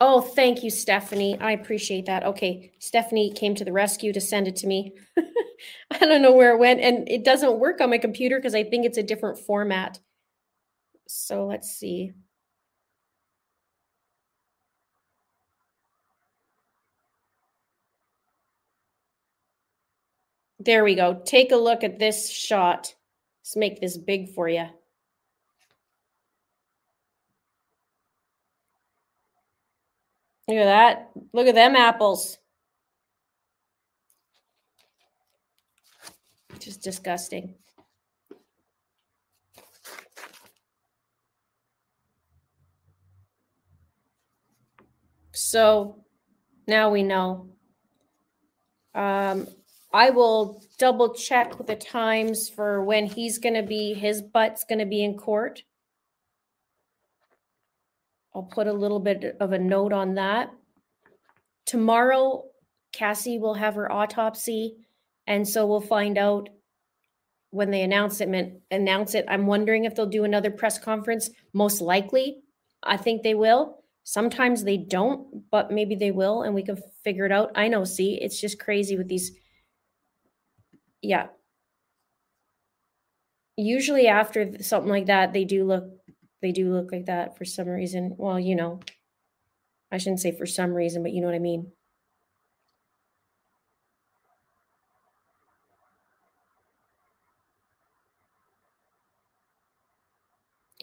Oh, 0.00 0.20
thank 0.20 0.62
you, 0.62 0.70
Stephanie. 0.70 1.38
I 1.40 1.52
appreciate 1.52 2.04
that. 2.06 2.22
Okay, 2.24 2.72
Stephanie 2.80 3.32
came 3.32 3.54
to 3.54 3.64
the 3.64 3.72
rescue 3.72 4.12
to 4.12 4.20
send 4.20 4.46
it 4.46 4.56
to 4.56 4.66
me. 4.66 4.92
I 5.90 5.98
don't 6.00 6.20
know 6.20 6.32
where 6.32 6.52
it 6.52 6.58
went, 6.58 6.80
and 6.80 7.08
it 7.08 7.24
doesn't 7.24 7.58
work 7.58 7.80
on 7.80 7.88
my 7.88 7.96
computer 7.98 8.36
because 8.36 8.54
I 8.54 8.64
think 8.64 8.84
it's 8.84 8.98
a 8.98 9.02
different 9.02 9.38
format. 9.38 9.98
So 11.08 11.46
let's 11.46 11.70
see. 11.70 12.12
There 20.58 20.84
we 20.84 20.94
go. 20.94 21.22
Take 21.24 21.52
a 21.52 21.56
look 21.56 21.84
at 21.84 21.98
this 21.98 22.28
shot. 22.30 22.94
Let's 23.42 23.56
make 23.56 23.80
this 23.80 23.96
big 23.96 24.34
for 24.34 24.48
you. 24.48 24.66
Look 30.48 30.58
at 30.58 30.64
that. 30.64 31.10
Look 31.32 31.48
at 31.48 31.54
them 31.54 31.74
apples. 31.74 32.38
Just 36.60 36.82
disgusting. 36.82 37.54
So 45.32 46.04
now 46.66 46.90
we 46.90 47.02
know. 47.02 47.50
Um, 48.94 49.46
I 49.92 50.10
will 50.10 50.62
double 50.78 51.14
check 51.14 51.54
the 51.66 51.76
times 51.76 52.48
for 52.48 52.82
when 52.84 53.06
he's 53.06 53.38
going 53.38 53.54
to 53.54 53.62
be, 53.62 53.94
his 53.94 54.22
butt's 54.22 54.64
going 54.64 54.78
to 54.78 54.86
be 54.86 55.02
in 55.04 55.16
court. 55.16 55.62
I'll 58.36 58.42
put 58.42 58.66
a 58.66 58.72
little 58.72 59.00
bit 59.00 59.38
of 59.40 59.52
a 59.52 59.58
note 59.58 59.94
on 59.94 60.16
that. 60.16 60.50
Tomorrow, 61.64 62.44
Cassie 62.92 63.38
will 63.38 63.54
have 63.54 63.76
her 63.76 63.90
autopsy, 63.90 64.76
and 65.26 65.48
so 65.48 65.66
we'll 65.66 65.80
find 65.80 66.18
out 66.18 66.50
when 67.48 67.70
they 67.70 67.80
announce 67.80 68.20
it. 68.20 68.28
Announce 68.70 69.14
it. 69.14 69.24
I'm 69.26 69.46
wondering 69.46 69.86
if 69.86 69.94
they'll 69.94 70.04
do 70.04 70.24
another 70.24 70.50
press 70.50 70.78
conference. 70.78 71.30
Most 71.54 71.80
likely, 71.80 72.42
I 72.82 72.98
think 72.98 73.22
they 73.22 73.34
will. 73.34 73.82
Sometimes 74.04 74.64
they 74.64 74.76
don't, 74.76 75.50
but 75.50 75.70
maybe 75.70 75.94
they 75.94 76.10
will, 76.10 76.42
and 76.42 76.54
we 76.54 76.62
can 76.62 76.76
figure 77.02 77.24
it 77.24 77.32
out. 77.32 77.52
I 77.54 77.68
know. 77.68 77.84
See, 77.84 78.20
it's 78.20 78.38
just 78.38 78.60
crazy 78.60 78.98
with 78.98 79.08
these. 79.08 79.32
Yeah. 81.00 81.28
Usually, 83.56 84.08
after 84.08 84.62
something 84.62 84.90
like 84.90 85.06
that, 85.06 85.32
they 85.32 85.46
do 85.46 85.64
look 85.64 85.95
they 86.42 86.52
do 86.52 86.72
look 86.72 86.92
like 86.92 87.06
that 87.06 87.36
for 87.36 87.44
some 87.44 87.68
reason. 87.68 88.14
Well, 88.18 88.38
you 88.40 88.54
know, 88.56 88.80
I 89.90 89.98
shouldn't 89.98 90.20
say 90.20 90.30
for 90.30 90.46
some 90.46 90.74
reason, 90.74 91.02
but 91.02 91.10
you 91.12 91.20
know 91.20 91.26
what 91.26 91.34
I 91.34 91.40
mean. 91.40 91.72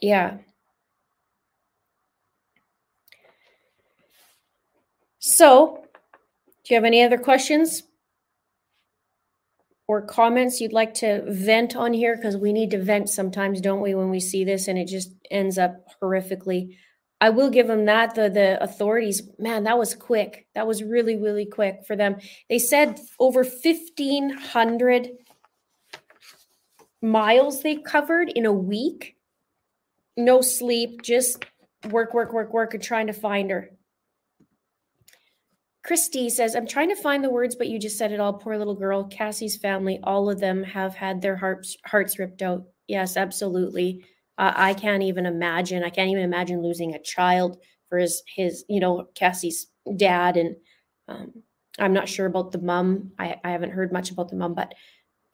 Yeah. 0.02 0.38
So, 5.18 5.86
do 6.64 6.74
you 6.74 6.76
have 6.78 6.86
any 6.86 7.04
other 7.04 7.18
questions? 7.18 7.84
Or 9.88 10.02
comments 10.02 10.62
you'd 10.62 10.74
like 10.74 10.94
to 10.94 11.24
vent 11.28 11.76
on 11.76 11.94
here 11.94 12.16
because 12.16 12.38
we 12.38 12.54
need 12.54 12.72
to 12.72 12.82
vent 12.82 13.10
sometimes 13.10 13.60
don't 13.60 13.82
we 13.82 13.96
when 13.96 14.10
we 14.10 14.20
see 14.20 14.44
this 14.44 14.68
and 14.68 14.78
it 14.78 14.88
just 14.88 15.12
ends 15.30 15.58
up 15.58 15.86
horrifically. 16.02 16.78
I 17.20 17.30
will 17.30 17.50
give 17.50 17.68
them 17.68 17.86
that 17.86 18.16
the 18.16 18.30
the 18.30 18.62
authorities 18.62 19.22
man 19.40 19.64
that 19.64 19.78
was 19.78 19.96
quick. 19.96 20.48
That 20.56 20.68
was 20.68 20.84
really 20.84 21.18
really 21.18 21.46
quick 21.46 21.82
for 21.88 21.96
them. 21.96 22.18
They 22.50 22.60
said 22.60 23.00
over 23.20 23.44
1500 23.44 25.10
miles 27.02 27.62
they 27.62 27.76
covered 27.78 28.30
in 28.30 28.46
a 28.46 28.54
week. 28.54 29.18
No 30.16 30.42
sleep 30.42 31.02
just 31.02 31.46
work 31.90 32.14
work 32.14 32.32
work 32.32 32.54
work 32.54 32.74
and 32.74 32.84
trying 32.84 33.08
to 33.08 33.14
find 33.14 33.52
her 33.52 33.70
Christy 35.84 36.30
says, 36.30 36.56
I'm 36.56 36.68
trying 36.68 36.90
to 36.90 36.96
find 36.96 37.24
the 37.24 37.30
words, 37.30 37.56
but 37.56 37.68
you 37.68 37.78
just 37.78 37.98
said 37.98 38.12
it 38.12 38.20
all. 38.20 38.34
Poor 38.34 38.58
little 38.58 38.76
girl. 38.76 39.04
Cassie's 39.04 39.58
family, 39.58 40.00
all 40.04 40.30
of 40.30 40.40
them 40.40 40.64
have 40.64 40.96
had 40.96 41.22
their 41.22 41.36
hearts 41.36 41.76
hearts 41.86 42.18
ripped 42.18 42.42
out. 42.42 42.64
Yes, 42.88 43.18
absolutely. 43.18 44.06
Uh, 44.38 44.54
I 44.56 44.74
can't 44.74 45.04
even 45.04 45.26
imagine. 45.26 45.84
I 45.84 45.90
can't 45.90 46.10
even 46.10 46.24
imagine 46.24 46.64
losing 46.64 46.94
a 46.94 47.02
child 47.02 47.58
for 47.90 47.98
his 47.98 48.24
his, 48.34 48.64
you 48.70 48.80
know, 48.80 49.08
Cassie's 49.14 49.68
dad. 49.98 50.38
And 50.38 50.56
um, 51.10 51.34
I'm 51.78 51.94
not 51.94 52.08
sure 52.08 52.28
about 52.28 52.54
the 52.54 52.62
mom. 52.62 53.12
I, 53.20 53.36
I 53.44 53.52
haven't 53.52 53.72
heard 53.72 53.92
much 53.92 54.10
about 54.10 54.30
the 54.30 54.38
mom, 54.38 54.54
but 54.56 54.74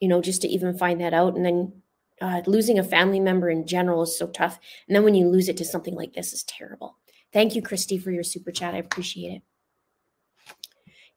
you 0.00 0.08
know, 0.08 0.20
just 0.20 0.42
to 0.42 0.48
even 0.48 0.76
find 0.76 1.00
that 1.00 1.14
out 1.14 1.36
and 1.36 1.44
then 1.44 1.72
uh, 2.20 2.42
losing 2.46 2.78
a 2.78 2.84
family 2.84 3.20
member 3.20 3.50
in 3.50 3.66
general 3.66 4.02
is 4.02 4.18
so 4.18 4.26
tough. 4.26 4.58
And 4.88 4.96
then 4.96 5.04
when 5.04 5.14
you 5.14 5.28
lose 5.28 5.48
it 5.48 5.56
to 5.58 5.64
something 5.64 5.94
like 5.94 6.14
this 6.14 6.32
is 6.32 6.42
terrible. 6.44 6.96
Thank 7.32 7.54
you, 7.54 7.62
Christy, 7.62 7.98
for 7.98 8.10
your 8.10 8.24
super 8.24 8.50
chat. 8.50 8.74
I 8.74 8.78
appreciate 8.78 9.36
it. 9.36 9.42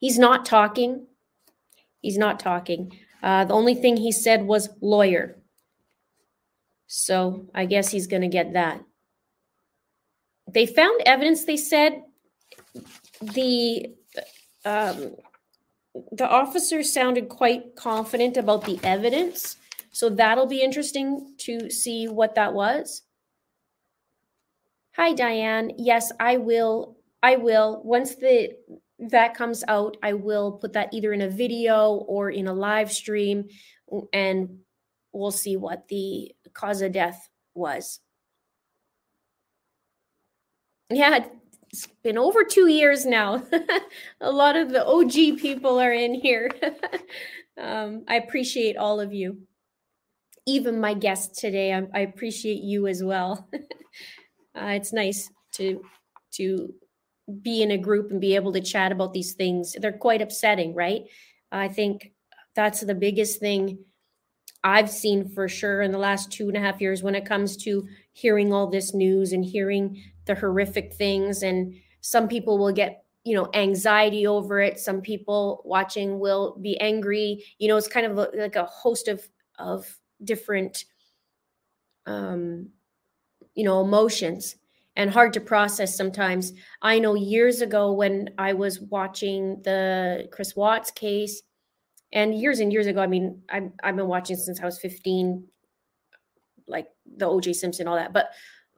He's 0.03 0.19
not 0.19 0.45
talking. 0.45 1.07
He's 2.01 2.17
not 2.17 2.37
talking. 2.37 2.91
Uh, 3.21 3.45
the 3.45 3.53
only 3.53 3.73
thing 3.73 3.95
he 3.95 4.11
said 4.11 4.43
was 4.43 4.67
lawyer. 4.81 5.37
So 6.87 7.47
I 7.55 7.65
guess 7.67 7.89
he's 7.89 8.07
going 8.07 8.23
to 8.23 8.27
get 8.27 8.51
that. 8.51 8.83
They 10.53 10.65
found 10.65 10.99
evidence, 11.05 11.45
they 11.45 11.55
said 11.55 12.03
the 13.21 13.95
um, 14.65 15.15
the 16.11 16.27
officer 16.27 16.83
sounded 16.83 17.29
quite 17.29 17.77
confident 17.77 18.35
about 18.35 18.65
the 18.65 18.81
evidence. 18.83 19.55
So 19.93 20.09
that'll 20.09 20.47
be 20.47 20.61
interesting 20.61 21.33
to 21.45 21.69
see 21.69 22.09
what 22.09 22.35
that 22.35 22.53
was. 22.53 23.03
Hi, 24.97 25.13
Diane. 25.13 25.71
Yes, 25.77 26.11
I 26.19 26.35
will. 26.35 26.97
I 27.21 27.37
will. 27.37 27.81
Once 27.85 28.15
the 28.15 28.49
that 29.11 29.35
comes 29.35 29.63
out, 29.67 29.97
I 30.03 30.13
will 30.13 30.53
put 30.53 30.73
that 30.73 30.93
either 30.93 31.13
in 31.13 31.21
a 31.21 31.29
video 31.29 31.91
or 32.07 32.29
in 32.29 32.47
a 32.47 32.53
live 32.53 32.91
stream, 32.91 33.45
and 34.11 34.59
we'll 35.11 35.31
see 35.31 35.57
what 35.57 35.87
the 35.87 36.31
cause 36.53 36.81
of 36.81 36.91
death 36.91 37.29
was. 37.53 37.99
Yeah, 40.89 41.25
it's 41.69 41.87
been 42.03 42.17
over 42.17 42.43
two 42.43 42.67
years 42.67 43.05
now. 43.05 43.43
a 44.21 44.31
lot 44.31 44.55
of 44.55 44.69
the 44.69 44.85
OG 44.85 45.39
people 45.39 45.79
are 45.79 45.93
in 45.93 46.13
here. 46.13 46.51
um, 47.59 48.03
I 48.07 48.15
appreciate 48.15 48.77
all 48.77 48.99
of 48.99 49.13
you. 49.13 49.39
Even 50.45 50.79
my 50.79 50.93
guest 50.93 51.35
today, 51.35 51.73
I, 51.73 51.83
I 51.93 51.99
appreciate 52.01 52.61
you 52.61 52.87
as 52.87 53.03
well. 53.03 53.49
uh, 53.53 54.67
it's 54.67 54.93
nice 54.93 55.29
to 55.53 55.81
to 56.33 56.73
be 57.41 57.61
in 57.61 57.71
a 57.71 57.77
group 57.77 58.11
and 58.11 58.19
be 58.19 58.35
able 58.35 58.51
to 58.53 58.61
chat 58.61 58.91
about 58.91 59.13
these 59.13 59.33
things. 59.33 59.75
They're 59.79 59.91
quite 59.91 60.21
upsetting, 60.21 60.73
right? 60.73 61.03
I 61.51 61.67
think 61.67 62.11
that's 62.55 62.81
the 62.81 62.95
biggest 62.95 63.39
thing 63.39 63.79
I've 64.63 64.89
seen 64.89 65.27
for 65.29 65.47
sure 65.47 65.81
in 65.81 65.91
the 65.91 65.97
last 65.97 66.31
two 66.31 66.47
and 66.47 66.57
a 66.57 66.59
half 66.59 66.79
years 66.81 67.03
when 67.03 67.15
it 67.15 67.25
comes 67.25 67.57
to 67.57 67.87
hearing 68.13 68.53
all 68.53 68.67
this 68.67 68.93
news 68.93 69.33
and 69.33 69.43
hearing 69.43 70.01
the 70.25 70.35
horrific 70.35 70.93
things. 70.93 71.43
And 71.43 71.75
some 72.01 72.27
people 72.27 72.57
will 72.57 72.71
get, 72.71 73.03
you 73.23 73.35
know, 73.35 73.49
anxiety 73.53 74.25
over 74.25 74.61
it. 74.61 74.79
Some 74.79 75.01
people 75.01 75.61
watching 75.65 76.19
will 76.19 76.57
be 76.61 76.79
angry. 76.79 77.43
You 77.57 77.67
know, 77.67 77.77
it's 77.77 77.87
kind 77.87 78.05
of 78.05 78.29
like 78.33 78.55
a 78.55 78.65
host 78.65 79.07
of 79.07 79.21
of 79.59 79.97
different, 80.23 80.85
um, 82.05 82.69
you 83.53 83.63
know, 83.63 83.81
emotions 83.81 84.55
and 84.95 85.09
hard 85.09 85.33
to 85.33 85.41
process 85.41 85.95
sometimes. 85.95 86.53
I 86.81 86.99
know 86.99 87.15
years 87.15 87.61
ago 87.61 87.91
when 87.93 88.29
I 88.37 88.53
was 88.53 88.79
watching 88.79 89.61
the 89.63 90.27
Chris 90.31 90.55
Watts 90.55 90.91
case, 90.91 91.41
and 92.11 92.39
years 92.39 92.59
and 92.59 92.71
years 92.71 92.85
ago, 92.85 93.01
I 93.01 93.07
mean, 93.07 93.41
I've, 93.49 93.71
I've 93.83 93.95
been 93.95 94.07
watching 94.07 94.35
since 94.35 94.61
I 94.61 94.65
was 94.65 94.79
15, 94.79 95.45
like 96.67 96.87
the 97.17 97.25
OJ 97.27 97.55
Simpson, 97.55 97.87
all 97.87 97.95
that. 97.95 98.13
But 98.13 98.29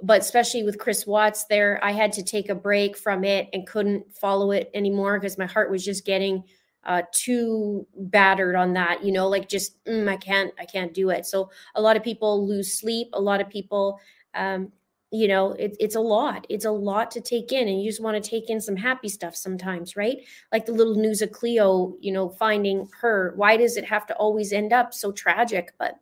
but 0.01 0.21
especially 0.21 0.63
with 0.63 0.77
Chris 0.77 1.05
Watts 1.05 1.45
there, 1.45 1.79
I 1.83 1.91
had 1.91 2.11
to 2.13 2.23
take 2.23 2.49
a 2.49 2.55
break 2.55 2.97
from 2.97 3.23
it 3.23 3.47
and 3.53 3.67
couldn't 3.67 4.13
follow 4.13 4.51
it 4.51 4.69
anymore 4.73 5.19
because 5.19 5.37
my 5.37 5.45
heart 5.45 5.71
was 5.71 5.85
just 5.85 6.05
getting 6.05 6.43
uh, 6.83 7.03
too 7.11 7.87
battered 7.95 8.55
on 8.55 8.73
that, 8.73 9.03
you 9.03 9.11
know, 9.11 9.27
like 9.27 9.47
just 9.47 9.83
mm, 9.85 10.07
I 10.07 10.17
can't, 10.17 10.53
I 10.59 10.65
can't 10.65 10.93
do 10.93 11.09
it. 11.09 11.25
So 11.25 11.49
a 11.75 11.81
lot 11.81 11.95
of 11.95 12.03
people 12.03 12.47
lose 12.47 12.79
sleep. 12.79 13.07
A 13.13 13.21
lot 13.21 13.41
of 13.41 13.49
people, 13.49 13.99
um, 14.33 14.71
you 15.15 15.27
know, 15.27 15.51
it, 15.53 15.75
it's 15.79 15.95
a 15.95 15.99
lot. 15.99 16.45
It's 16.49 16.65
a 16.65 16.71
lot 16.71 17.11
to 17.11 17.21
take 17.21 17.51
in, 17.51 17.67
and 17.67 17.81
you 17.81 17.89
just 17.89 18.01
want 18.01 18.21
to 18.21 18.29
take 18.29 18.49
in 18.49 18.59
some 18.59 18.75
happy 18.75 19.09
stuff 19.09 19.35
sometimes, 19.35 19.95
right? 19.95 20.17
Like 20.51 20.65
the 20.65 20.73
little 20.73 20.95
news 20.95 21.21
of 21.21 21.31
Cleo, 21.31 21.95
you 21.99 22.11
know, 22.11 22.29
finding 22.29 22.87
her. 23.01 23.33
Why 23.35 23.57
does 23.57 23.77
it 23.77 23.85
have 23.85 24.05
to 24.07 24.15
always 24.15 24.51
end 24.51 24.73
up 24.73 24.93
so 24.93 25.11
tragic? 25.11 25.73
But 25.79 25.95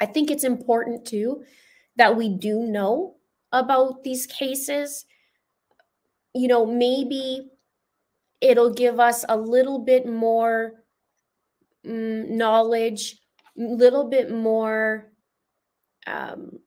I 0.00 0.06
think 0.06 0.30
it's 0.30 0.44
important 0.44 1.04
too 1.06 1.44
that 1.96 2.16
we 2.16 2.28
do 2.28 2.60
know 2.60 3.16
about 3.52 4.02
these 4.04 4.26
cases. 4.26 5.06
You 6.34 6.48
know, 6.48 6.66
maybe 6.66 7.48
it'll 8.40 8.72
give 8.72 9.00
us 9.00 9.24
a 9.28 9.36
little 9.36 9.78
bit 9.78 10.06
more 10.06 10.84
mm, 11.86 12.28
knowledge, 12.28 13.18
a 13.58 13.62
little 13.62 14.08
bit 14.08 14.30
more 14.30 15.12
um, 16.06 16.58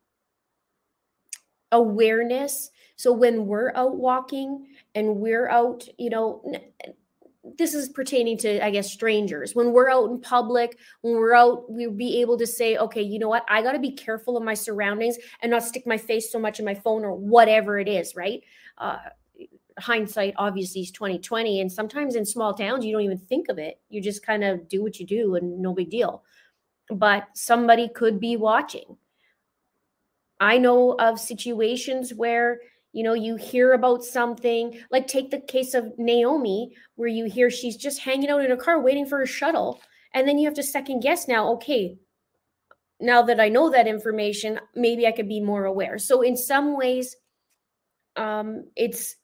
awareness. 1.71 2.71
So 2.95 3.13
when 3.13 3.45
we're 3.45 3.71
out 3.75 3.95
walking 3.95 4.67
and 4.95 5.17
we're 5.17 5.47
out, 5.47 5.87
you 5.97 6.09
know, 6.09 6.41
this 7.57 7.73
is 7.73 7.89
pertaining 7.89 8.37
to, 8.39 8.63
I 8.63 8.69
guess, 8.69 8.91
strangers. 8.91 9.55
When 9.55 9.71
we're 9.71 9.89
out 9.89 10.09
in 10.09 10.19
public, 10.19 10.77
when 11.01 11.15
we're 11.15 11.33
out, 11.33 11.69
we'll 11.69 11.91
be 11.91 12.21
able 12.21 12.37
to 12.37 12.45
say, 12.45 12.77
okay, 12.77 13.01
you 13.01 13.17
know 13.17 13.29
what? 13.29 13.45
I 13.49 13.61
got 13.61 13.71
to 13.71 13.79
be 13.79 13.91
careful 13.91 14.37
of 14.37 14.43
my 14.43 14.53
surroundings 14.53 15.17
and 15.41 15.51
not 15.51 15.63
stick 15.63 15.87
my 15.87 15.97
face 15.97 16.31
so 16.31 16.39
much 16.39 16.59
in 16.59 16.65
my 16.65 16.75
phone 16.75 17.03
or 17.03 17.15
whatever 17.15 17.79
it 17.79 17.87
is, 17.87 18.15
right? 18.15 18.43
Uh, 18.77 18.97
hindsight 19.79 20.33
obviously 20.37 20.81
is 20.81 20.91
2020 20.91 21.61
and 21.61 21.71
sometimes 21.71 22.15
in 22.15 22.25
small 22.25 22.53
towns 22.53 22.85
you 22.85 22.91
don't 22.91 23.01
even 23.01 23.17
think 23.17 23.47
of 23.49 23.57
it 23.57 23.79
you 23.89 24.01
just 24.01 24.25
kind 24.25 24.43
of 24.43 24.67
do 24.67 24.83
what 24.83 24.99
you 24.99 25.05
do 25.05 25.35
and 25.35 25.59
no 25.59 25.73
big 25.73 25.89
deal 25.89 26.23
but 26.91 27.27
somebody 27.33 27.87
could 27.87 28.19
be 28.19 28.35
watching 28.35 28.97
i 30.39 30.57
know 30.57 30.93
of 30.99 31.19
situations 31.19 32.13
where 32.13 32.59
you 32.91 33.03
know 33.03 33.13
you 33.13 33.35
hear 33.35 33.73
about 33.73 34.03
something 34.03 34.79
like 34.91 35.07
take 35.07 35.31
the 35.31 35.41
case 35.41 35.73
of 35.73 35.91
naomi 35.97 36.73
where 36.95 37.09
you 37.09 37.25
hear 37.25 37.49
she's 37.49 37.77
just 37.77 37.99
hanging 37.99 38.29
out 38.29 38.43
in 38.43 38.51
a 38.51 38.57
car 38.57 38.81
waiting 38.81 39.05
for 39.05 39.21
a 39.21 39.27
shuttle 39.27 39.79
and 40.13 40.27
then 40.27 40.37
you 40.37 40.45
have 40.45 40.55
to 40.55 40.63
second 40.63 41.01
guess 41.01 41.27
now 41.27 41.51
okay 41.51 41.97
now 42.99 43.21
that 43.21 43.39
i 43.39 43.47
know 43.47 43.69
that 43.69 43.87
information 43.87 44.59
maybe 44.75 45.07
i 45.07 45.11
could 45.11 45.29
be 45.29 45.39
more 45.41 45.65
aware. 45.65 45.97
So 45.97 46.21
in 46.21 46.35
some 46.35 46.77
ways 46.77 47.15
um, 48.15 48.65
it's 48.75 49.15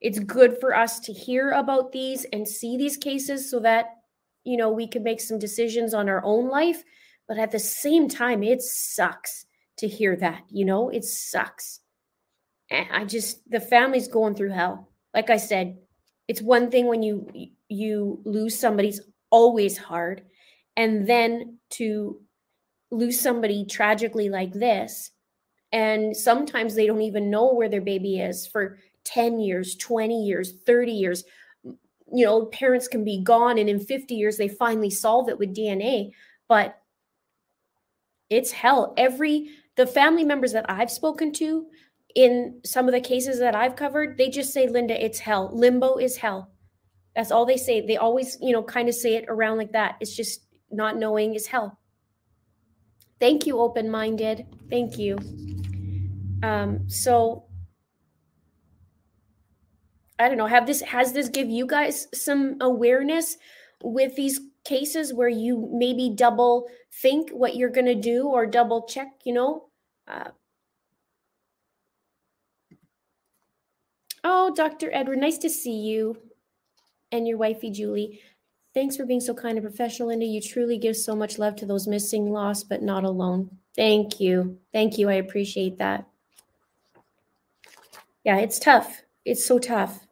it's 0.00 0.18
good 0.18 0.58
for 0.58 0.74
us 0.74 0.98
to 1.00 1.12
hear 1.12 1.52
about 1.52 1.92
these 1.92 2.24
and 2.32 2.48
see 2.48 2.76
these 2.76 2.96
cases 2.96 3.50
so 3.50 3.60
that 3.60 3.86
you 4.44 4.56
know 4.56 4.70
we 4.70 4.88
can 4.88 5.02
make 5.02 5.20
some 5.20 5.38
decisions 5.38 5.94
on 5.94 6.08
our 6.08 6.22
own 6.24 6.48
life 6.48 6.82
but 7.28 7.38
at 7.38 7.50
the 7.50 7.58
same 7.58 8.08
time 8.08 8.42
it 8.42 8.62
sucks 8.62 9.46
to 9.80 9.88
hear 9.88 10.16
that 10.16 10.42
you 10.50 10.64
know 10.64 10.88
it 10.90 11.04
sucks 11.04 11.80
and 12.70 12.86
i 12.92 13.04
just 13.04 13.48
the 13.50 13.60
family's 13.60 14.08
going 14.08 14.34
through 14.34 14.50
hell 14.50 14.88
like 15.14 15.30
i 15.30 15.36
said 15.36 15.78
it's 16.28 16.42
one 16.42 16.70
thing 16.70 16.86
when 16.86 17.02
you 17.02 17.30
you 17.68 18.20
lose 18.24 18.58
somebody's 18.58 19.00
always 19.30 19.76
hard 19.76 20.22
and 20.76 21.06
then 21.06 21.58
to 21.70 22.20
lose 22.90 23.18
somebody 23.18 23.64
tragically 23.64 24.28
like 24.28 24.52
this 24.52 25.10
and 25.72 26.16
sometimes 26.16 26.74
they 26.74 26.86
don't 26.86 27.02
even 27.02 27.30
know 27.30 27.52
where 27.52 27.68
their 27.68 27.80
baby 27.80 28.18
is 28.18 28.46
for 28.46 28.78
10 29.04 29.38
years, 29.40 29.76
20 29.76 30.24
years, 30.24 30.52
30 30.66 30.92
years. 30.92 31.24
You 32.12 32.24
know, 32.24 32.46
parents 32.46 32.88
can 32.88 33.04
be 33.04 33.22
gone 33.22 33.58
and 33.58 33.68
in 33.68 33.78
50 33.78 34.14
years 34.14 34.36
they 34.36 34.48
finally 34.48 34.90
solve 34.90 35.28
it 35.28 35.38
with 35.38 35.54
DNA, 35.54 36.10
but 36.48 36.76
it's 38.28 38.50
hell. 38.50 38.94
Every 38.96 39.50
the 39.76 39.86
family 39.86 40.24
members 40.24 40.52
that 40.52 40.66
I've 40.68 40.90
spoken 40.90 41.32
to 41.34 41.66
in 42.14 42.60
some 42.64 42.86
of 42.86 42.92
the 42.92 43.00
cases 43.00 43.38
that 43.38 43.54
I've 43.54 43.76
covered, 43.76 44.18
they 44.18 44.28
just 44.28 44.52
say, 44.52 44.68
Linda, 44.68 45.02
it's 45.02 45.18
hell. 45.18 45.50
Limbo 45.52 45.96
is 45.96 46.16
hell. 46.16 46.50
That's 47.14 47.30
all 47.30 47.46
they 47.46 47.56
say. 47.56 47.86
They 47.86 47.96
always, 47.96 48.36
you 48.40 48.52
know, 48.52 48.62
kind 48.62 48.88
of 48.88 48.94
say 48.94 49.16
it 49.16 49.24
around 49.28 49.58
like 49.58 49.72
that. 49.72 49.96
It's 50.00 50.16
just 50.16 50.46
not 50.70 50.96
knowing 50.96 51.34
is 51.34 51.46
hell. 51.46 51.78
Thank 53.18 53.46
you, 53.46 53.58
open 53.58 53.90
minded. 53.90 54.46
Thank 54.70 54.98
you. 54.98 55.18
Um, 56.42 56.88
so 56.88 57.44
I 60.18 60.28
don't 60.28 60.36
know, 60.38 60.46
have 60.46 60.66
this 60.66 60.82
has 60.82 61.12
this 61.12 61.28
give 61.28 61.48
you 61.48 61.66
guys 61.66 62.06
some 62.12 62.56
awareness 62.60 63.36
with 63.82 64.14
these 64.16 64.40
cases 64.64 65.12
where 65.12 65.28
you 65.28 65.68
maybe 65.72 66.10
double 66.14 66.66
think 67.02 67.30
what 67.30 67.56
you're 67.56 67.70
going 67.70 67.86
to 67.86 67.94
do 67.94 68.26
or 68.26 68.46
double 68.46 68.86
check, 68.86 69.08
you 69.24 69.32
know? 69.32 69.68
Uh, 70.06 70.30
oh, 74.24 74.52
Dr. 74.54 74.90
Edward, 74.92 75.18
nice 75.18 75.38
to 75.38 75.50
see 75.50 75.78
you 75.78 76.16
and 77.12 77.26
your 77.26 77.38
wifey, 77.38 77.70
Julie. 77.70 78.20
Thanks 78.72 78.96
for 78.96 79.04
being 79.04 79.20
so 79.20 79.34
kind 79.34 79.58
and 79.58 79.66
professional, 79.66 80.08
Linda. 80.08 80.26
You 80.26 80.40
truly 80.40 80.78
give 80.78 80.96
so 80.96 81.16
much 81.16 81.38
love 81.38 81.56
to 81.56 81.66
those 81.66 81.88
missing, 81.88 82.30
lost, 82.30 82.68
but 82.68 82.82
not 82.82 83.02
alone. 83.02 83.50
Thank 83.74 84.20
you. 84.20 84.58
Thank 84.72 84.98
you. 84.98 85.08
I 85.08 85.14
appreciate 85.14 85.78
that. 85.78 86.06
Yeah, 88.24 88.36
it's 88.38 88.58
tough. 88.58 89.02
It's 89.24 89.44
so 89.44 89.58
tough. 89.58 90.06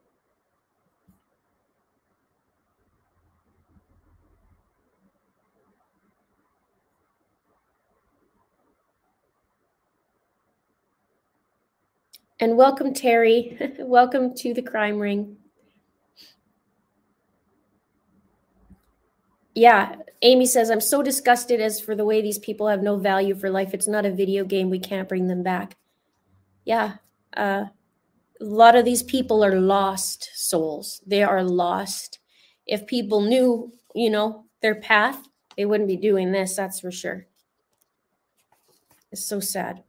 And 12.41 12.57
welcome, 12.57 12.95
Terry. 12.95 13.59
welcome 13.81 14.33
to 14.37 14.55
the 14.55 14.63
crime 14.63 14.99
ring. 15.01 15.37
Yeah, 19.57 19.97
Amy 20.23 20.47
says, 20.47 20.71
I'm 20.71 20.81
so 20.81 21.03
disgusted 21.03 21.61
as 21.61 21.81
for 21.81 21.97
the 21.97 22.05
way 22.05 22.23
these 22.23 22.39
people 22.39 22.69
have 22.69 22.81
no 22.81 22.97
value 22.97 23.35
for 23.35 23.51
life. 23.51 23.75
It's 23.75 23.89
not 23.89 24.07
a 24.07 24.13
video 24.13 24.45
game. 24.45 24.71
We 24.71 24.79
can't 24.79 25.09
bring 25.09 25.27
them 25.27 25.43
back. 25.43 25.77
Yeah. 26.65 26.95
Uh, 27.37 27.65
a 28.41 28.45
lot 28.45 28.77
of 28.77 28.85
these 28.85 29.03
people 29.03 29.45
are 29.45 29.59
lost 29.59 30.31
souls. 30.35 31.03
They 31.05 31.25
are 31.25 31.43
lost. 31.43 32.21
If 32.67 32.87
people 32.87 33.21
knew, 33.21 33.73
you 33.97 34.11
know, 34.11 34.45
their 34.63 34.77
path, 34.77 35.27
they 35.57 35.65
wouldn't 35.65 35.89
be 35.89 35.97
doing 35.97 36.31
this. 36.31 36.55
That's 36.55 36.79
for 36.79 36.93
sure. 36.93 37.27
It's 39.11 39.27
so 39.27 39.41
sad. 39.41 39.83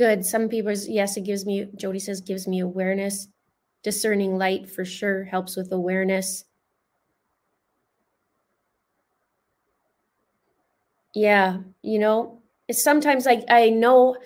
Good. 0.00 0.24
Some 0.24 0.48
people, 0.48 0.72
yes, 0.72 1.18
it 1.18 1.24
gives 1.24 1.44
me, 1.44 1.68
Jody 1.76 1.98
says, 1.98 2.22
gives 2.22 2.48
me 2.48 2.60
awareness. 2.60 3.28
Discerning 3.82 4.38
light 4.38 4.66
for 4.70 4.82
sure 4.82 5.24
helps 5.24 5.58
with 5.58 5.70
awareness. 5.72 6.46
Yeah, 11.14 11.58
you 11.82 11.98
know, 11.98 12.40
it's 12.66 12.82
sometimes 12.82 13.26
I, 13.26 13.44
I 13.50 13.68
know, 13.68 14.16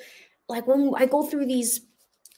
like 0.48 0.68
when 0.68 0.92
I 0.96 1.06
go 1.06 1.24
through 1.24 1.46
these 1.46 1.80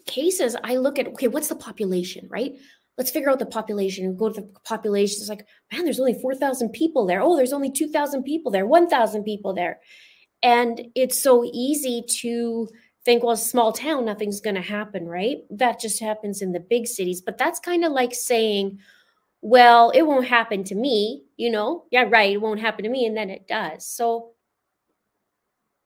cases, 0.07 0.57
I 0.65 0.77
look 0.77 0.99
at, 0.99 1.09
okay, 1.09 1.29
what's 1.29 1.49
the 1.49 1.57
population, 1.57 2.27
right? 2.31 2.55
Let's 2.97 3.11
figure 3.11 3.29
out 3.29 3.39
the 3.39 3.45
population. 3.45 4.17
Go 4.17 4.31
to 4.31 4.41
the 4.41 4.49
population. 4.65 5.19
It's 5.21 5.29
like, 5.29 5.47
man, 5.71 5.85
there's 5.85 6.01
only 6.01 6.19
4,000 6.23 6.71
people 6.71 7.05
there. 7.05 7.21
Oh, 7.21 7.37
there's 7.37 7.53
only 7.53 7.71
2,000 7.71 8.23
people 8.23 8.51
there, 8.51 8.67
1,000 8.67 9.25
people 9.25 9.53
there. 9.53 9.81
And 10.43 10.89
it's 10.95 11.23
so 11.23 11.45
easy 11.53 12.03
to, 12.21 12.69
think, 13.07 13.23
well, 13.23 13.37
small 13.37 13.73
town, 13.73 14.05
nothing's 14.05 14.41
going 14.41 14.57
to 14.57 14.61
happen, 14.61 15.07
right? 15.07 15.39
That 15.49 15.81
just 15.81 16.01
happens 16.01 16.43
in 16.43 16.51
the 16.51 16.61
big 16.61 16.89
cities. 16.89 17.23
But 17.23 17.39
that's 17.39 17.61
kind 17.61 17.85
of 17.85 17.93
like 17.93 18.13
saying, 18.13 18.81
well, 19.41 19.91
it 19.91 20.03
won't 20.03 20.27
happen 20.27 20.65
to 20.65 20.75
me, 20.75 21.23
you 21.37 21.51
know? 21.51 21.85
Yeah, 21.93 22.07
right. 22.11 22.33
It 22.33 22.43
won't 22.43 22.61
happen 22.61 22.83
to 22.83 22.91
me. 22.91 23.07
And 23.07 23.17
then 23.17 23.31
it 23.31 23.47
does. 23.47 23.87
So 23.87 24.33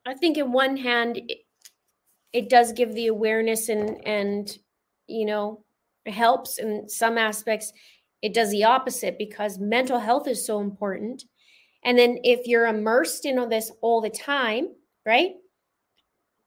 I 0.07 0.15
think, 0.15 0.39
in 0.39 0.51
one 0.51 0.79
hand, 0.79 1.19
it, 1.29 1.41
it 2.33 2.49
does 2.49 2.73
give 2.73 2.95
the 2.95 3.09
awareness 3.09 3.69
and, 3.69 4.03
and, 4.07 4.59
you 5.07 5.27
know, 5.27 5.63
helps 6.07 6.59
in 6.59 6.89
some 6.89 7.19
aspects. 7.19 7.71
It 8.23 8.33
does 8.33 8.51
the 8.51 8.65
opposite 8.65 9.19
because 9.19 9.59
mental 9.59 9.99
health 9.99 10.27
is 10.27 10.47
so 10.47 10.61
important. 10.61 11.25
And 11.85 11.99
then 11.99 12.19
if 12.25 12.47
you're 12.47 12.67
immersed 12.67 13.27
in 13.27 13.39
all 13.39 13.47
this 13.47 13.71
all 13.83 14.01
the 14.01 14.09
time, 14.09 14.69
right? 15.05 15.33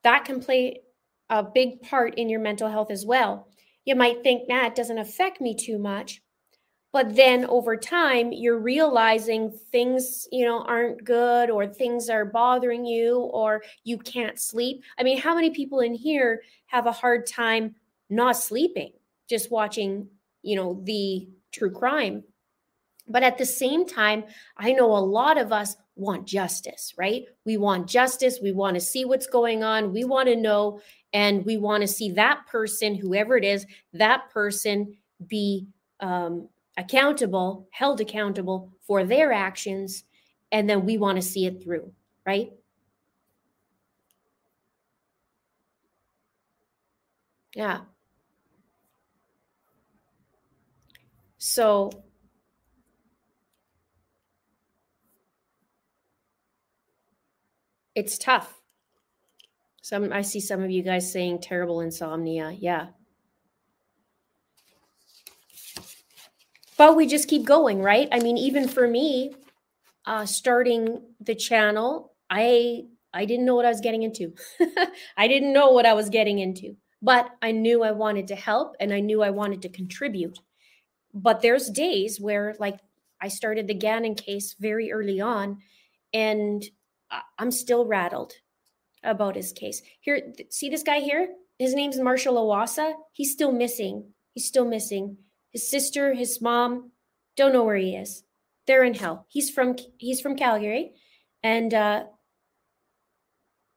That 0.04 0.26
can 0.26 0.39
play 0.39 0.82
a 1.30 1.43
big 1.43 1.82
part 1.82 2.16
in 2.16 2.30
your 2.30 2.39
mental 2.39 2.70
health 2.70 2.91
as 2.91 3.06
well. 3.06 3.47
You 3.86 3.95
might 3.95 4.24
think, 4.24 4.47
nah, 4.47 4.70
doesn't 4.70 4.97
affect 4.97 5.41
me 5.41 5.56
too 5.56 5.78
much. 5.78 6.22
But 6.91 7.16
then 7.16 7.45
over 7.45 7.76
time, 7.76 8.32
you're 8.32 8.60
realizing 8.60 9.51
things, 9.72 10.28
you 10.32 10.45
know, 10.45 10.62
aren't 10.62 11.04
good 11.04 11.49
or 11.49 11.66
things 11.66 12.08
are 12.08 12.24
bothering 12.24 12.86
you 12.86 13.18
or 13.18 13.64
you 13.84 13.97
can't 13.97 14.39
sleep. 14.39 14.84
I 14.99 15.04
mean, 15.04 15.18
how 15.18 15.34
many 15.34 15.49
people 15.49 15.80
in 15.80 15.95
here 15.95 16.43
have 16.68 16.86
a 16.86 16.91
hard 16.91 17.26
time 17.26 17.74
not 18.12 18.38
sleeping, 18.38 18.91
just 19.28 19.49
watching, 19.49 20.08
you 20.43 20.56
know, 20.56 20.82
the 20.84 21.28
true 21.51 21.72
crime. 21.72 22.24
But 23.08 23.24
at 23.24 23.39
the 23.39 23.45
same 23.45 23.88
time, 23.88 24.26
I 24.56 24.74
know 24.74 24.95
a 24.95 24.99
lot 24.99 25.39
of 25.39 25.51
us 25.51 25.76
want 25.96 26.28
justice, 26.28 26.94
right? 26.98 27.26
We 27.46 27.58
want 27.58 27.88
justice. 27.88 28.39
We 28.41 28.52
want 28.52 28.76
to 28.76 28.82
see 28.82 29.06
what's 29.06 29.28
going 29.28 29.64
on. 29.64 29.94
We 29.94 30.04
want 30.04 30.28
to 30.30 30.36
know, 30.36 30.82
and 31.14 31.46
we 31.46 31.58
want 31.58 31.82
to 31.82 31.88
see 31.88 32.12
that 32.12 32.48
person, 32.48 32.96
whoever 32.96 33.38
it 33.38 33.44
is, 33.44 33.66
that 33.94 34.30
person 34.32 34.98
be 35.28 35.68
um, 36.00 36.50
accountable, 36.78 37.68
held 37.72 38.02
accountable 38.02 38.72
for 38.86 39.04
their 39.04 39.32
actions. 39.32 40.04
And 40.52 40.70
then 40.70 40.86
we 40.86 40.98
want 40.98 41.18
to 41.18 41.22
see 41.22 41.46
it 41.46 41.64
through, 41.64 41.91
right? 42.26 42.52
Yeah. 47.56 47.82
So 51.38 52.03
it's 57.96 58.18
tough. 58.18 58.62
Some 59.82 60.14
I 60.14 60.22
see 60.22 60.39
some 60.39 60.64
of 60.64 60.72
you 60.72 60.82
guys 60.82 61.12
saying 61.12 61.41
terrible 61.41 61.82
insomnia. 61.82 62.56
Yeah. 62.58 62.88
But 66.78 66.96
we 66.96 67.06
just 67.06 67.28
keep 67.28 67.46
going, 67.46 67.82
right? 67.82 68.08
I 68.12 68.20
mean, 68.20 68.38
even 68.38 68.68
for 68.68 68.88
me, 68.88 69.36
uh, 70.06 70.26
starting 70.26 71.02
the 71.20 71.36
channel, 71.36 72.14
I 72.30 72.86
I 73.14 73.26
didn't 73.26 73.46
know 73.46 73.56
what 73.56 73.66
I 73.66 73.70
was 73.70 73.82
getting 73.82 74.04
into. 74.04 74.34
I 75.18 75.28
didn't 75.28 75.54
know 75.54 75.72
what 75.72 75.86
I 75.86 75.94
was 75.94 76.10
getting 76.10 76.39
into, 76.39 76.76
but 77.02 77.30
I 77.41 77.52
knew 77.52 77.84
I 77.84 77.91
wanted 77.91 78.28
to 78.30 78.36
help 78.36 78.76
and 78.80 78.91
I 78.91 79.02
knew 79.02 79.22
I 79.22 79.30
wanted 79.30 79.62
to 79.64 79.70
contribute. 79.70 80.39
But 81.14 81.41
there's 81.41 81.70
days 81.70 82.20
where, 82.20 82.56
like, 82.60 82.80
I 83.22 83.28
started 83.28 83.68
the 83.68 83.76
Gannon 83.76 84.16
case 84.16 84.56
very 84.60 84.91
early 84.91 85.22
on, 85.22 85.60
and 86.12 86.64
I'm 87.38 87.51
still 87.51 87.86
rattled 87.86 88.34
about 89.03 89.36
his 89.36 89.51
case. 89.51 89.82
Here, 90.01 90.34
see 90.49 90.70
this 90.70 90.84
guy 90.84 90.99
here? 90.99 91.30
His 91.59 91.74
name's 91.74 91.99
Marshall 91.99 92.36
Iwaasa. 92.36 92.93
He's 93.11 93.32
still 93.32 93.51
missing. 93.51 94.14
He's 94.34 94.47
still 94.47 94.66
missing. 94.66 95.18
His 95.51 95.70
sister, 95.70 96.14
his 96.14 96.41
mom, 96.41 96.91
don't 97.36 97.53
know 97.53 97.64
where 97.64 97.76
he 97.76 97.95
is. 97.95 98.24
They're 98.66 98.84
in 98.84 98.93
hell. 98.93 99.26
He's 99.30 99.49
from 99.49 99.76
he's 99.97 100.22
from 100.22 100.36
Calgary, 100.36 100.93
and 101.43 101.74
uh, 101.74 102.03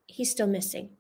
he's 0.07 0.31
still 0.31 0.47
missing. 0.47 0.91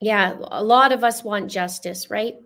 Yeah, 0.00 0.36
a 0.50 0.64
lot 0.64 0.90
of 0.90 1.04
us 1.04 1.22
want 1.22 1.50
justice, 1.50 2.10
right? 2.10 2.36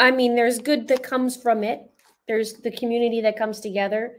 I 0.00 0.10
mean, 0.10 0.34
there's 0.34 0.58
good 0.58 0.88
that 0.88 1.02
comes 1.02 1.36
from 1.36 1.62
it. 1.62 1.82
There's 2.26 2.54
the 2.54 2.70
community 2.70 3.20
that 3.20 3.36
comes 3.36 3.60
together. 3.60 4.16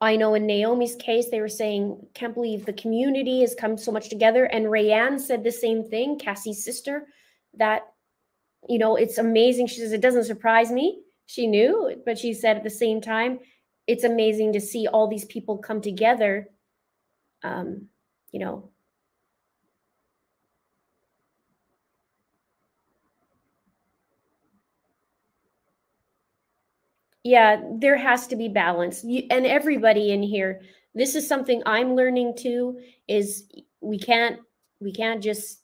I 0.00 0.16
know 0.16 0.32
in 0.32 0.46
Naomi's 0.46 0.96
case, 0.96 1.28
they 1.28 1.40
were 1.40 1.48
saying, 1.48 2.06
can't 2.14 2.32
believe 2.32 2.64
the 2.64 2.72
community 2.72 3.42
has 3.42 3.54
come 3.54 3.76
so 3.76 3.92
much 3.92 4.08
together. 4.08 4.46
And 4.46 4.64
Rayanne 4.64 5.20
said 5.20 5.44
the 5.44 5.52
same 5.52 5.84
thing, 5.84 6.18
Cassie's 6.18 6.64
sister, 6.64 7.06
that, 7.58 7.82
you 8.66 8.78
know, 8.78 8.96
it's 8.96 9.18
amazing. 9.18 9.66
She 9.66 9.80
says, 9.80 9.92
it 9.92 10.00
doesn't 10.00 10.24
surprise 10.24 10.72
me. 10.72 11.02
She 11.26 11.46
knew, 11.46 12.00
but 12.06 12.18
she 12.18 12.32
said 12.32 12.56
at 12.56 12.64
the 12.64 12.70
same 12.70 13.02
time, 13.02 13.40
it's 13.86 14.04
amazing 14.04 14.54
to 14.54 14.60
see 14.60 14.86
all 14.86 15.06
these 15.06 15.26
people 15.26 15.58
come 15.58 15.82
together, 15.82 16.48
um, 17.42 17.88
you 18.32 18.40
know, 18.40 18.70
yeah 27.24 27.60
there 27.78 27.96
has 27.96 28.26
to 28.28 28.36
be 28.36 28.48
balance. 28.48 29.04
You, 29.04 29.26
and 29.30 29.46
everybody 29.46 30.12
in 30.12 30.22
here 30.22 30.62
this 30.94 31.14
is 31.14 31.26
something 31.26 31.62
i'm 31.66 31.94
learning 31.94 32.34
too 32.36 32.80
is 33.06 33.44
we 33.80 33.98
can't 33.98 34.40
we 34.80 34.92
can't 34.92 35.22
just 35.22 35.60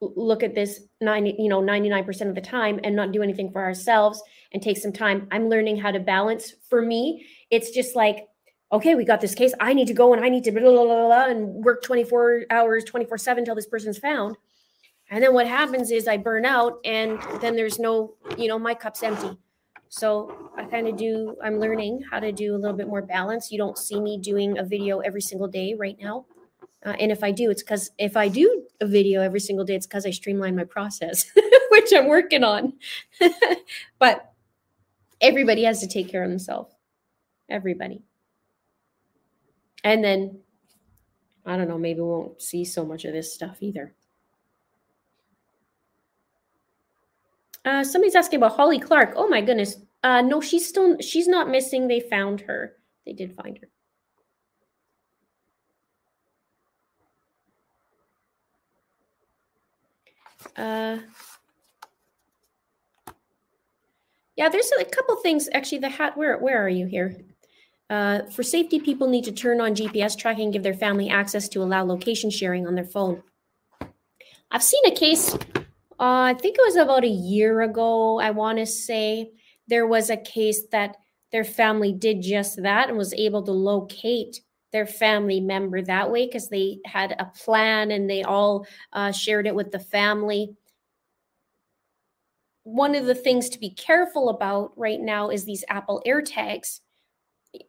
look 0.00 0.42
at 0.42 0.54
this 0.54 0.80
90 1.00 1.36
you 1.38 1.48
know 1.48 1.62
99% 1.62 2.28
of 2.28 2.34
the 2.34 2.40
time 2.40 2.80
and 2.84 2.94
not 2.94 3.12
do 3.12 3.22
anything 3.22 3.50
for 3.50 3.62
ourselves 3.62 4.22
and 4.52 4.62
take 4.62 4.76
some 4.76 4.92
time. 4.92 5.26
I'm 5.30 5.48
learning 5.48 5.78
how 5.78 5.90
to 5.90 6.00
balance. 6.00 6.54
For 6.68 6.82
me 6.82 7.26
it's 7.50 7.70
just 7.70 7.96
like 7.96 8.26
okay 8.72 8.94
we 8.94 9.04
got 9.04 9.20
this 9.20 9.34
case. 9.34 9.54
I 9.60 9.72
need 9.72 9.88
to 9.88 9.94
go 9.94 10.12
and 10.12 10.24
i 10.24 10.28
need 10.28 10.44
to 10.44 10.52
blah, 10.52 10.60
blah, 10.60 10.84
blah, 10.84 11.06
blah, 11.06 11.26
and 11.26 11.64
work 11.64 11.82
24 11.82 12.46
hours 12.50 12.84
24 12.84 13.18
7 13.18 13.44
till 13.44 13.54
this 13.54 13.66
person's 13.66 13.98
found. 13.98 14.36
And 15.08 15.22
then 15.22 15.32
what 15.34 15.46
happens 15.46 15.90
is 15.90 16.08
i 16.08 16.16
burn 16.16 16.44
out 16.44 16.78
and 16.84 17.18
then 17.40 17.56
there's 17.56 17.78
no 17.78 18.14
you 18.36 18.48
know 18.48 18.58
my 18.58 18.74
cup's 18.74 19.02
empty 19.02 19.38
so 19.88 20.50
I 20.56 20.64
kind 20.64 20.88
of 20.88 20.96
do, 20.96 21.36
I'm 21.42 21.58
learning 21.58 22.02
how 22.10 22.20
to 22.20 22.32
do 22.32 22.54
a 22.54 22.58
little 22.58 22.76
bit 22.76 22.88
more 22.88 23.02
balance. 23.02 23.50
You 23.52 23.58
don't 23.58 23.78
see 23.78 24.00
me 24.00 24.18
doing 24.18 24.58
a 24.58 24.64
video 24.64 25.00
every 25.00 25.20
single 25.20 25.48
day 25.48 25.74
right 25.74 25.96
now. 26.00 26.26
Uh, 26.84 26.94
and 27.00 27.10
if 27.10 27.24
I 27.24 27.30
do, 27.30 27.50
it's 27.50 27.62
because 27.62 27.90
if 27.98 28.16
I 28.16 28.28
do 28.28 28.64
a 28.80 28.86
video 28.86 29.20
every 29.20 29.40
single 29.40 29.64
day, 29.64 29.74
it's 29.74 29.86
because 29.86 30.06
I 30.06 30.10
streamline 30.10 30.56
my 30.56 30.64
process, 30.64 31.30
which 31.70 31.92
I'm 31.92 32.08
working 32.08 32.44
on. 32.44 32.74
but 33.98 34.32
everybody 35.20 35.64
has 35.64 35.80
to 35.80 35.88
take 35.88 36.08
care 36.08 36.22
of 36.22 36.30
themselves. 36.30 36.74
Everybody. 37.48 38.02
And 39.82 40.02
then, 40.02 40.40
I 41.44 41.56
don't 41.56 41.68
know, 41.68 41.78
maybe 41.78 42.00
we 42.00 42.06
won't 42.06 42.42
see 42.42 42.64
so 42.64 42.84
much 42.84 43.04
of 43.04 43.12
this 43.12 43.32
stuff 43.32 43.58
either. 43.60 43.94
Uh, 47.66 47.82
somebody's 47.82 48.14
asking 48.14 48.38
about 48.38 48.54
Holly 48.56 48.78
Clark. 48.78 49.14
Oh 49.16 49.28
my 49.28 49.40
goodness. 49.40 49.76
Uh, 50.04 50.22
no, 50.22 50.40
she's 50.40 50.66
still 50.66 50.96
she's 51.00 51.26
not 51.26 51.50
missing. 51.50 51.88
They 51.88 51.98
found 51.98 52.42
her. 52.42 52.74
They 53.04 53.12
did 53.12 53.34
find 53.34 53.58
her. 53.58 53.68
Uh, 60.56 60.98
yeah, 64.36 64.48
there's 64.48 64.70
a 64.78 64.84
couple 64.84 65.16
things. 65.16 65.48
Actually, 65.52 65.78
the 65.78 65.88
hat. 65.88 66.16
Where 66.16 66.38
where 66.38 66.64
are 66.64 66.68
you 66.68 66.86
here? 66.86 67.16
Uh, 67.90 68.22
for 68.30 68.44
safety, 68.44 68.78
people 68.78 69.08
need 69.08 69.24
to 69.24 69.32
turn 69.32 69.60
on 69.60 69.74
GPS 69.74 70.16
tracking, 70.16 70.44
and 70.44 70.52
give 70.52 70.62
their 70.62 70.74
family 70.74 71.08
access 71.08 71.48
to 71.48 71.62
allow 71.62 71.82
location 71.82 72.30
sharing 72.30 72.66
on 72.66 72.76
their 72.76 72.84
phone. 72.84 73.24
I've 74.52 74.62
seen 74.62 74.86
a 74.86 74.94
case 74.94 75.36
uh, 75.98 76.28
I 76.30 76.34
think 76.34 76.56
it 76.58 76.64
was 76.64 76.76
about 76.76 77.04
a 77.04 77.08
year 77.08 77.62
ago, 77.62 78.20
I 78.20 78.30
want 78.30 78.58
to 78.58 78.66
say, 78.66 79.30
there 79.68 79.86
was 79.86 80.10
a 80.10 80.16
case 80.16 80.62
that 80.72 80.96
their 81.32 81.44
family 81.44 81.92
did 81.92 82.22
just 82.22 82.62
that 82.62 82.88
and 82.88 82.98
was 82.98 83.14
able 83.14 83.42
to 83.44 83.52
locate 83.52 84.40
their 84.72 84.86
family 84.86 85.40
member 85.40 85.82
that 85.82 86.10
way 86.10 86.26
because 86.26 86.48
they 86.48 86.78
had 86.84 87.16
a 87.18 87.24
plan 87.24 87.90
and 87.90 88.10
they 88.10 88.22
all 88.22 88.66
uh, 88.92 89.10
shared 89.10 89.46
it 89.46 89.54
with 89.54 89.70
the 89.70 89.78
family. 89.78 90.54
One 92.64 92.94
of 92.94 93.06
the 93.06 93.14
things 93.14 93.48
to 93.50 93.58
be 93.58 93.70
careful 93.70 94.28
about 94.28 94.72
right 94.76 95.00
now 95.00 95.30
is 95.30 95.44
these 95.44 95.64
Apple 95.68 96.02
AirTags. 96.06 96.80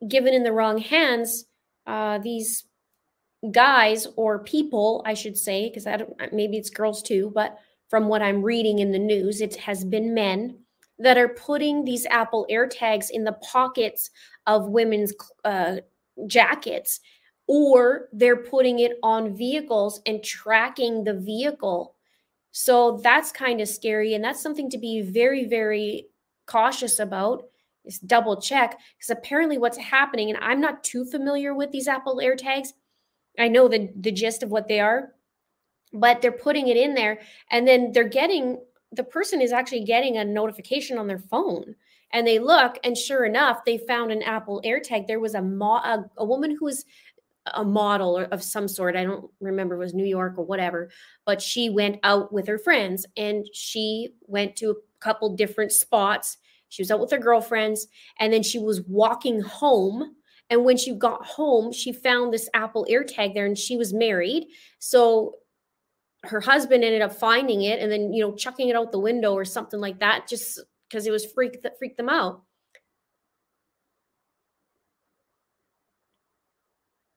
Given 0.08 0.34
in 0.34 0.44
the 0.44 0.52
wrong 0.52 0.80
hands, 0.80 1.46
uh, 1.86 2.18
these 2.18 2.66
guys 3.52 4.08
or 4.18 4.44
people, 4.44 5.02
I 5.06 5.14
should 5.14 5.38
say, 5.38 5.70
because 5.70 5.88
maybe 6.34 6.58
it's 6.58 6.70
girls 6.70 7.02
too, 7.02 7.32
but 7.34 7.58
from 7.90 8.08
what 8.08 8.22
I'm 8.22 8.44
reading 8.44 8.80
in 8.80 8.92
the 8.92 9.00
news, 9.00 9.42
it 9.42 9.56
has 9.56 9.86
been 9.86 10.14
men 10.14 10.58
that 11.00 11.18
are 11.18 11.30
putting 11.30 11.86
these 11.86 12.06
Apple 12.08 12.48
AirTags 12.50 13.10
in 13.12 13.24
the 13.24 13.34
pockets 13.34 14.10
of 14.46 14.70
women's 14.70 15.14
uh, 15.46 15.78
jackets, 16.26 17.00
or 17.48 18.10
they're 18.12 18.44
putting 18.44 18.80
it 18.80 18.94
on 19.04 19.36
vehicles 19.36 20.02
and 20.06 20.24
tracking 20.24 21.04
the 21.04 21.14
vehicle. 21.14 21.96
So 22.52 23.00
that's 23.04 23.32
kind 23.32 23.62
of 23.62 23.68
scary. 23.68 24.16
And 24.16 24.24
that's 24.24 24.42
something 24.42 24.70
to 24.72 24.78
be 24.78 25.02
very, 25.02 25.46
very 25.46 26.08
cautious 26.46 27.00
about. 27.00 27.44
Is 27.86 28.00
double 28.00 28.42
check 28.42 28.78
because 28.98 29.12
apparently 29.12 29.58
what's 29.58 29.78
happening, 29.78 30.30
and 30.30 30.38
I'm 30.42 30.60
not 30.60 30.84
too 30.84 31.06
familiar 31.06 31.54
with 31.54 31.72
these 31.72 31.88
Apple 31.88 32.18
AirTags. 32.18 32.74
I 33.40 33.48
know 33.48 33.70
the, 33.70 33.90
the 33.96 34.12
gist 34.12 34.44
of 34.44 34.52
what 34.52 34.68
they 34.68 34.82
are 34.82 35.14
but 35.94 36.22
they're 36.22 36.32
putting 36.32 36.68
it 36.68 36.78
in 36.78 36.94
there 36.94 37.20
and 37.52 37.68
then 37.68 37.92
they're 37.92 38.08
getting 38.08 38.60
the 38.92 39.04
person 39.04 39.42
is 39.42 39.52
actually 39.52 39.84
getting 39.84 40.18
a 40.18 40.26
notification 40.26 40.98
on 40.98 41.08
their 41.08 41.20
phone 41.20 41.76
and 42.12 42.26
they 42.26 42.40
look 42.40 42.78
and 42.84 42.98
sure 42.98 43.26
enough 43.26 43.64
they 43.66 43.78
found 43.78 44.12
an 44.12 44.22
apple 44.24 44.62
airtag 44.66 45.08
there 45.08 45.20
was 45.20 45.36
a, 45.36 45.42
mo- 45.42 45.76
a, 45.84 46.06
a 46.18 46.26
woman 46.26 46.56
who 46.58 46.66
was 46.66 46.86
a 47.54 47.64
model 47.64 48.18
of 48.18 48.44
some 48.44 48.68
sort 48.68 48.96
i 48.96 49.04
don't 49.04 49.30
remember 49.40 49.76
it 49.76 49.80
was 49.80 49.94
new 49.94 50.06
york 50.06 50.34
or 50.38 50.46
whatever 50.46 50.90
but 51.26 51.42
she 51.42 51.70
went 51.70 51.98
out 52.04 52.32
with 52.34 52.48
her 52.48 52.58
friends 52.58 53.06
and 53.16 53.46
she 53.54 54.10
went 54.24 54.56
to 54.56 54.72
a 54.72 54.76
couple 55.00 55.36
different 55.36 55.72
spots 55.72 56.38
she 56.70 56.82
was 56.82 56.92
out 56.92 57.00
with 57.00 57.12
her 57.12 57.18
girlfriends 57.18 57.88
and 58.20 58.34
then 58.34 58.44
she 58.44 58.60
was 58.60 58.82
walking 58.82 59.40
home 59.42 60.16
And 60.50 60.64
when 60.64 60.78
she 60.78 60.94
got 60.94 61.26
home, 61.26 61.74
she 61.74 61.92
found 61.92 62.34
this 62.34 62.50
Apple 62.54 62.86
AirTag 62.90 63.34
there 63.34 63.46
and 63.46 63.58
she 63.58 63.76
was 63.78 63.94
married. 63.94 64.48
So 64.80 65.36
her 66.30 66.42
husband 66.42 66.84
ended 66.84 67.02
up 67.02 67.14
finding 67.14 67.62
it 67.64 67.80
and 67.80 67.92
then, 67.92 68.14
you 68.14 68.24
know, 68.24 68.36
chucking 68.36 68.70
it 68.70 68.76
out 68.76 68.92
the 68.92 69.00
window 69.00 69.34
or 69.34 69.46
something 69.46 69.80
like 69.80 70.00
that 70.00 70.28
just 70.28 70.60
because 70.90 71.06
it 71.08 71.12
was 71.12 71.26
freaked 71.34 71.64
that 71.64 71.78
freaked 71.80 71.98
them 71.98 72.10
out. 72.10 72.44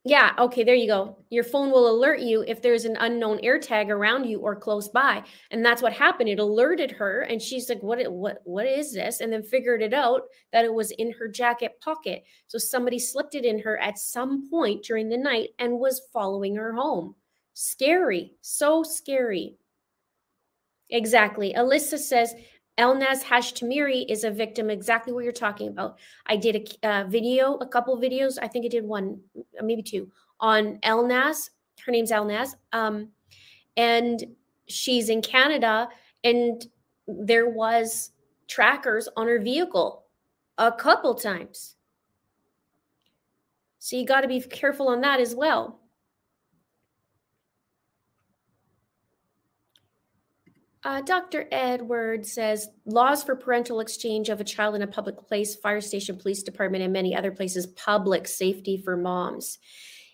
Yeah, 0.04 0.32
okay, 0.38 0.64
there 0.64 0.74
you 0.74 0.86
go. 0.86 1.18
Your 1.28 1.44
phone 1.44 1.70
will 1.70 1.90
alert 1.90 2.20
you 2.20 2.42
if 2.48 2.62
there's 2.62 2.86
an 2.86 2.96
unknown 3.00 3.38
AirTag 3.40 3.88
around 3.90 4.24
you 4.24 4.40
or 4.40 4.56
close 4.56 4.88
by. 4.88 5.22
And 5.50 5.64
that's 5.64 5.82
what 5.82 5.92
happened. 5.92 6.30
It 6.30 6.38
alerted 6.38 6.90
her 6.92 7.20
and 7.20 7.40
she's 7.40 7.68
like, 7.68 7.82
"What 7.82 8.10
what 8.10 8.40
what 8.44 8.66
is 8.66 8.94
this?" 8.94 9.20
and 9.20 9.30
then 9.30 9.42
figured 9.42 9.82
it 9.82 9.92
out 9.92 10.22
that 10.52 10.64
it 10.64 10.72
was 10.72 10.90
in 10.92 11.12
her 11.12 11.28
jacket 11.28 11.78
pocket. 11.82 12.24
So 12.46 12.56
somebody 12.56 12.98
slipped 12.98 13.34
it 13.34 13.44
in 13.44 13.58
her 13.60 13.76
at 13.78 13.98
some 13.98 14.48
point 14.48 14.84
during 14.84 15.10
the 15.10 15.18
night 15.18 15.50
and 15.58 15.78
was 15.78 16.00
following 16.14 16.56
her 16.56 16.72
home. 16.72 17.14
Scary. 17.54 18.34
So 18.40 18.82
scary. 18.82 19.56
Exactly. 20.90 21.54
Alyssa 21.56 21.98
says 21.98 22.34
Elnaz 22.78 23.22
Hajtamiri 23.22 24.06
is 24.08 24.24
a 24.24 24.30
victim, 24.30 24.70
exactly 24.70 25.12
what 25.12 25.24
you're 25.24 25.32
talking 25.32 25.68
about. 25.68 25.98
I 26.26 26.36
did 26.36 26.56
a 26.82 26.88
uh, 26.88 27.04
video, 27.04 27.54
a 27.56 27.66
couple 27.66 27.96
videos. 27.98 28.38
I 28.40 28.48
think 28.48 28.64
I 28.64 28.68
did 28.68 28.84
one, 28.84 29.20
maybe 29.62 29.82
two, 29.82 30.10
on 30.40 30.78
Elnaz. 30.78 31.50
Her 31.84 31.92
name's 31.92 32.10
Elnaz. 32.10 32.54
Um, 32.72 33.08
and 33.76 34.24
she's 34.66 35.10
in 35.10 35.20
Canada, 35.22 35.88
and 36.24 36.66
there 37.06 37.50
was 37.50 38.12
trackers 38.48 39.08
on 39.16 39.26
her 39.26 39.40
vehicle 39.40 40.04
a 40.58 40.72
couple 40.72 41.14
times. 41.14 41.76
So 43.78 43.96
you 43.96 44.06
got 44.06 44.22
to 44.22 44.28
be 44.28 44.40
careful 44.40 44.88
on 44.88 45.00
that 45.02 45.20
as 45.20 45.34
well. 45.34 45.79
Uh, 50.82 51.02
Dr. 51.02 51.46
Edward 51.52 52.24
says 52.24 52.68
laws 52.86 53.22
for 53.22 53.36
parental 53.36 53.80
exchange 53.80 54.30
of 54.30 54.40
a 54.40 54.44
child 54.44 54.74
in 54.74 54.82
a 54.82 54.86
public 54.86 55.18
place, 55.18 55.54
fire 55.54 55.80
station, 55.80 56.16
police 56.16 56.42
department, 56.42 56.82
and 56.82 56.92
many 56.92 57.14
other 57.14 57.30
places, 57.30 57.66
public 57.66 58.26
safety 58.26 58.78
for 58.82 58.96
moms. 58.96 59.58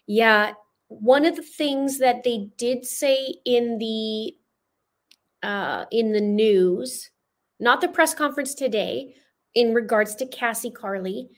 Yeah, 0.08 0.54
one 0.88 1.24
of 1.24 1.36
the 1.36 1.42
things 1.42 1.98
that 1.98 2.24
they 2.24 2.48
did 2.56 2.84
say 2.84 3.36
in 3.44 3.78
the 3.78 4.34
uh, 5.46 5.84
in 5.92 6.12
the 6.12 6.20
news, 6.20 7.10
not 7.60 7.80
the 7.80 7.88
press 7.88 8.14
conference 8.14 8.54
today, 8.54 9.14
in 9.54 9.72
regards 9.72 10.16
to 10.16 10.26
Cassie 10.26 10.70
Carli, 10.70 11.28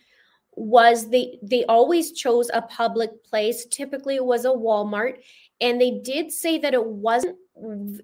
was 0.52 1.10
they 1.10 1.38
they 1.42 1.64
always 1.66 2.12
chose 2.12 2.50
a 2.52 2.62
public 2.62 3.22
place. 3.24 3.66
Typically, 3.66 4.16
it 4.16 4.24
was 4.24 4.46
a 4.46 4.48
Walmart, 4.48 5.18
and 5.60 5.78
they 5.78 6.00
did 6.02 6.32
say 6.32 6.58
that 6.58 6.74
it 6.74 6.86
wasn't 6.86 7.36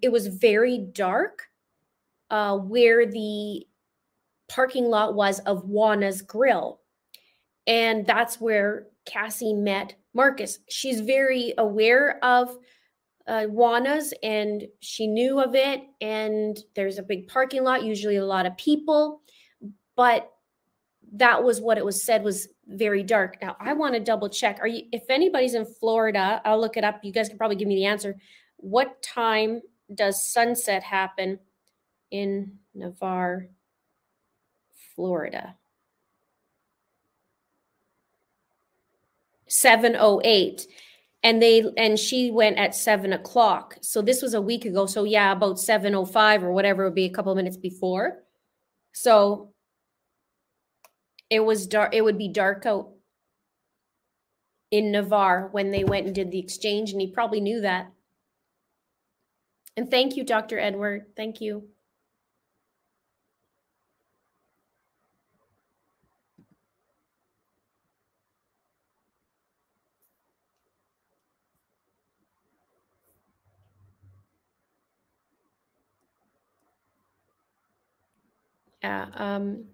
it 0.03 0.11
was 0.11 0.27
very 0.27 0.79
dark 0.79 1.49
uh, 2.31 2.57
where 2.57 3.07
the 3.07 3.67
parking 4.49 4.87
lot 4.87 5.15
was 5.15 5.41
of 5.41 5.65
Juana's 5.65 6.23
Grill. 6.23 6.81
And 7.67 8.07
that's 8.07 8.41
where 8.41 8.89
Cassie 9.07 9.55
met 9.55 9.95
Marcus. 10.13 10.59
She's 10.69 11.01
very 11.01 11.55
aware 11.59 12.23
of 12.25 12.57
uh, 13.27 13.45
Juana's 13.45 14.13
and 14.23 14.65
she 14.81 15.07
knew 15.07 15.41
of 15.41 15.55
it. 15.55 15.83
And 16.01 16.59
there's 16.75 16.99
a 16.99 17.03
big 17.03 17.29
parking 17.29 17.65
lot, 17.65 17.85
usually 17.85 18.17
a 18.17 18.27
lot 18.27 18.47
of 18.47 18.57
people. 18.57 19.23
But 19.97 20.31
that 21.17 21.43
was 21.43 21.61
what 21.61 21.79
it 21.79 21.85
was 21.85 22.03
said 22.03 22.25
was 22.25 22.49
very 22.67 23.03
dark. 23.03 23.37
Now 23.41 23.57
I 23.61 23.73
want 23.73 23.95
to 23.95 24.01
double 24.01 24.29
check. 24.29 24.59
Are 24.61 24.67
you 24.67 24.83
if 24.93 25.05
anybody's 25.09 25.55
in 25.55 25.65
Florida, 25.65 26.43
I'll 26.45 26.61
look 26.61 26.77
it 26.77 26.85
up. 26.85 27.01
You 27.03 27.13
guys 27.13 27.29
can 27.29 27.39
probably 27.39 27.57
give 27.57 27.69
me 27.69 27.77
the 27.77 27.87
answer 27.87 28.17
what 28.65 29.03
time 29.03 29.61
does 29.95 30.27
sunset 30.27 30.83
happen 30.83 31.39
in 32.11 32.59
Navarre, 32.75 33.49
Florida? 34.97 35.57
708 39.47 40.67
and 41.23 41.41
they 41.41 41.65
and 41.77 41.99
she 41.99 42.31
went 42.31 42.59
at 42.59 42.75
seven 42.75 43.13
o'clock. 43.13 43.77
So 43.83 44.03
this 44.03 44.21
was 44.21 44.35
a 44.35 44.41
week 44.41 44.65
ago. 44.65 44.87
So 44.87 45.05
yeah 45.05 45.31
about 45.33 45.61
705 45.61 46.43
or 46.43 46.53
whatever 46.53 46.85
would 46.85 46.95
be 46.95 47.05
a 47.05 47.11
couple 47.11 47.35
minutes 47.35 47.57
before. 47.57 48.25
So 48.93 49.53
it 51.31 51.41
was 51.41 51.67
dark 51.67 51.95
it 51.95 52.03
would 52.03 52.19
be 52.19 52.29
dark 52.29 52.67
out 52.67 52.91
in 54.71 54.91
navarre 54.91 55.49
when 55.53 55.71
they 55.71 55.85
went 55.85 56.07
and 56.07 56.15
did 56.15 56.31
the 56.31 56.39
exchange 56.39 56.91
and 56.91 57.01
he 57.01 57.07
probably 57.07 57.41
knew 57.41 57.61
that 57.61 57.94
and 59.77 59.91
thank 59.91 60.17
you, 60.17 60.25
Dr. 60.25 60.59
Edward. 60.59 61.07
Thank 61.17 61.41
you. 61.41 61.69
Yeah. 78.83 79.07
Um, 79.15 79.65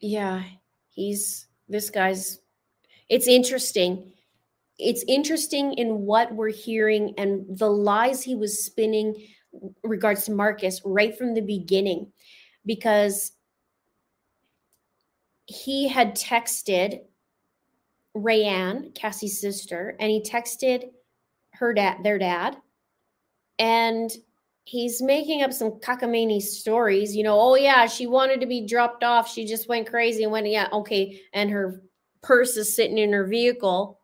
yeah 0.00 0.42
he's 0.96 1.46
this 1.68 1.90
guy's 1.90 2.40
it's 3.08 3.28
interesting. 3.28 4.12
It's 4.78 5.04
interesting 5.06 5.74
in 5.74 6.00
what 6.00 6.34
we're 6.34 6.50
hearing 6.50 7.14
and 7.16 7.46
the 7.48 7.70
lies 7.70 8.22
he 8.22 8.34
was 8.34 8.64
spinning 8.64 9.14
regards 9.84 10.24
to 10.24 10.32
Marcus 10.32 10.82
right 10.84 11.16
from 11.16 11.34
the 11.34 11.40
beginning 11.40 12.12
because 12.66 13.32
he 15.46 15.86
had 15.86 16.16
texted 16.16 17.02
Rayanne, 18.14 18.94
Cassie's 18.94 19.40
sister, 19.40 19.96
and 20.00 20.10
he 20.10 20.20
texted 20.20 20.90
her 21.52 21.72
dad, 21.72 22.02
their 22.02 22.18
dad, 22.18 22.56
and 23.58 24.10
he's 24.66 25.00
making 25.00 25.42
up 25.42 25.52
some 25.52 25.70
cockamamie 25.80 26.42
stories. 26.42 27.16
You 27.16 27.22
know, 27.22 27.40
oh 27.40 27.54
yeah, 27.54 27.86
she 27.86 28.06
wanted 28.06 28.40
to 28.40 28.46
be 28.46 28.66
dropped 28.66 29.04
off. 29.04 29.32
She 29.32 29.46
just 29.46 29.68
went 29.68 29.88
crazy 29.88 30.24
and 30.24 30.32
went, 30.32 30.48
yeah, 30.48 30.68
okay. 30.72 31.22
And 31.32 31.48
her 31.50 31.80
purse 32.20 32.56
is 32.56 32.74
sitting 32.74 32.98
in 32.98 33.12
her 33.12 33.24
vehicle. 33.24 34.00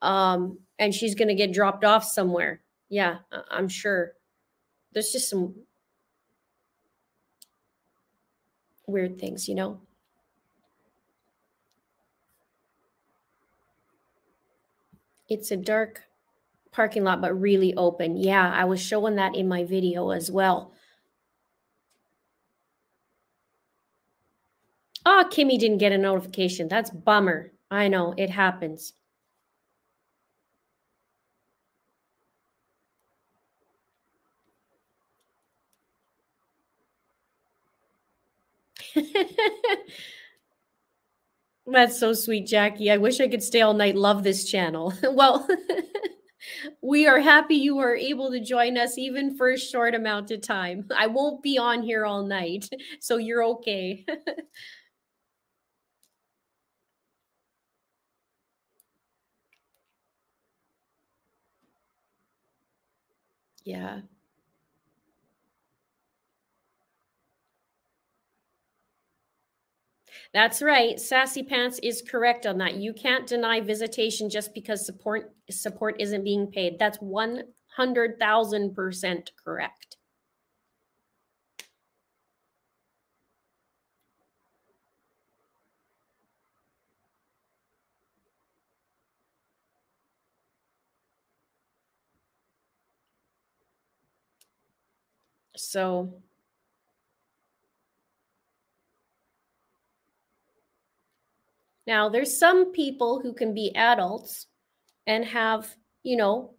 Um, 0.00 0.60
and 0.78 0.94
she's 0.94 1.16
gonna 1.16 1.34
get 1.34 1.52
dropped 1.52 1.84
off 1.84 2.04
somewhere. 2.04 2.62
Yeah, 2.88 3.18
I'm 3.50 3.68
sure. 3.68 4.12
There's 4.92 5.10
just 5.10 5.28
some 5.28 5.54
weird 8.86 9.18
things, 9.18 9.48
you 9.48 9.56
know. 9.56 9.80
It's 15.28 15.50
a 15.50 15.56
dark 15.56 16.07
parking 16.78 17.02
lot, 17.02 17.20
but 17.20 17.34
really 17.34 17.74
open. 17.74 18.16
Yeah, 18.16 18.52
I 18.54 18.64
was 18.64 18.80
showing 18.80 19.16
that 19.16 19.34
in 19.34 19.48
my 19.48 19.64
video 19.64 20.10
as 20.10 20.30
well. 20.30 20.72
Oh, 25.04 25.24
Kimmy 25.28 25.58
didn't 25.58 25.78
get 25.78 25.90
a 25.90 25.98
notification. 25.98 26.68
That's 26.68 26.90
bummer. 26.90 27.50
I 27.68 27.88
know 27.88 28.14
it 28.16 28.30
happens. 28.30 28.92
That's 41.66 41.98
so 41.98 42.12
sweet, 42.12 42.46
Jackie. 42.46 42.90
I 42.90 42.98
wish 42.98 43.20
I 43.20 43.28
could 43.28 43.42
stay 43.42 43.62
all 43.62 43.74
night. 43.74 43.96
Love 43.96 44.22
this 44.22 44.44
channel. 44.48 44.94
well, 45.02 45.48
we 46.82 47.06
are 47.06 47.20
happy 47.20 47.56
you 47.56 47.78
are 47.78 47.94
able 47.96 48.30
to 48.30 48.40
join 48.40 48.76
us 48.78 48.98
even 48.98 49.36
for 49.36 49.50
a 49.50 49.58
short 49.58 49.94
amount 49.94 50.30
of 50.30 50.40
time. 50.42 50.86
I 50.96 51.06
won't 51.06 51.42
be 51.42 51.58
on 51.58 51.82
here 51.82 52.04
all 52.06 52.22
night, 52.24 52.68
so 53.00 53.16
you're 53.16 53.44
okay. 53.44 54.04
yeah. 63.64 64.00
That's 70.34 70.60
right. 70.62 71.00
Sassy 71.00 71.42
Pants 71.42 71.80
is 71.82 72.02
correct 72.02 72.46
on 72.46 72.58
that. 72.58 72.74
You 72.76 72.92
can't 72.92 73.26
deny 73.26 73.60
visitation 73.60 74.28
just 74.30 74.54
because 74.54 74.84
support 74.86 75.34
support 75.50 75.96
isn't 76.00 76.22
being 76.24 76.46
paid. 76.48 76.78
That's 76.78 76.98
100,000% 76.98 79.32
correct. 79.42 79.96
So 95.56 96.22
now 101.88 102.10
there's 102.10 102.38
some 102.38 102.70
people 102.70 103.20
who 103.22 103.32
can 103.32 103.54
be 103.54 103.74
adults 103.74 104.46
and 105.06 105.24
have, 105.24 105.74
you 106.02 106.18
know, 106.18 106.54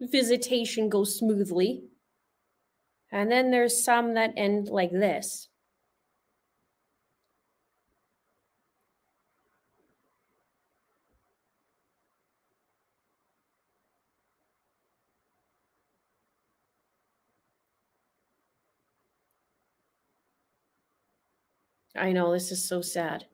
visitation 0.00 0.90
go 0.90 1.02
smoothly. 1.02 1.84
And 3.10 3.32
then 3.32 3.50
there's 3.50 3.82
some 3.82 4.12
that 4.14 4.34
end 4.36 4.68
like 4.68 4.90
this. 4.90 5.48
I 21.96 22.12
know 22.12 22.32
this 22.32 22.52
is 22.52 22.68
so 22.68 22.82
sad. 22.82 23.24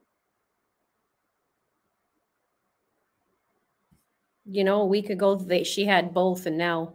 You 4.47 4.63
know, 4.65 4.83
a 4.83 4.87
week 4.87 5.09
ago 5.11 5.37
they 5.37 5.65
she 5.65 5.85
had 5.87 6.13
both 6.13 6.47
and 6.47 6.59
now 6.59 6.95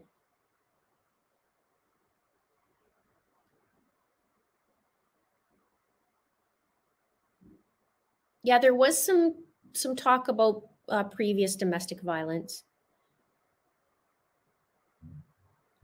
Yeah, 8.43 8.59
there 8.59 8.73
was 8.75 9.03
some 9.03 9.35
some 9.73 9.95
talk 9.95 10.27
about 10.27 10.63
uh, 10.87 11.03
previous 11.03 11.55
domestic 11.55 12.01
violence. 12.01 12.63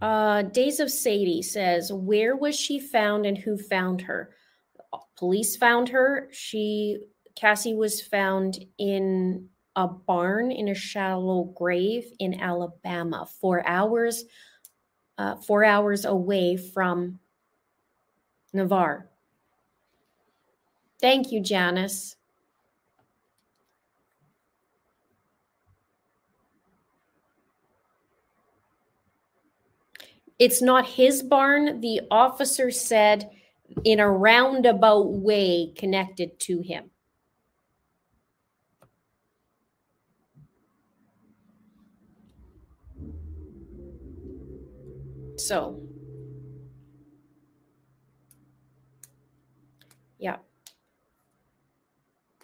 Uh, 0.01 0.41
Days 0.43 0.79
of 0.79 0.91
Sadie 0.91 1.41
says, 1.41 1.91
"Where 1.91 2.35
was 2.35 2.57
she 2.57 2.79
found 2.79 3.25
and 3.25 3.37
who 3.37 3.57
found 3.57 4.01
her?" 4.01 4.33
Police 5.17 5.57
found 5.57 5.89
her. 5.89 6.29
She 6.31 6.99
Cassie 7.35 7.73
was 7.75 8.01
found 8.01 8.63
in 8.77 9.49
a 9.75 9.87
barn 9.87 10.51
in 10.51 10.69
a 10.69 10.75
shallow 10.75 11.43
grave 11.55 12.11
in 12.19 12.39
Alabama, 12.39 13.27
four 13.41 13.65
hours, 13.67 14.25
uh, 15.17 15.35
four 15.35 15.63
hours 15.63 16.05
away 16.05 16.57
from 16.57 17.19
Navarre. 18.53 19.09
Thank 21.01 21.31
you, 21.31 21.41
Janice. 21.41 22.15
It's 30.39 30.61
not 30.61 30.85
his 30.85 31.23
barn. 31.23 31.81
The 31.81 32.01
officer 32.11 32.71
said 32.71 33.29
in 33.83 33.99
a 33.99 34.09
roundabout 34.09 35.11
way 35.11 35.73
connected 35.75 36.39
to 36.41 36.61
him. 36.61 36.91
So, 45.45 45.79
yeah. 50.17 50.37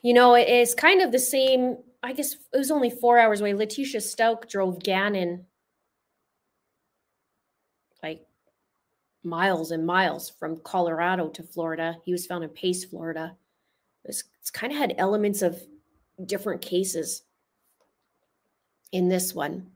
You 0.03 0.13
know, 0.13 0.35
it 0.35 0.47
is 0.47 0.75
kind 0.75 1.01
of 1.01 1.11
the 1.11 1.17
same. 1.17 1.77
I 2.03 2.13
guess 2.13 2.33
it 2.53 2.57
was 2.57 2.69
only 2.69 2.91
four 2.91 3.17
hours 3.17 3.41
away. 3.41 3.55
Letitia 3.55 4.01
Stauch 4.01 4.47
drove 4.47 4.83
Gannon 4.83 5.47
like 8.03 8.23
miles 9.23 9.71
and 9.71 9.83
miles 9.83 10.29
from 10.29 10.61
Colorado 10.63 11.27
to 11.29 11.41
Florida. 11.41 11.97
He 12.05 12.11
was 12.11 12.27
found 12.27 12.43
in 12.43 12.51
Pace, 12.51 12.85
Florida. 12.85 13.35
It's, 14.05 14.23
it's 14.39 14.51
kind 14.51 14.71
of 14.71 14.77
had 14.77 14.93
elements 14.99 15.41
of 15.41 15.59
different 16.25 16.61
cases 16.61 17.23
in 18.91 19.09
this 19.09 19.33
one. 19.33 19.71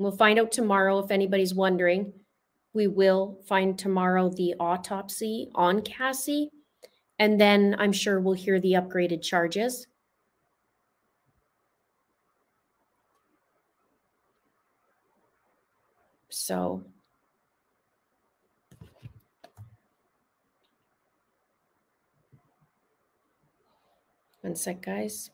We'll 0.00 0.12
find 0.12 0.38
out 0.38 0.50
tomorrow 0.50 0.98
if 1.00 1.10
anybody's 1.10 1.54
wondering. 1.54 2.14
We 2.72 2.86
will 2.86 3.38
find 3.46 3.78
tomorrow 3.78 4.30
the 4.30 4.54
autopsy 4.58 5.50
on 5.54 5.82
Cassie. 5.82 6.48
And 7.18 7.38
then 7.38 7.76
I'm 7.78 7.92
sure 7.92 8.18
we'll 8.18 8.32
hear 8.32 8.58
the 8.58 8.72
upgraded 8.72 9.20
charges. 9.20 9.86
So 16.30 16.82
one 24.40 24.56
sec, 24.56 24.80
guys. 24.80 25.30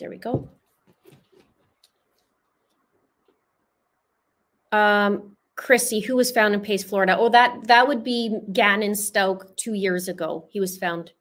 There 0.00 0.08
we 0.08 0.16
go. 0.16 0.48
Um, 4.72 5.36
Chrissy, 5.56 6.00
who 6.00 6.16
was 6.16 6.30
found 6.30 6.54
in 6.54 6.60
Pace, 6.60 6.82
Florida. 6.82 7.16
Oh, 7.18 7.28
that 7.28 7.66
that 7.66 7.86
would 7.86 8.02
be 8.02 8.40
Gannon 8.50 8.92
Stauch 8.92 9.54
two 9.56 9.74
years 9.74 10.08
ago. 10.08 10.48
He 10.50 10.58
was 10.58 10.78
found. 10.78 11.12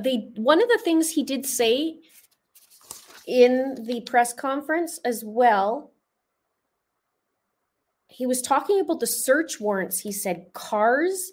They 0.00 0.30
one 0.36 0.62
of 0.62 0.68
the 0.68 0.80
things 0.82 1.10
he 1.10 1.22
did 1.22 1.44
say 1.44 1.98
in 3.26 3.76
the 3.84 4.00
press 4.00 4.32
conference 4.32 4.98
as 5.04 5.22
well 5.22 5.92
he 8.10 8.26
was 8.26 8.42
talking 8.42 8.80
about 8.80 9.00
the 9.00 9.06
search 9.06 9.60
warrants. 9.60 10.00
He 10.00 10.12
said 10.12 10.52
cars, 10.52 11.32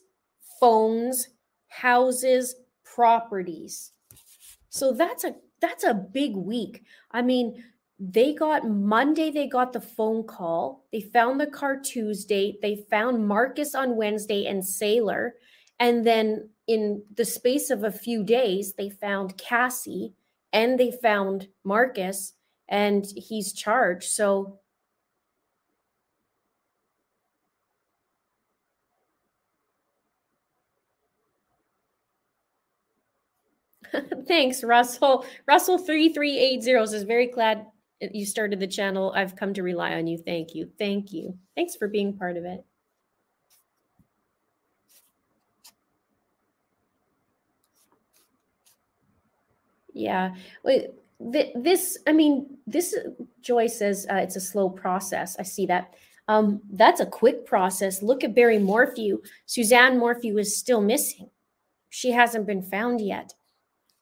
phones, 0.60 1.28
houses, 1.68 2.56
properties. 2.84 3.92
So 4.70 4.92
that's 4.92 5.24
a 5.24 5.36
that's 5.60 5.84
a 5.84 5.94
big 5.94 6.36
week. 6.36 6.84
I 7.12 7.24
mean, 7.24 7.64
they 8.00 8.34
got 8.34 8.70
Monday 8.70 9.32
they 9.32 9.48
got 9.48 9.74
the 9.74 9.82
phone 9.82 10.24
call. 10.24 10.86
They 10.92 11.02
found 11.02 11.42
the 11.42 11.48
car 11.48 11.80
Tuesday. 11.80 12.58
They 12.62 12.86
found 12.90 13.28
Marcus 13.28 13.74
on 13.74 13.96
Wednesday 13.96 14.46
and 14.46 14.64
Sailor. 14.64 15.36
And 15.80 16.06
then 16.06 16.50
in 16.68 17.04
the 17.16 17.26
space 17.26 17.70
of 17.72 17.84
a 17.84 17.92
few 17.92 18.24
days, 18.24 18.74
they 18.74 18.90
found 18.90 19.38
Cassie 19.38 20.14
and 20.54 20.80
they 20.80 20.92
found 20.92 21.48
Marcus 21.64 22.34
and 22.70 23.06
he's 23.16 23.54
charged. 23.54 24.10
So 24.12 24.60
Thanks, 34.28 34.64
Russell. 34.64 35.26
Russell 35.48 35.78
three 35.78 36.14
three 36.14 36.38
eight 36.38 36.64
zero 36.64 36.86
says 36.86 37.04
very 37.04 37.28
glad 37.28 37.66
you 38.00 38.26
started 38.26 38.60
the 38.60 38.68
channel. 38.68 39.12
I've 39.16 39.36
come 39.36 39.54
to 39.54 39.64
rely 39.64 39.94
on 39.94 40.08
you. 40.08 40.18
Thank 40.18 40.54
you. 40.54 40.70
Thank 40.78 41.12
you. 41.12 41.38
Thanks 41.56 41.76
for 41.76 41.88
being 41.88 42.16
part 42.18 42.38
of 42.38 42.46
it. 42.46 42.64
Yeah. 49.94 50.36
Wait, 50.64 50.92
this, 51.20 51.98
I 52.06 52.14
mean, 52.14 52.58
this, 52.68 52.96
Joy 53.42 53.66
says 53.68 54.06
uh, 54.12 54.18
it's 54.18 54.36
a 54.36 54.42
slow 54.42 54.70
process. 54.70 55.36
I 55.40 55.44
see 55.44 55.66
that. 55.66 55.96
Um, 56.28 56.62
that's 56.72 57.00
a 57.00 57.06
quick 57.06 57.46
process. 57.46 58.04
Look 58.04 58.24
at 58.24 58.36
Barry 58.36 58.60
Morphew. 58.60 59.22
Suzanne 59.46 59.98
Morphew 59.98 60.38
is 60.38 60.56
still 60.56 60.82
missing. 60.82 61.30
She 61.90 62.12
hasn't 62.12 62.46
been 62.46 62.62
found 62.62 63.02
yet. 63.02 63.34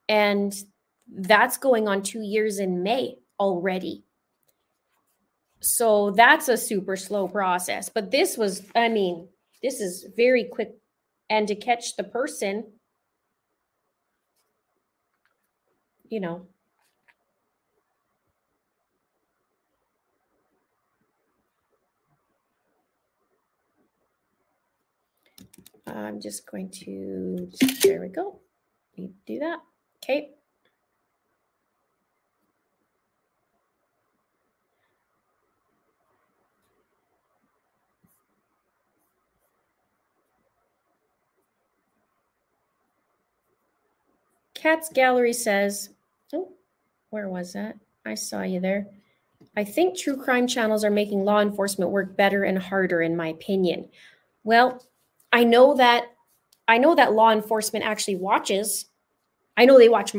And 0.08 0.54
that's 1.08 1.58
going 1.58 1.88
on 1.88 2.02
two 2.02 2.22
years 2.22 2.60
in 2.60 2.84
May 2.84 3.16
already. 3.40 4.04
So 5.60 6.12
that's 6.12 6.48
a 6.48 6.58
super 6.58 6.96
slow 6.96 7.28
process. 7.28 7.90
But 7.90 8.12
this 8.12 8.38
was, 8.38 8.64
I 8.76 8.90
mean, 8.90 9.28
this 9.64 9.80
is 9.80 10.06
very 10.16 10.44
quick. 10.44 10.76
And 11.30 11.48
to 11.48 11.56
catch 11.56 11.96
the 11.96 12.04
person, 12.04 12.72
you 16.08 16.20
know, 16.20 16.46
I'm 25.88 26.22
just 26.22 26.50
going 26.50 26.70
to, 26.86 27.50
there 27.82 28.02
we 28.02 28.10
go. 28.10 28.40
Do 28.98 29.40
that. 29.40 29.60
Okay. 30.06 30.30
Cat's 44.54 44.90
Gallery 44.90 45.34
says, 45.34 45.90
oh, 46.34 46.54
where 47.10 47.28
was 47.28 47.54
that? 47.54 47.78
I 48.06 48.14
saw 48.14 48.44
you 48.44 48.60
there. 48.60 48.86
I 49.58 49.64
think 49.64 49.98
true 49.98 50.22
crime 50.22 50.46
channels 50.46 50.84
are 50.84 50.92
making 50.92 51.26
law 51.26 51.42
enforcement 51.42 51.90
work 51.90 52.16
better 52.16 52.44
and 52.44 52.60
harder, 52.60 53.02
in 53.02 53.18
my 53.18 53.30
opinion. 53.30 53.90
Well, 54.44 54.86
I 55.34 55.46
know 55.46 55.76
that 55.78 56.06
I 56.68 56.78
know 56.78 56.94
that 56.94 57.14
law 57.14 57.32
enforcement 57.32 57.86
actually 57.86 58.18
watches 58.18 58.86
I 59.58 59.66
know 59.66 59.78
they 59.78 59.90
watch. 59.90 60.16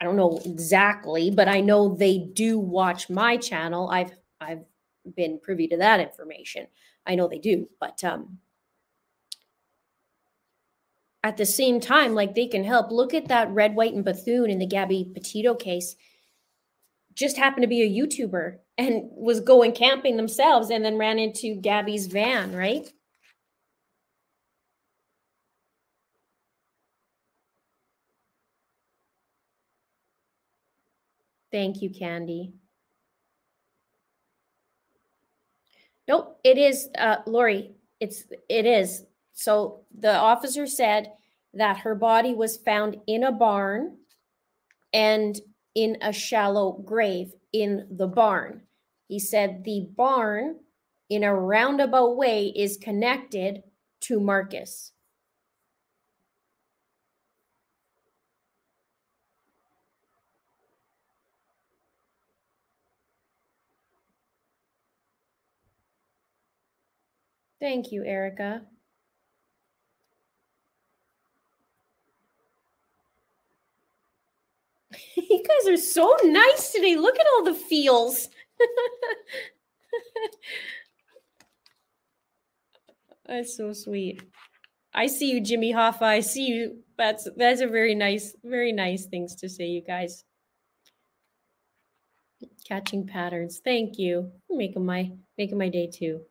I 0.00 0.04
don't 0.04 0.16
know 0.16 0.40
exactly, 0.44 1.30
but 1.30 1.48
I 1.48 1.60
know 1.60 1.94
they 1.94 2.18
do 2.18 2.58
watch 2.58 3.08
my 3.08 3.36
channel. 3.36 3.88
I've 3.90 4.12
I've 4.40 4.64
been 5.16 5.40
privy 5.40 5.68
to 5.68 5.76
that 5.78 6.00
information. 6.00 6.66
I 7.06 7.14
know 7.14 7.28
they 7.28 7.38
do, 7.38 7.68
but 7.80 8.02
um, 8.02 8.38
at 11.22 11.36
the 11.36 11.46
same 11.46 11.80
time, 11.80 12.14
like 12.14 12.34
they 12.34 12.46
can 12.46 12.64
help. 12.64 12.90
Look 12.90 13.14
at 13.14 13.28
that 13.28 13.50
red, 13.50 13.74
white, 13.74 13.94
and 13.94 14.04
Bethune 14.04 14.50
in 14.50 14.58
the 14.58 14.66
Gabby 14.66 15.10
Petito 15.12 15.54
case. 15.54 15.96
Just 17.14 17.36
happened 17.36 17.62
to 17.62 17.68
be 17.68 17.82
a 17.82 18.06
YouTuber 18.06 18.58
and 18.76 19.04
was 19.10 19.40
going 19.40 19.72
camping 19.72 20.16
themselves 20.16 20.70
and 20.70 20.84
then 20.84 20.98
ran 20.98 21.18
into 21.18 21.54
Gabby's 21.54 22.06
van, 22.06 22.54
right? 22.54 22.92
Thank 31.54 31.82
you, 31.82 31.88
Candy. 31.88 32.52
Nope, 36.08 36.40
it 36.42 36.58
is, 36.58 36.88
uh, 36.98 37.18
Lori. 37.28 37.76
It's 38.00 38.24
it 38.48 38.66
is. 38.66 39.04
So 39.34 39.84
the 39.96 40.12
officer 40.12 40.66
said 40.66 41.12
that 41.52 41.76
her 41.76 41.94
body 41.94 42.34
was 42.34 42.56
found 42.56 42.96
in 43.06 43.22
a 43.22 43.30
barn 43.30 43.98
and 44.92 45.40
in 45.76 45.96
a 46.02 46.12
shallow 46.12 46.72
grave 46.72 47.32
in 47.52 47.86
the 47.88 48.08
barn. 48.08 48.62
He 49.06 49.20
said 49.20 49.62
the 49.62 49.86
barn, 49.96 50.56
in 51.08 51.22
a 51.22 51.32
roundabout 51.32 52.16
way, 52.16 52.48
is 52.48 52.78
connected 52.78 53.62
to 54.00 54.18
Marcus. 54.18 54.90
Thank 67.64 67.92
you, 67.92 68.04
Erica. 68.04 68.60
you 75.16 75.42
guys 75.42 75.72
are 75.72 75.78
so 75.78 76.14
nice 76.24 76.72
today. 76.72 76.96
Look 76.96 77.18
at 77.18 77.24
all 77.34 77.44
the 77.44 77.54
feels. 77.54 78.28
That's 83.26 83.56
so 83.56 83.72
sweet. 83.72 84.20
I 84.92 85.06
see 85.06 85.30
you, 85.30 85.40
Jimmy 85.40 85.72
Hoffa. 85.72 86.02
I 86.02 86.20
see 86.20 86.44
you. 86.44 86.82
That's 86.98 87.26
that's 87.34 87.62
a 87.62 87.66
very 87.66 87.94
nice, 87.94 88.36
very 88.44 88.72
nice 88.72 89.06
things 89.06 89.34
to 89.36 89.48
say, 89.48 89.64
you 89.64 89.80
guys. 89.80 90.22
Catching 92.68 93.06
patterns. 93.06 93.62
Thank 93.64 93.98
you. 93.98 94.32
Making 94.50 94.84
my 94.84 95.12
making 95.38 95.56
my 95.56 95.70
day 95.70 95.86
too. 95.90 96.26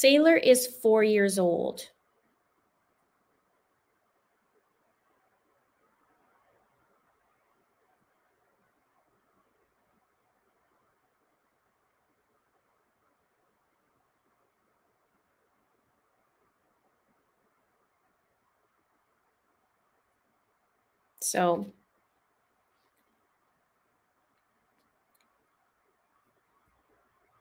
Sailor 0.00 0.36
is 0.36 0.66
four 0.66 1.04
years 1.04 1.38
old. 1.38 1.88
So 21.20 21.66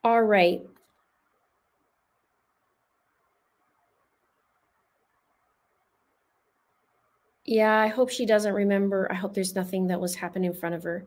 all 0.04 0.22
right. 0.24 0.64
Yeah, 7.54 7.78
I 7.78 7.86
hope 7.86 8.10
she 8.10 8.26
doesn't 8.26 8.56
remember. 8.56 9.08
I 9.12 9.14
hope 9.14 9.36
there's 9.36 9.54
nothing 9.54 9.86
that 9.86 10.02
was 10.02 10.16
happening 10.16 10.50
in 10.50 10.58
front 10.58 10.74
of 10.74 10.82
her. 10.82 11.06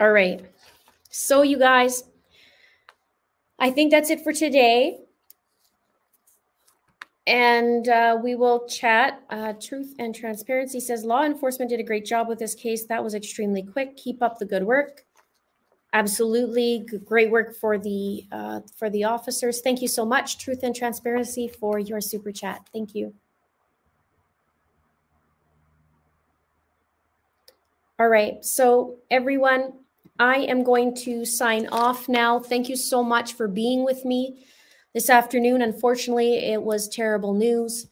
All 0.00 0.10
right. 0.10 0.42
So, 1.10 1.42
you 1.42 1.58
guys, 1.58 2.04
I 3.58 3.70
think 3.70 3.90
that's 3.90 4.08
it 4.08 4.24
for 4.24 4.32
today. 4.32 5.00
And 7.26 7.86
uh, 7.86 8.18
we 8.24 8.34
will 8.34 8.66
chat. 8.66 9.20
Uh, 9.28 9.52
Truth 9.60 9.94
and 9.98 10.14
Transparency 10.14 10.80
says 10.80 11.04
law 11.04 11.24
enforcement 11.24 11.68
did 11.68 11.80
a 11.80 11.84
great 11.84 12.06
job 12.06 12.28
with 12.28 12.38
this 12.38 12.54
case. 12.54 12.86
That 12.86 13.04
was 13.04 13.14
extremely 13.14 13.62
quick. 13.62 13.98
Keep 13.98 14.22
up 14.22 14.38
the 14.38 14.46
good 14.46 14.62
work. 14.62 15.03
Absolutely 15.94 16.84
great 17.04 17.30
work 17.30 17.54
for 17.54 17.78
the 17.78 18.26
uh, 18.32 18.60
for 18.76 18.90
the 18.90 19.04
officers. 19.04 19.60
Thank 19.60 19.80
you 19.80 19.86
so 19.86 20.04
much, 20.04 20.38
Truth 20.38 20.64
and 20.64 20.74
Transparency, 20.74 21.46
for 21.46 21.78
your 21.78 22.00
super 22.00 22.32
chat. 22.32 22.68
Thank 22.72 22.96
you. 22.96 23.14
All 28.00 28.08
right, 28.08 28.44
so 28.44 28.96
everyone, 29.08 29.74
I 30.18 30.38
am 30.38 30.64
going 30.64 30.96
to 30.96 31.24
sign 31.24 31.68
off 31.68 32.08
now. 32.08 32.40
Thank 32.40 32.68
you 32.68 32.74
so 32.74 33.04
much 33.04 33.34
for 33.34 33.46
being 33.46 33.84
with 33.84 34.04
me 34.04 34.44
this 34.94 35.08
afternoon. 35.08 35.62
Unfortunately, 35.62 36.38
it 36.38 36.60
was 36.60 36.88
terrible 36.88 37.34
news. 37.34 37.86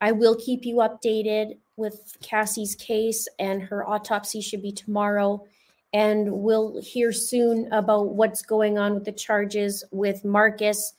I 0.00 0.12
will 0.12 0.34
keep 0.34 0.64
you 0.64 0.76
updated 0.76 1.58
with 1.76 2.16
Cassie's 2.22 2.74
case, 2.74 3.28
and 3.38 3.60
her 3.64 3.86
autopsy 3.86 4.40
should 4.40 4.62
be 4.62 4.72
tomorrow 4.72 5.44
and 5.92 6.30
we'll 6.30 6.80
hear 6.80 7.12
soon 7.12 7.72
about 7.72 8.14
what's 8.14 8.42
going 8.42 8.78
on 8.78 8.94
with 8.94 9.04
the 9.04 9.12
charges 9.12 9.84
with 9.90 10.24
Marcus. 10.24 10.92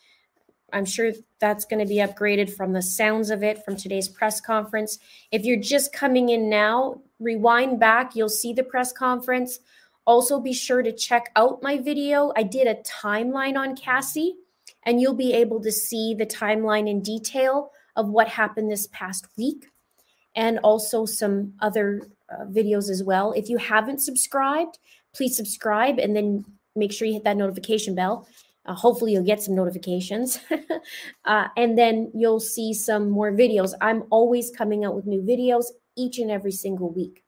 I'm 0.74 0.86
sure 0.86 1.12
that's 1.40 1.66
going 1.66 1.80
to 1.80 1.90
be 1.90 1.98
upgraded 1.98 2.56
from 2.56 2.74
the 2.74 2.82
sounds 2.82 3.30
of 3.30 3.44
it 3.44 3.64
from 3.64 3.76
today's 3.76 4.08
press 4.08 4.42
conference. 4.42 5.00
If 5.32 5.44
you're 5.46 5.60
just 5.60 5.94
coming 5.94 6.30
in 6.30 6.50
now, 6.50 7.02
rewind 7.20 7.80
back, 7.80 8.16
you'll 8.16 8.30
see 8.30 8.54
the 8.54 8.64
press 8.64 8.92
conference. 8.92 9.60
Also, 10.06 10.40
be 10.40 10.54
sure 10.54 10.82
to 10.82 10.92
check 10.92 11.32
out 11.36 11.62
my 11.62 11.78
video. 11.78 12.32
I 12.36 12.44
did 12.44 12.68
a 12.68 12.82
timeline 12.84 13.58
on 13.58 13.76
Cassie, 13.76 14.36
and 14.84 15.00
you'll 15.00 15.14
be 15.14 15.34
able 15.34 15.62
to 15.62 15.72
see 15.72 16.16
the 16.16 16.26
timeline 16.26 16.90
in 16.90 17.02
detail 17.02 17.72
of 17.96 18.10
what 18.10 18.28
happened 18.28 18.72
this 18.72 18.88
past 18.88 19.28
week 19.38 19.68
and 20.36 20.60
also 20.60 21.06
some 21.06 21.54
other 21.60 22.08
uh, 22.32 22.46
videos 22.46 22.90
as 22.90 23.04
well. 23.04 23.32
If 23.34 23.50
you 23.50 23.58
haven't 23.58 24.00
subscribed, 24.00 24.80
please 25.14 25.36
subscribe 25.36 26.00
and 26.00 26.16
then 26.16 26.46
make 26.76 26.92
sure 26.92 27.08
you 27.08 27.14
hit 27.14 27.24
that 27.24 27.38
notification 27.38 27.96
bell. 27.96 28.28
Uh, 28.66 28.74
hopefully, 28.74 29.14
you'll 29.14 29.24
get 29.24 29.42
some 29.42 29.56
notifications. 29.56 30.40
uh, 31.26 31.48
and 31.58 31.78
then 31.78 32.12
you'll 32.14 32.40
see 32.40 32.74
some 32.74 33.10
more 33.10 33.32
videos. 33.32 33.74
I'm 33.82 34.04
always 34.10 34.52
coming 34.52 34.86
out 34.86 34.96
with 34.96 35.06
new 35.06 35.22
videos 35.22 35.66
each 35.96 36.20
and 36.20 36.30
every 36.30 36.52
single 36.52 36.92
week. 36.92 37.24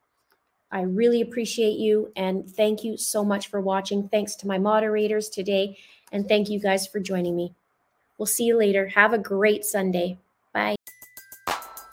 I 0.72 0.82
really 0.82 1.20
appreciate 1.20 1.78
you 1.78 2.10
and 2.16 2.48
thank 2.48 2.82
you 2.82 2.96
so 2.96 3.22
much 3.22 3.48
for 3.48 3.60
watching. 3.60 4.08
Thanks 4.08 4.34
to 4.36 4.46
my 4.46 4.56
moderators 4.56 5.28
today. 5.28 5.76
And 6.10 6.26
thank 6.26 6.48
you 6.48 6.58
guys 6.58 6.86
for 6.86 6.98
joining 6.98 7.36
me. 7.36 7.54
We'll 8.18 8.26
see 8.26 8.44
you 8.44 8.56
later. 8.56 8.88
Have 8.88 9.12
a 9.12 9.18
great 9.18 9.64
Sunday. 9.64 10.18